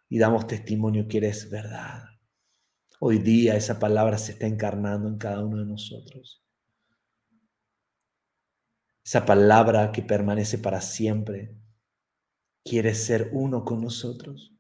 y 0.09 0.19
damos 0.19 0.47
testimonio 0.47 1.09
que 1.09 1.19
eres 1.19 1.51
verdad. 1.51 2.05
Hoy 3.01 3.19
día 3.19 3.57
esa 3.57 3.81
palabra 3.81 4.17
se 4.17 4.33
está 4.33 4.47
encarnando 4.47 5.09
en 5.09 5.19
cada 5.19 5.45
uno 5.45 5.59
de 5.59 5.67
nosotros. 5.67 6.41
Esa 9.05 9.27
palabra 9.27 9.91
que 9.91 10.03
permanece 10.03 10.57
para 10.57 10.81
siempre 10.81 11.55
quiere 12.65 12.95
ser 12.95 13.31
uno 13.33 13.65
con 13.65 13.83
nosotros. 13.83 14.55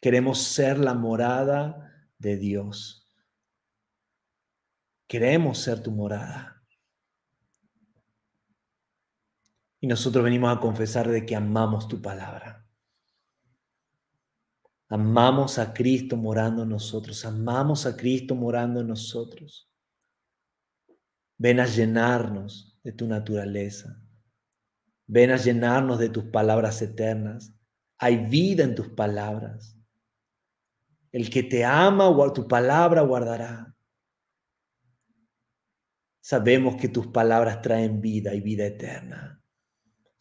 Queremos 0.00 0.40
ser 0.40 0.78
la 0.78 0.94
morada 0.94 2.08
de 2.16 2.36
Dios. 2.36 3.08
Queremos 5.08 5.58
ser 5.58 5.82
tu 5.82 5.90
morada. 5.90 6.51
Y 9.82 9.88
nosotros 9.88 10.22
venimos 10.22 10.56
a 10.56 10.60
confesar 10.60 11.08
de 11.08 11.26
que 11.26 11.34
amamos 11.34 11.88
tu 11.88 12.00
palabra. 12.00 12.64
Amamos 14.88 15.58
a 15.58 15.74
Cristo 15.74 16.16
morando 16.16 16.62
en 16.62 16.68
nosotros. 16.68 17.24
Amamos 17.24 17.84
a 17.84 17.96
Cristo 17.96 18.36
morando 18.36 18.80
en 18.80 18.86
nosotros. 18.86 19.68
Ven 21.36 21.58
a 21.58 21.66
llenarnos 21.66 22.78
de 22.84 22.92
tu 22.92 23.08
naturaleza. 23.08 24.00
Ven 25.08 25.32
a 25.32 25.36
llenarnos 25.36 25.98
de 25.98 26.10
tus 26.10 26.26
palabras 26.26 26.80
eternas. 26.80 27.52
Hay 27.98 28.18
vida 28.18 28.62
en 28.62 28.76
tus 28.76 28.88
palabras. 28.90 29.76
El 31.10 31.28
que 31.28 31.42
te 31.42 31.64
ama, 31.64 32.08
tu 32.32 32.46
palabra 32.46 33.02
guardará. 33.02 33.74
Sabemos 36.20 36.76
que 36.76 36.88
tus 36.88 37.08
palabras 37.08 37.60
traen 37.62 38.00
vida 38.00 38.32
y 38.32 38.40
vida 38.40 38.64
eterna. 38.64 39.41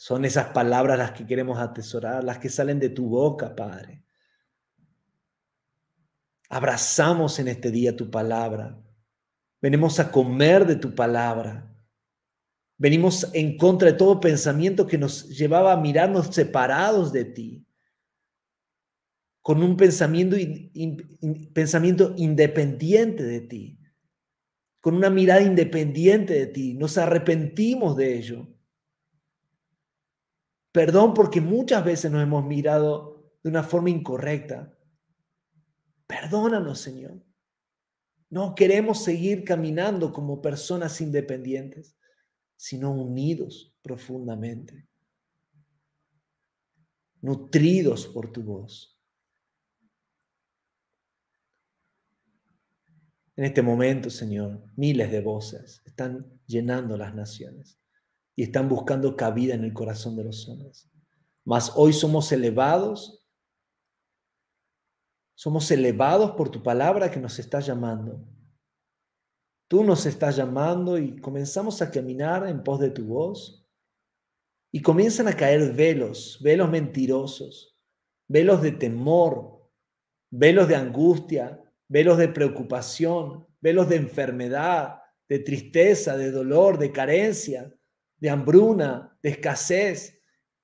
Son 0.02 0.26
esas 0.26 0.48
palabras 0.48 0.98
las 0.98 1.12
que 1.12 1.28
queremos 1.28 1.60
atesorar, 1.60 2.24
las 2.24 2.40
que 2.40 2.50
salen 2.50 2.80
de 2.80 2.90
tu 2.90 3.08
boca, 3.08 3.56
Padre. 3.56 4.04
Abrazamos 6.50 7.38
en 7.38 7.50
este 7.50 7.70
día 7.70 7.96
tu 7.96 8.10
palabra. 8.10 8.82
Venimos 9.62 10.00
a 10.00 10.12
comer 10.12 10.66
de 10.66 10.78
tu 10.78 10.96
palabra. 10.96 11.72
Venimos 12.80 13.30
en 13.34 13.56
contra 13.58 13.92
de 13.92 13.98
todo 14.00 14.20
pensamiento 14.20 14.88
que 14.88 14.98
nos 14.98 15.30
llevaba 15.30 15.72
a 15.72 15.78
mirarnos 15.80 16.34
separados 16.34 17.14
de 17.14 17.26
ti, 17.26 17.68
con 19.44 19.62
un 19.62 19.78
pensamiento, 19.78 20.36
pensamiento 21.54 22.16
independiente 22.18 23.22
de 23.22 23.42
ti, 23.42 23.80
con 24.80 24.96
una 24.96 25.12
mirada 25.12 25.44
independiente 25.44 26.34
de 26.34 26.48
ti. 26.48 26.74
Nos 26.74 26.98
arrepentimos 26.98 27.96
de 27.96 28.18
ello. 28.18 28.61
Perdón 30.72 31.14
porque 31.14 31.42
muchas 31.42 31.84
veces 31.84 32.12
nos 32.12 32.24
hemos 32.24 32.46
mirado 32.46 33.32
de 33.44 33.50
una 33.50 33.64
forma 33.64 33.90
incorrecta. 33.90 34.78
Perdónanos, 36.08 36.80
Señor. 36.80 37.22
No 38.30 38.56
queremos 38.56 39.04
seguir 39.04 39.44
caminando 39.44 40.14
como 40.14 40.42
personas 40.42 41.02
independientes 41.02 41.98
sino 42.62 42.92
unidos 42.92 43.76
profundamente, 43.82 44.88
nutridos 47.20 48.06
por 48.06 48.32
tu 48.32 48.44
voz. 48.44 49.02
En 53.36 53.46
este 53.46 53.64
momento, 53.64 54.12
Señor, 54.12 54.64
miles 54.76 55.10
de 55.10 55.22
voces 55.22 55.82
están 55.86 56.40
llenando 56.46 56.96
las 56.98 57.16
naciones 57.16 57.81
están 58.44 58.70
buscando 58.70 59.16
cabida 59.16 59.54
en 59.54 59.64
el 59.64 59.74
corazón 59.74 60.16
de 60.16 60.24
los 60.24 60.48
hombres. 60.48 60.90
Mas 61.44 61.72
hoy 61.76 61.94
somos 61.94 62.32
elevados, 62.32 63.28
somos 65.36 65.70
elevados 65.72 66.32
por 66.32 66.50
tu 66.50 66.62
palabra 66.62 67.10
que 67.12 67.20
nos 67.20 67.40
está 67.40 67.60
llamando. 67.60 68.24
Tú 69.68 69.84
nos 69.84 70.06
estás 70.06 70.36
llamando 70.36 70.98
y 70.98 71.20
comenzamos 71.20 71.82
a 71.82 71.90
caminar 71.90 72.48
en 72.48 72.64
pos 72.64 72.80
de 72.80 72.90
tu 72.90 73.06
voz. 73.06 73.66
Y 74.74 74.82
comienzan 74.82 75.28
a 75.28 75.34
caer 75.34 75.74
velos, 75.74 76.40
velos 76.42 76.70
mentirosos, 76.70 77.78
velos 78.28 78.62
de 78.62 78.72
temor, 78.72 79.70
velos 80.30 80.68
de 80.68 80.76
angustia, 80.76 81.62
velos 81.88 82.18
de 82.18 82.30
preocupación, 82.30 83.48
velos 83.60 83.90
de 83.90 83.98
enfermedad, 83.98 85.02
de 85.28 85.40
tristeza, 85.40 86.16
de 86.18 86.32
dolor, 86.32 86.78
de 86.78 86.92
carencia, 86.92 87.74
de 88.22 88.30
hambruna, 88.30 89.18
de 89.22 89.32
escasez. 89.32 90.18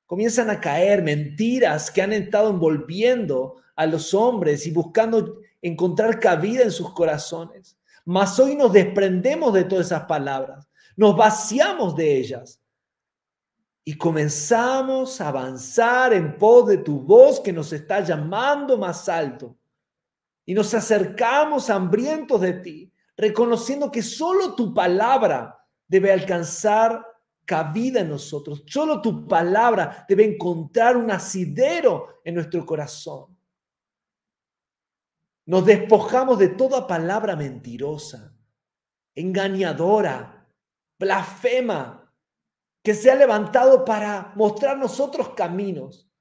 Comienzan 0.05 0.49
a 0.49 0.61
caer 0.61 1.03
mentiras 1.03 1.91
que 1.91 2.01
han 2.01 2.13
estado 2.13 2.51
envolviendo 2.51 3.61
a 3.75 3.85
los 3.85 4.13
hombres 4.13 4.65
y 4.65 4.71
buscando 4.71 5.39
encontrar 5.61 6.19
cabida 6.19 6.63
en 6.63 6.71
sus 6.71 6.93
corazones. 6.93 7.77
Mas 8.05 8.39
hoy 8.39 8.55
nos 8.55 8.71
desprendemos 8.71 9.53
de 9.53 9.65
todas 9.65 9.87
esas 9.87 10.03
palabras, 10.03 10.69
nos 10.95 11.17
vaciamos 11.17 11.95
de 11.95 12.17
ellas 12.17 12.61
y 13.83 13.97
comenzamos 13.97 15.19
a 15.19 15.29
avanzar 15.29 16.13
en 16.13 16.37
pos 16.37 16.67
de 16.67 16.77
tu 16.77 17.01
voz 17.01 17.39
que 17.39 17.53
nos 17.53 17.73
está 17.73 18.01
llamando 18.01 18.77
más 18.77 19.09
alto. 19.09 19.57
Y 20.45 20.53
nos 20.53 20.73
acercamos 20.73 21.69
hambrientos 21.69 22.39
de 22.39 22.53
ti, 22.53 22.93
reconociendo 23.17 23.91
que 23.91 24.01
solo 24.01 24.55
tu 24.55 24.73
palabra 24.73 25.57
debe 25.87 26.11
alcanzar 26.11 27.05
cabida 27.47 28.01
en 28.01 28.09
nosotros. 28.09 28.63
Solo 28.67 29.01
tu 29.01 29.25
palabra 29.25 30.05
debe 30.07 30.25
encontrar 30.25 30.97
un 30.97 31.09
asidero 31.09 32.19
en 32.23 32.35
nuestro 32.35 32.65
corazón. 32.65 33.35
Nos 35.45 35.65
despojamos 35.65 36.37
de 36.37 36.49
toda 36.49 36.85
palabra 36.85 37.37
mentirosa, 37.37 38.37
engañadora, 39.15 40.45
blasfema, 40.99 42.13
que 42.83 42.93
se 42.93 43.09
ha 43.09 43.15
levantado 43.15 43.85
para 43.85 44.33
mostrarnos 44.35 44.99
otros 44.99 45.29
caminos. 45.29 46.11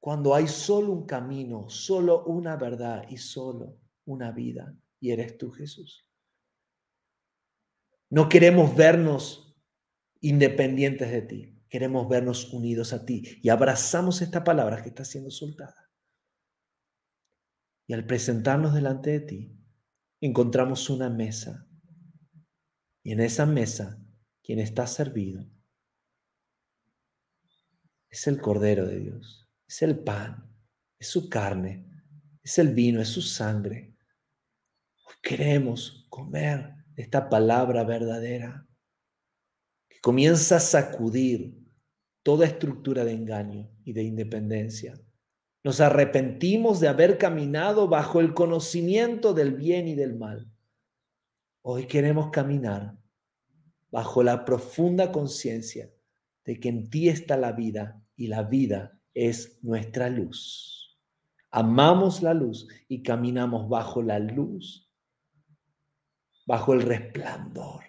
Cuando 0.00 0.34
hay 0.34 0.48
solo 0.48 0.92
un 0.92 1.06
camino, 1.06 1.68
solo 1.68 2.24
una 2.24 2.56
verdad 2.56 3.04
y 3.08 3.18
solo 3.18 3.78
una 4.06 4.32
vida, 4.32 4.74
y 4.98 5.12
eres 5.12 5.38
tú 5.38 5.52
Jesús. 5.52 6.09
No 8.10 8.28
queremos 8.28 8.74
vernos 8.74 9.56
independientes 10.20 11.10
de 11.10 11.22
ti, 11.22 11.64
queremos 11.68 12.08
vernos 12.08 12.52
unidos 12.52 12.92
a 12.92 13.06
ti. 13.06 13.38
Y 13.40 13.48
abrazamos 13.48 14.20
esta 14.20 14.42
palabra 14.42 14.82
que 14.82 14.88
está 14.88 15.04
siendo 15.04 15.30
soltada. 15.30 15.90
Y 17.86 17.94
al 17.94 18.04
presentarnos 18.06 18.74
delante 18.74 19.10
de 19.10 19.20
ti, 19.20 19.56
encontramos 20.20 20.90
una 20.90 21.08
mesa. 21.08 21.66
Y 23.02 23.12
en 23.12 23.20
esa 23.20 23.46
mesa, 23.46 24.04
quien 24.42 24.58
está 24.58 24.86
servido 24.86 25.48
es 28.08 28.26
el 28.26 28.40
Cordero 28.40 28.86
de 28.86 28.98
Dios, 28.98 29.48
es 29.68 29.82
el 29.82 30.00
pan, 30.00 30.52
es 30.98 31.08
su 31.08 31.28
carne, 31.28 31.86
es 32.42 32.58
el 32.58 32.74
vino, 32.74 33.00
es 33.00 33.08
su 33.08 33.22
sangre. 33.22 33.96
queremos 35.22 36.06
comer 36.08 36.79
esta 36.96 37.28
palabra 37.28 37.84
verdadera 37.84 38.66
que 39.88 40.00
comienza 40.00 40.56
a 40.56 40.60
sacudir 40.60 41.58
toda 42.22 42.46
estructura 42.46 43.04
de 43.04 43.12
engaño 43.12 43.70
y 43.84 43.92
de 43.92 44.02
independencia 44.02 45.00
nos 45.62 45.80
arrepentimos 45.80 46.80
de 46.80 46.88
haber 46.88 47.18
caminado 47.18 47.86
bajo 47.88 48.20
el 48.20 48.32
conocimiento 48.32 49.34
del 49.34 49.52
bien 49.52 49.88
y 49.88 49.94
del 49.94 50.16
mal. 50.16 50.50
Hoy 51.62 51.86
queremos 51.86 52.30
caminar 52.30 52.96
bajo 53.90 54.22
la 54.22 54.44
profunda 54.44 55.12
conciencia 55.12 55.90
de 56.44 56.58
que 56.58 56.70
en 56.70 56.88
ti 56.88 57.08
está 57.08 57.36
la 57.36 57.52
vida 57.52 58.02
y 58.16 58.28
la 58.28 58.42
vida 58.42 58.98
es 59.12 59.58
nuestra 59.62 60.08
luz. 60.08 60.98
Amamos 61.50 62.22
la 62.22 62.32
luz 62.32 62.68
y 62.88 63.02
caminamos 63.02 63.68
bajo 63.68 64.02
la 64.02 64.18
luz, 64.18 64.89
bajo 66.50 66.74
el 66.74 66.82
resplandor 66.82 67.84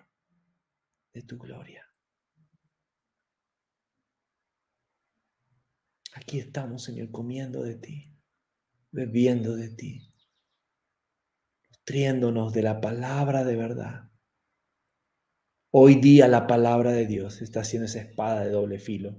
de 1.11 1.23
tu 1.23 1.39
gloria. 1.39 1.83
Aquí 6.13 6.37
estamos, 6.37 6.83
Señor, 6.83 7.09
comiendo 7.09 7.63
de 7.63 7.77
ti, 7.77 8.15
bebiendo 8.91 9.55
de 9.55 9.69
ti, 9.69 10.13
nutriéndonos 11.71 12.53
de 12.53 12.61
la 12.61 12.79
palabra 12.79 13.43
de 13.43 13.55
verdad. 13.55 14.11
Hoy 15.71 15.95
día 15.95 16.27
la 16.27 16.45
palabra 16.45 16.91
de 16.91 17.07
Dios 17.07 17.41
está 17.41 17.61
haciendo 17.61 17.87
esa 17.87 18.01
espada 18.01 18.45
de 18.45 18.51
doble 18.51 18.77
filo 18.77 19.17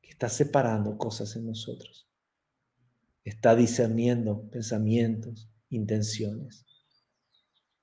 que 0.00 0.10
está 0.10 0.28
separando 0.28 0.98
cosas 0.98 1.36
en 1.36 1.46
nosotros. 1.46 2.10
Está 3.22 3.54
discerniendo 3.54 4.50
pensamientos, 4.50 5.48
intenciones. 5.68 6.66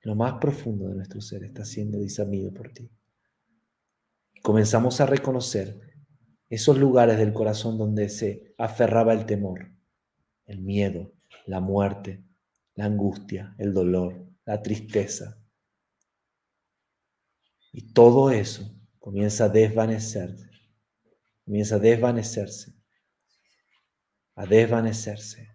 Lo 0.02 0.16
más 0.16 0.34
profundo 0.40 0.88
de 0.88 0.96
nuestro 0.96 1.22
ser 1.22 1.44
está 1.44 1.66
siendo 1.66 2.00
discernido 2.00 2.54
por 2.54 2.72
ti. 2.72 2.90
Comenzamos 4.42 5.02
a 5.02 5.06
reconocer 5.06 5.80
esos 6.50 6.78
lugares 6.78 7.18
del 7.18 7.34
corazón 7.34 7.78
donde 7.78 8.10
se 8.10 8.54
aferraba 8.58 9.14
el 9.14 9.26
temor, 9.26 9.72
el 10.46 10.62
miedo, 10.62 11.14
la 11.46 11.60
muerte, 11.60 12.24
la 12.76 12.86
angustia, 12.86 13.56
el 13.58 13.74
dolor, 13.74 14.26
la 14.46 14.62
tristeza. 14.62 15.38
Y 17.72 17.94
todo 17.94 18.32
eso 18.32 18.64
comienza 18.98 19.46
a 19.46 19.50
desvanecerse, 19.50 20.50
comienza 21.46 21.76
a 21.76 21.80
desvanecerse 21.80 22.80
a 24.40 24.46
desvanecerse. 24.46 25.54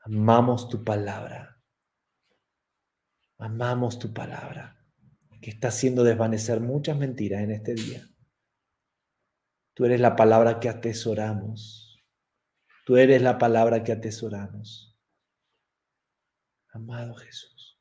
Amamos 0.00 0.68
tu 0.68 0.84
palabra. 0.84 1.53
Amamos 3.44 3.98
tu 3.98 4.10
palabra, 4.14 4.82
que 5.42 5.50
está 5.50 5.68
haciendo 5.68 6.02
desvanecer 6.02 6.60
muchas 6.60 6.96
mentiras 6.96 7.42
en 7.42 7.50
este 7.50 7.74
día. 7.74 8.08
Tú 9.74 9.84
eres 9.84 10.00
la 10.00 10.16
palabra 10.16 10.58
que 10.58 10.70
atesoramos. 10.70 12.02
Tú 12.86 12.96
eres 12.96 13.20
la 13.20 13.36
palabra 13.36 13.84
que 13.84 13.92
atesoramos. 13.92 14.98
Amado 16.70 17.14
Jesús. 17.16 17.78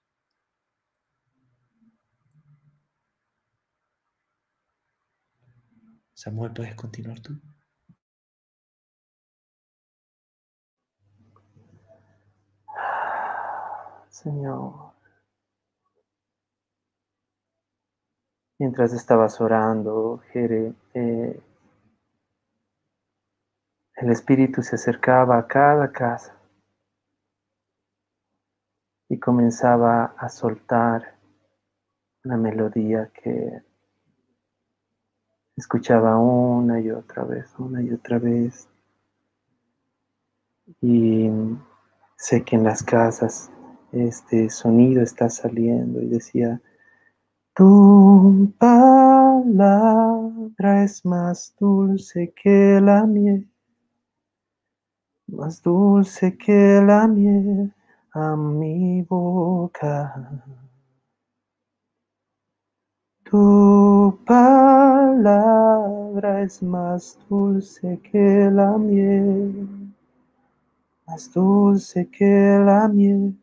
Samuel, 6.13 6.51
¿puedes 6.51 6.75
continuar 6.75 7.21
tú? 7.21 7.39
Señor. 14.09 14.92
Mientras 18.59 18.93
estabas 18.93 19.41
orando, 19.41 20.21
Jere, 20.31 20.73
eh, 20.93 21.41
el 23.95 24.11
Espíritu 24.11 24.61
se 24.61 24.75
acercaba 24.75 25.37
a 25.37 25.47
cada 25.47 25.91
casa 25.91 26.37
y 29.09 29.19
comenzaba 29.19 30.13
a 30.17 30.29
soltar 30.29 31.15
una 32.23 32.37
melodía 32.37 33.11
que 33.13 33.61
escuchaba 35.55 36.17
una 36.17 36.79
y 36.79 36.91
otra 36.91 37.23
vez, 37.23 37.53
una 37.57 37.81
y 37.81 37.91
otra 37.91 38.19
vez. 38.19 38.67
Y 40.81 41.29
sé 42.15 42.43
que 42.43 42.55
en 42.55 42.63
las 42.63 42.83
casas 42.83 43.51
este 43.91 44.49
sonido 44.49 45.01
está 45.01 45.29
saliendo 45.29 46.01
y 46.01 46.07
decía, 46.07 46.61
tu 47.55 48.51
palabra 48.57 50.03
es 50.83 51.05
más 51.05 51.55
dulce 51.59 52.33
que 52.35 52.81
la 52.81 53.05
miel, 53.05 53.47
más 55.27 55.61
dulce 55.61 56.35
que 56.35 56.81
la 56.83 57.07
miel 57.07 57.71
a 58.13 58.35
mi 58.35 59.03
boca. 59.03 60.41
Tu 63.23 64.19
palabra 64.25 65.21
es 66.41 66.63
más 66.63 67.19
dulce 67.29 67.99
que 67.99 68.49
la 68.51 68.77
miel, 68.79 69.93
más 71.05 71.31
dulce 71.31 72.09
que 72.09 72.59
la 72.65 72.87
miel 72.87 73.37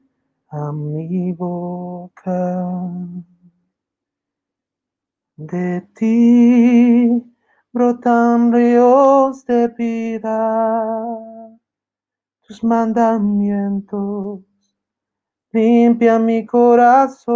a 0.49 0.73
mi 0.73 1.33
boca. 1.33 3.30
De 5.43 5.81
ti 5.95 7.25
brotan 7.73 8.53
ríos 8.53 9.47
de 9.47 9.69
vida, 9.69 10.37
tus 12.47 12.63
mandamientos 12.63 14.43
limpia 15.51 16.19
mi 16.19 16.45
corazón. 16.45 17.31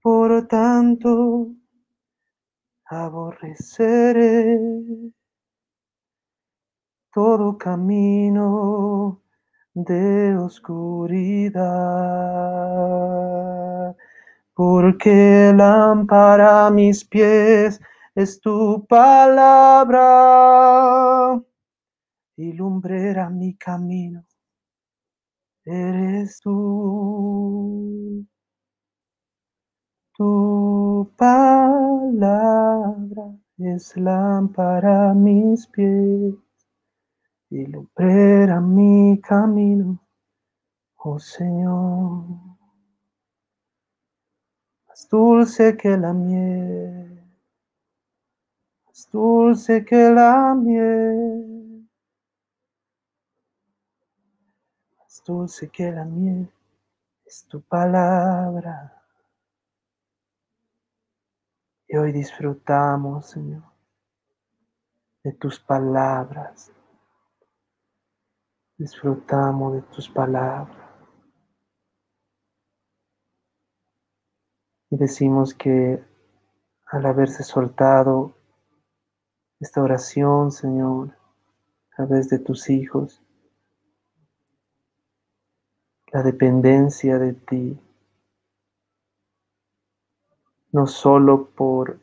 Por 0.00 0.48
tanto, 0.48 1.54
aborreceré 2.86 4.58
todo 7.12 7.58
camino 7.58 9.20
de 9.74 10.36
oscuridad, 10.36 11.60
porque 14.60 15.54
lámpara 15.56 16.66
a 16.66 16.70
mis 16.70 17.02
pies 17.02 17.80
es 18.14 18.38
tu 18.42 18.84
palabra 18.86 20.02
y 22.36 22.52
lumbrera 22.52 23.30
mi 23.30 23.56
camino. 23.56 24.22
Eres 25.64 26.40
tú, 26.40 28.26
tu 30.14 31.10
palabra 31.16 32.20
es 33.56 33.96
lámpara 33.96 35.12
a 35.12 35.14
mis 35.14 35.66
pies 35.68 36.34
y 37.48 37.64
lumbrera 37.64 38.60
mi 38.60 39.18
camino, 39.22 39.98
oh 40.96 41.18
Señor. 41.18 42.49
Más 45.00 45.08
dulce 45.08 45.76
que 45.78 45.96
la 45.96 46.12
miel, 46.12 47.24
más 48.84 49.08
dulce 49.10 49.82
que 49.82 50.10
la 50.10 50.54
miel, 50.54 51.88
más 54.98 55.22
dulce 55.24 55.70
que 55.70 55.90
la 55.90 56.04
miel 56.04 56.52
es 57.24 57.46
tu 57.48 57.62
palabra. 57.62 59.02
Y 61.88 61.96
hoy 61.96 62.12
disfrutamos, 62.12 63.30
Señor, 63.30 63.64
de 65.24 65.32
tus 65.32 65.58
palabras 65.58 66.70
Disfrutamos 68.76 69.72
de 69.74 69.82
tus 69.82 70.10
palabras. 70.10 70.89
Y 74.90 74.96
decimos 74.96 75.54
que 75.54 76.02
al 76.86 77.06
haberse 77.06 77.44
soltado 77.44 78.34
esta 79.60 79.80
oración, 79.82 80.50
Señor, 80.50 81.16
a 81.92 81.96
través 81.96 82.28
de 82.28 82.40
tus 82.40 82.68
hijos, 82.68 83.22
la 86.12 86.24
dependencia 86.24 87.18
de 87.18 87.34
ti, 87.34 87.78
no 90.72 90.88
solo 90.88 91.46
por 91.50 92.00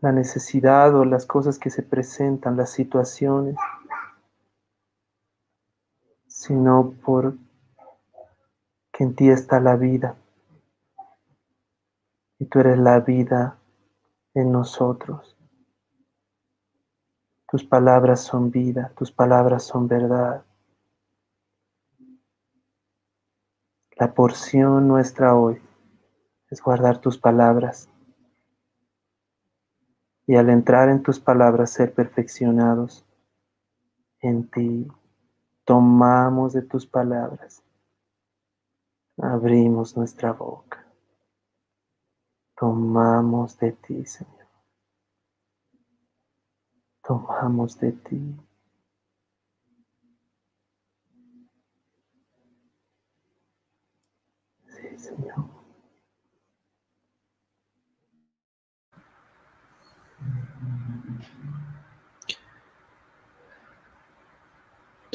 la 0.00 0.10
necesidad 0.10 0.94
o 0.96 1.04
las 1.04 1.26
cosas 1.26 1.58
que 1.58 1.70
se 1.70 1.82
presentan, 1.82 2.56
las 2.56 2.70
situaciones, 2.70 3.56
sino 6.26 6.94
por 7.04 7.36
en 9.00 9.14
ti 9.14 9.30
está 9.30 9.60
la 9.60 9.76
vida. 9.76 10.14
Y 12.38 12.44
tú 12.46 12.60
eres 12.60 12.78
la 12.78 13.00
vida 13.00 13.58
en 14.34 14.52
nosotros. 14.52 15.36
Tus 17.48 17.64
palabras 17.64 18.20
son 18.20 18.50
vida, 18.50 18.92
tus 18.96 19.10
palabras 19.10 19.64
son 19.64 19.88
verdad. 19.88 20.44
La 23.98 24.14
porción 24.14 24.86
nuestra 24.86 25.34
hoy 25.34 25.60
es 26.50 26.62
guardar 26.62 26.98
tus 26.98 27.18
palabras 27.18 27.88
y 30.26 30.36
al 30.36 30.48
entrar 30.48 30.88
en 30.90 31.02
tus 31.02 31.18
palabras 31.18 31.70
ser 31.70 31.92
perfeccionados 31.92 33.04
en 34.20 34.48
ti, 34.48 34.86
tomamos 35.64 36.52
de 36.52 36.62
tus 36.62 36.86
palabras, 36.86 37.64
abrimos 39.22 39.96
nuestra 39.96 40.32
boca, 40.32 40.86
tomamos 42.56 43.58
de 43.58 43.72
ti, 43.72 44.04
Señor, 44.06 44.48
tomamos 47.02 47.78
de 47.78 47.92
ti. 47.92 48.36
Sí, 54.66 54.98
Señor. 54.98 55.60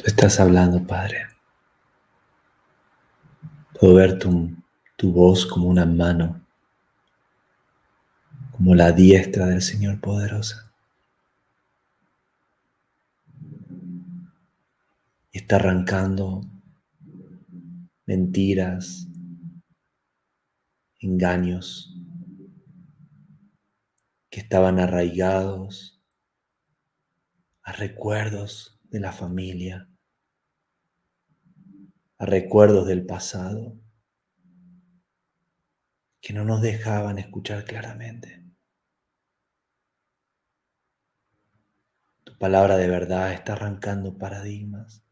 estás 0.06 0.40
hablando, 0.40 0.82
Padre. 0.86 1.35
Puedo 3.78 3.94
ver 3.94 4.18
tu, 4.18 4.56
tu 4.96 5.12
voz 5.12 5.44
como 5.44 5.68
una 5.68 5.84
mano, 5.84 6.46
como 8.52 8.74
la 8.74 8.92
diestra 8.92 9.46
del 9.46 9.60
Señor 9.60 10.00
poderosa. 10.00 10.72
Y 15.30 15.38
está 15.38 15.56
arrancando 15.56 16.40
mentiras, 18.06 19.06
engaños, 21.00 21.94
que 24.30 24.40
estaban 24.40 24.78
arraigados 24.78 26.00
a 27.62 27.72
recuerdos 27.72 28.78
de 28.84 29.00
la 29.00 29.12
familia, 29.12 29.88
a 32.18 32.26
recuerdos 32.26 32.86
del 32.86 33.04
pasado, 33.04 33.78
que 36.20 36.32
no 36.32 36.44
nos 36.44 36.62
dejaban 36.62 37.18
escuchar 37.18 37.64
claramente. 37.64 38.42
Tu 42.24 42.36
palabra 42.38 42.76
de 42.76 42.88
verdad 42.88 43.32
está 43.32 43.52
arrancando 43.52 44.18
paradigmas 44.18 45.04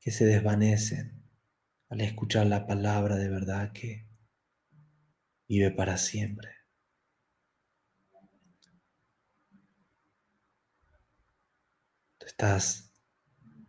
que 0.00 0.10
se 0.10 0.24
desvanecen 0.24 1.22
al 1.88 2.00
escuchar 2.00 2.46
la 2.46 2.66
palabra 2.66 3.16
de 3.16 3.28
verdad 3.28 3.72
que 3.72 4.06
vive 5.48 5.70
para 5.72 5.98
siempre. 5.98 6.52
Tú 12.18 12.26
estás 12.26 12.85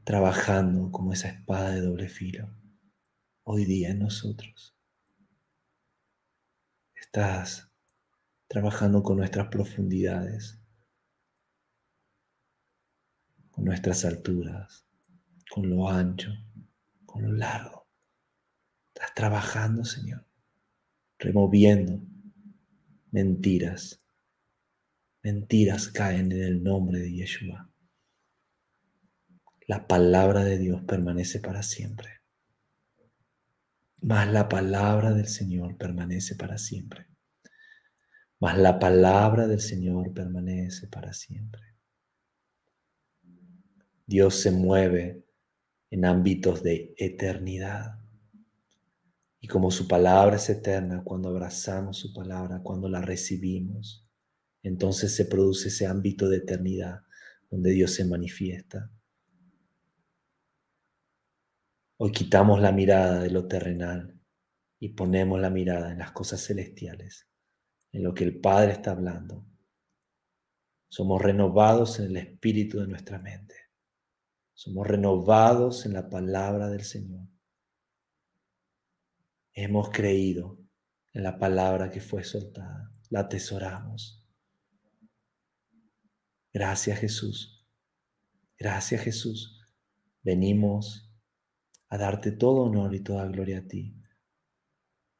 trabajando 0.07 0.89
como 0.89 1.11
esa 1.11 1.27
espada 1.27 1.71
de 1.71 1.81
doble 1.81 2.07
filo 2.07 2.49
hoy 3.43 3.65
día 3.65 3.89
en 3.89 3.99
nosotros. 3.99 4.73
Estás 6.95 7.69
trabajando 8.47 9.03
con 9.03 9.17
nuestras 9.17 9.49
profundidades, 9.49 10.57
con 13.51 13.65
nuestras 13.65 14.05
alturas, 14.05 14.87
con 15.51 15.69
lo 15.69 15.89
ancho, 15.89 16.31
con 17.05 17.23
lo 17.23 17.33
largo. 17.33 17.85
Estás 18.87 19.13
trabajando, 19.13 19.83
Señor, 19.83 20.25
removiendo 21.19 22.01
mentiras. 23.11 23.99
Mentiras 25.21 25.89
caen 25.89 26.31
en 26.31 26.43
el 26.43 26.63
nombre 26.63 26.99
de 26.99 27.11
Yeshua. 27.11 27.69
La 29.67 29.85
palabra 29.85 30.45
de 30.45 30.57
Dios 30.57 30.81
permanece 30.83 31.41
para 31.41 31.61
siempre. 31.61 32.21
Mas 33.99 34.31
la 34.31 34.47
palabra 34.47 35.13
del 35.13 35.27
Señor 35.27 35.75
permanece 35.77 36.35
para 36.35 36.57
siempre. 36.57 37.07
Mas 38.39 38.57
la 38.57 38.79
palabra 38.79 39.45
del 39.45 39.59
Señor 39.59 40.13
permanece 40.13 40.87
para 40.87 41.11
siempre. 41.11 41.61
Dios 44.05 44.35
se 44.35 44.51
mueve 44.51 45.25
en 45.89 46.05
ámbitos 46.05 46.63
de 46.63 46.95
eternidad. 46.97 47.99
Y 49.41 49.49
como 49.49 49.69
su 49.69 49.85
palabra 49.85 50.37
es 50.37 50.49
eterna, 50.49 51.03
cuando 51.03 51.27
abrazamos 51.27 51.97
su 51.97 52.13
palabra, 52.13 52.61
cuando 52.63 52.87
la 52.87 53.01
recibimos, 53.01 54.07
entonces 54.63 55.13
se 55.13 55.25
produce 55.25 55.67
ese 55.67 55.87
ámbito 55.87 56.29
de 56.29 56.37
eternidad 56.37 57.01
donde 57.49 57.71
Dios 57.71 57.91
se 57.91 58.05
manifiesta. 58.05 58.89
Hoy 61.99 62.11
quitamos 62.11 62.61
la 62.61 62.71
mirada 62.71 63.19
de 63.19 63.31
lo 63.31 63.47
terrenal 63.47 64.21
y 64.79 64.89
ponemos 64.89 65.39
la 65.39 65.49
mirada 65.49 65.91
en 65.91 65.97
las 65.97 66.11
cosas 66.11 66.45
celestiales, 66.45 67.27
en 67.91 68.03
lo 68.03 68.13
que 68.13 68.23
el 68.23 68.39
Padre 68.39 68.73
está 68.73 68.91
hablando. 68.91 69.43
Somos 70.89 71.19
renovados 71.19 71.99
en 71.99 72.05
el 72.05 72.17
espíritu 72.17 72.79
de 72.79 72.87
nuestra 72.87 73.17
mente. 73.17 73.55
Somos 74.53 74.85
renovados 74.85 75.87
en 75.87 75.93
la 75.93 76.07
palabra 76.07 76.69
del 76.69 76.83
Señor. 76.83 77.27
Hemos 79.53 79.89
creído 79.89 80.59
en 81.13 81.23
la 81.23 81.39
palabra 81.39 81.89
que 81.89 81.99
fue 81.99 82.23
soltada. 82.23 82.91
La 83.09 83.21
atesoramos. 83.21 84.23
Gracias 86.53 86.99
Jesús. 86.99 87.65
Gracias 88.55 89.01
Jesús. 89.01 89.67
Venimos 90.21 91.06
a 91.89 91.97
darte 91.97 92.31
todo 92.31 92.63
honor 92.63 92.93
y 92.93 93.01
toda 93.01 93.25
gloria 93.27 93.59
a 93.59 93.67
ti. 93.67 93.95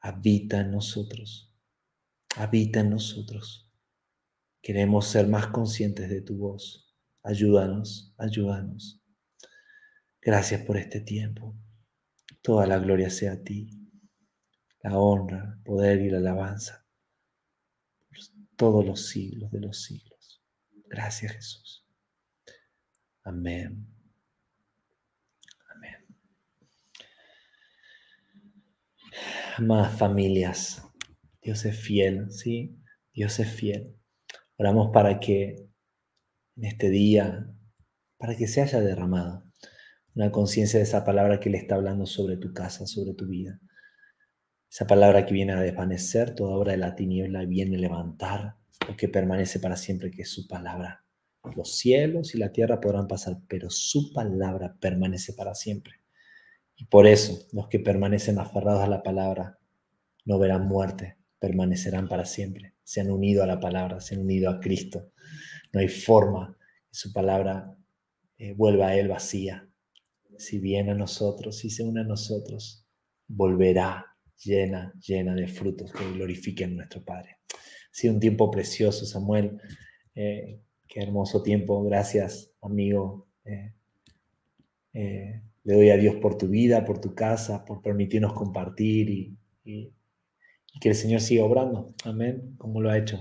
Habita 0.00 0.60
en 0.60 0.70
nosotros. 0.70 1.54
Habita 2.36 2.80
en 2.80 2.90
nosotros. 2.90 3.70
Queremos 4.60 5.06
ser 5.06 5.26
más 5.28 5.48
conscientes 5.48 6.08
de 6.08 6.20
tu 6.20 6.36
voz. 6.36 6.94
Ayúdanos, 7.22 8.14
ayúdanos. 8.18 9.02
Gracias 10.20 10.62
por 10.62 10.76
este 10.76 11.00
tiempo. 11.00 11.54
Toda 12.42 12.66
la 12.66 12.78
gloria 12.78 13.10
sea 13.10 13.32
a 13.32 13.42
ti. 13.42 13.70
La 14.82 14.98
honra, 14.98 15.54
el 15.56 15.62
poder 15.62 16.00
y 16.00 16.10
la 16.10 16.18
alabanza. 16.18 16.86
Por 18.08 18.18
todos 18.56 18.84
los 18.84 19.06
siglos 19.08 19.50
de 19.50 19.60
los 19.60 19.82
siglos. 19.82 20.42
Gracias 20.86 21.32
Jesús. 21.32 21.86
Amén. 23.24 23.97
Amadas 29.56 29.98
familias, 29.98 30.82
Dios 31.42 31.64
es 31.64 31.78
fiel, 31.78 32.30
¿sí? 32.30 32.76
Dios 33.12 33.38
es 33.40 33.48
fiel. 33.48 33.96
Oramos 34.56 34.90
para 34.92 35.18
que 35.20 35.68
en 36.56 36.64
este 36.64 36.90
día, 36.90 37.54
para 38.18 38.36
que 38.36 38.46
se 38.46 38.60
haya 38.60 38.80
derramado 38.80 39.44
una 40.14 40.32
conciencia 40.32 40.78
de 40.78 40.84
esa 40.84 41.04
palabra 41.04 41.38
que 41.38 41.50
le 41.50 41.58
está 41.58 41.76
hablando 41.76 42.04
sobre 42.04 42.36
tu 42.36 42.52
casa, 42.52 42.86
sobre 42.86 43.14
tu 43.14 43.26
vida. 43.26 43.60
Esa 44.70 44.86
palabra 44.86 45.24
que 45.24 45.32
viene 45.32 45.52
a 45.52 45.60
desvanecer 45.60 46.34
toda 46.34 46.56
obra 46.56 46.72
de 46.72 46.78
la 46.78 46.94
tiniebla 46.94 47.44
viene 47.44 47.76
a 47.76 47.80
levantar 47.80 48.56
lo 48.86 48.96
que 48.96 49.08
permanece 49.08 49.60
para 49.60 49.76
siempre, 49.76 50.10
que 50.10 50.22
es 50.22 50.30
su 50.30 50.46
palabra. 50.48 51.04
Los 51.56 51.76
cielos 51.78 52.34
y 52.34 52.38
la 52.38 52.52
tierra 52.52 52.80
podrán 52.80 53.06
pasar, 53.06 53.38
pero 53.48 53.70
su 53.70 54.12
palabra 54.12 54.76
permanece 54.80 55.32
para 55.32 55.54
siempre. 55.54 55.97
Y 56.78 56.86
por 56.86 57.06
eso 57.06 57.46
los 57.52 57.68
que 57.68 57.80
permanecen 57.80 58.38
aferrados 58.38 58.82
a 58.82 58.88
la 58.88 59.02
palabra 59.02 59.58
no 60.24 60.38
verán 60.38 60.68
muerte, 60.68 61.16
permanecerán 61.40 62.08
para 62.08 62.24
siempre. 62.24 62.74
Se 62.84 63.00
han 63.00 63.10
unido 63.10 63.42
a 63.42 63.46
la 63.46 63.58
palabra, 63.58 64.00
se 64.00 64.14
han 64.14 64.22
unido 64.22 64.48
a 64.48 64.60
Cristo. 64.60 65.10
No 65.72 65.80
hay 65.80 65.88
forma 65.88 66.56
que 66.88 66.94
su 66.94 67.12
palabra 67.12 67.76
eh, 68.38 68.54
vuelva 68.54 68.88
a 68.88 68.96
Él 68.96 69.08
vacía 69.08 69.68
si 70.38 70.60
viene 70.60 70.92
a 70.92 70.94
nosotros, 70.94 71.58
si 71.58 71.68
se 71.68 71.82
une 71.82 72.02
a 72.02 72.04
nosotros, 72.04 72.86
volverá 73.26 74.06
llena, 74.42 74.94
llena 75.04 75.34
de 75.34 75.48
frutos 75.48 75.92
que 75.92 76.12
glorifiquen 76.12 76.72
a 76.72 76.76
nuestro 76.76 77.04
Padre. 77.04 77.38
Ha 77.52 77.90
sido 77.90 78.14
un 78.14 78.20
tiempo 78.20 78.50
precioso, 78.50 79.04
Samuel. 79.04 79.60
Eh, 80.14 80.60
qué 80.86 81.00
hermoso 81.02 81.42
tiempo. 81.42 81.82
Gracias, 81.82 82.52
amigo. 82.62 83.26
Eh, 83.44 85.42
le 85.64 85.74
doy 85.74 85.90
a 85.90 85.96
Dios 85.96 86.16
por 86.16 86.36
tu 86.36 86.48
vida, 86.48 86.84
por 86.84 87.00
tu 87.00 87.14
casa, 87.14 87.64
por 87.64 87.82
permitirnos 87.82 88.32
compartir 88.32 89.10
y, 89.64 89.92
que 90.80 90.90
el 90.90 90.94
Señor 90.94 91.20
siga 91.20 91.44
obrando. 91.44 91.94
Amén, 92.04 92.54
como 92.56 92.80
lo 92.80 92.90
ha 92.90 92.96
hecho 92.96 93.18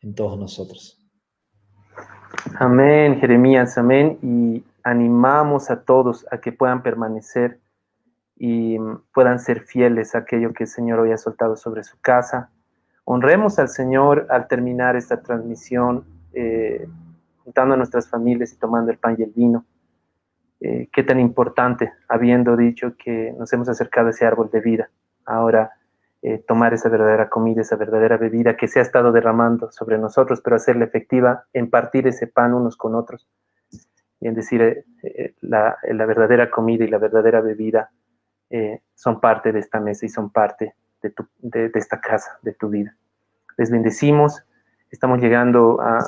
en 0.00 0.14
todos 0.14 0.38
nosotros. 0.38 1.06
Amén, 2.58 3.18
Jeremías, 3.20 3.76
amén. 3.76 4.18
Y 4.22 4.64
animamos 4.84 5.70
a 5.70 5.82
todos 5.82 6.24
a 6.30 6.40
que 6.40 6.52
puedan 6.52 6.82
permanecer 6.82 7.60
y 8.36 8.78
puedan 9.12 9.40
ser 9.40 9.62
fieles 9.62 10.14
a 10.14 10.18
aquello 10.18 10.52
que 10.52 10.64
el 10.64 10.68
Señor 10.68 11.00
hoy 11.00 11.10
ha 11.10 11.18
soltado 11.18 11.56
sobre 11.56 11.82
su 11.82 11.98
casa. 12.00 12.50
Honremos 13.04 13.58
al 13.58 13.68
Señor 13.68 14.26
al 14.30 14.46
terminar 14.48 14.94
esta 14.94 15.20
transmisión, 15.20 16.04
eh, 16.32 16.86
juntando 17.42 17.74
a 17.74 17.76
nuestras 17.76 18.08
familias 18.08 18.52
y 18.52 18.56
tomando 18.56 18.92
el 18.92 18.98
pan 18.98 19.16
y 19.18 19.22
el 19.22 19.30
vino. 19.30 19.64
Eh, 20.60 20.88
qué 20.92 21.04
tan 21.04 21.20
importante, 21.20 21.92
habiendo 22.08 22.56
dicho 22.56 22.94
que 22.96 23.32
nos 23.38 23.52
hemos 23.52 23.68
acercado 23.68 24.08
a 24.08 24.10
ese 24.10 24.26
árbol 24.26 24.50
de 24.50 24.60
vida. 24.60 24.90
Ahora, 25.24 25.70
eh, 26.20 26.42
tomar 26.48 26.74
esa 26.74 26.88
verdadera 26.88 27.28
comida, 27.28 27.60
esa 27.60 27.76
verdadera 27.76 28.16
bebida 28.16 28.56
que 28.56 28.66
se 28.66 28.80
ha 28.80 28.82
estado 28.82 29.12
derramando 29.12 29.70
sobre 29.70 29.98
nosotros, 29.98 30.40
pero 30.42 30.56
hacerla 30.56 30.84
efectiva 30.84 31.44
en 31.52 31.70
partir 31.70 32.08
ese 32.08 32.26
pan 32.26 32.54
unos 32.54 32.76
con 32.76 32.96
otros 32.96 33.28
y 34.20 34.26
en 34.26 34.34
decir 34.34 34.84
eh, 35.04 35.34
la, 35.42 35.78
verdadera 35.84 36.50
comida 36.50 36.84
y 36.84 36.88
la 36.88 36.98
verdadera 36.98 37.40
bebida 37.40 37.90
son 38.94 39.20
parte 39.20 39.52
de 39.52 39.60
esta 39.60 39.78
mesa 39.78 40.06
y 40.06 40.08
son 40.08 40.30
parte 40.30 40.74
de, 41.02 41.10
tu, 41.10 41.28
de, 41.38 41.70
esta 41.74 42.00
casa, 42.00 42.38
de 42.42 42.54
tu 42.54 42.70
vida. 42.70 42.96
Les 43.58 43.70
bendecimos, 43.70 44.42
estamos 44.90 45.20
llegando 45.20 45.78
a, 45.82 45.98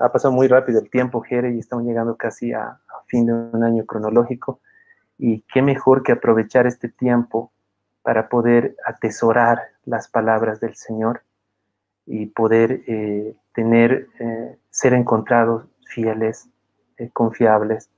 ha 0.00 0.10
pasado 0.10 0.32
muy 0.32 0.48
rápido 0.48 0.80
el 0.80 0.88
tiempo, 0.88 1.20
Jere, 1.20 1.52
y 1.52 1.58
estamos 1.58 1.84
llegando 1.84 2.16
casi 2.16 2.54
a, 2.54 2.80
de 3.22 3.32
un 3.32 3.64
año 3.64 3.84
cronológico, 3.86 4.60
y 5.18 5.42
qué 5.52 5.62
mejor 5.62 6.02
que 6.02 6.12
aprovechar 6.12 6.66
este 6.66 6.88
tiempo 6.88 7.52
para 8.02 8.28
poder 8.28 8.76
atesorar 8.84 9.60
las 9.84 10.08
palabras 10.08 10.60
del 10.60 10.74
Señor 10.74 11.22
y 12.06 12.26
poder 12.26 12.84
tener, 13.54 14.08
ser 14.70 14.92
encontrados 14.92 15.64
fieles 15.86 16.48
eh, 16.96 17.10
confiables, 17.12 17.90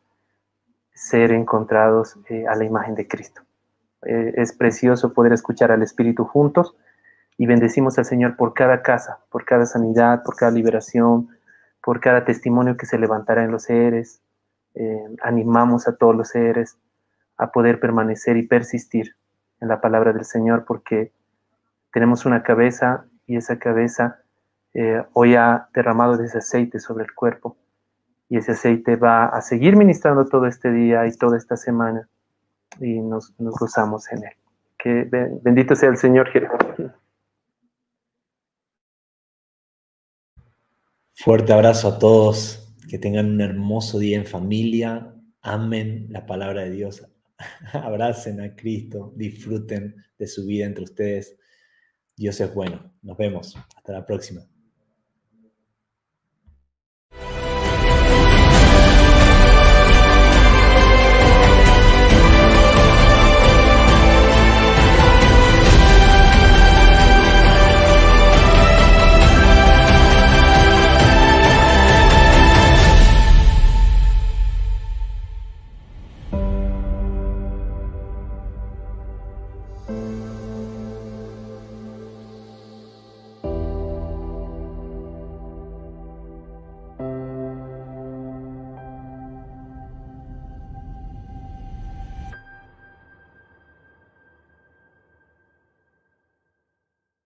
ser 0.95 1.31
encontrados 1.33 2.19
eh, 2.31 2.47
a 2.47 2.55
la 2.55 2.65
imagen 2.65 2.95
de 2.95 3.07
Cristo. 3.07 3.43
Eh, 4.07 4.33
es 4.37 4.55
precioso 4.55 5.13
poder 5.13 5.35
escuchar 5.35 5.71
al 5.71 5.83
Espíritu 5.83 6.25
juntos, 6.25 6.75
y 7.39 7.45
bendecimos 7.45 7.99
al 7.99 8.07
Señor 8.07 8.37
por 8.37 8.55
cada 8.55 8.81
casa, 8.81 9.19
por 9.31 9.45
cada 9.45 9.67
sanidad, 9.67 10.23
por 10.23 10.37
cada 10.37 10.51
liberación, 10.51 11.29
por 11.83 12.01
cada 12.01 12.25
testimonio 12.25 12.79
que 12.79 12.87
se 12.87 12.99
levantará 12.99 13.45
en 13.45 13.51
los 13.51 13.65
seres. 13.65 14.23
Eh, 14.77 15.17
animamos 15.23 15.89
a 15.89 15.97
todos 15.97 16.15
los 16.15 16.29
seres 16.29 16.79
a 17.39 17.51
poder 17.51 17.81
permanecer 17.81 18.37
y 18.37 18.47
persistir 18.47 19.17
en 19.61 19.69
la 19.69 19.81
palabra 19.81 20.13
del 20.13 20.25
Señor 20.25 20.65
porque 20.67 21.13
tenemos 21.93 22.27
una 22.27 22.43
cabeza 22.43 23.07
y 23.27 23.37
esa 23.37 23.59
cabeza 23.59 24.21
eh, 24.75 25.03
hoy 25.15 25.35
ha 25.35 25.69
derramado 25.73 26.23
ese 26.23 26.39
aceite 26.39 26.79
sobre 26.79 27.05
el 27.05 27.15
cuerpo 27.15 27.57
y 28.29 28.37
ese 28.37 28.53
aceite 28.53 28.97
va 28.97 29.27
a 29.27 29.41
seguir 29.41 29.77
ministrando 29.77 30.27
todo 30.27 30.47
este 30.47 30.71
día 30.71 31.07
y 31.07 31.17
toda 31.17 31.39
esta 31.39 31.57
semana 31.57 32.09
y 32.79 33.01
nos, 33.01 33.33
gozamos 33.39 34.11
en 34.13 34.25
él. 34.25 34.33
Que 34.79 35.09
bendito 35.43 35.75
sea 35.75 35.89
el 35.89 35.97
Señor. 35.97 36.29
Fuerte 41.15 41.53
abrazo 41.53 41.89
a 41.89 41.99
todos, 41.99 42.66
que 42.89 42.99
tengan 42.99 43.27
un 43.27 43.41
hermoso 43.41 43.99
día 43.99 44.17
en 44.17 44.27
familia, 44.27 45.15
amen 45.43 46.07
la 46.11 46.27
palabra 46.27 46.65
de 46.65 46.71
Dios, 46.71 47.07
abracen 47.73 48.41
a 48.41 48.55
Cristo, 48.55 49.13
disfruten 49.17 49.97
de 50.19 50.27
su 50.27 50.47
vida 50.47 50.67
entre 50.67 50.85
ustedes. 50.85 51.37
Dios 52.17 52.41
es 52.41 52.55
bueno. 52.55 52.93
Nos 53.03 53.17
vemos. 53.17 53.57
Hasta 53.77 53.93
la 53.93 54.07
próxima. 54.07 54.47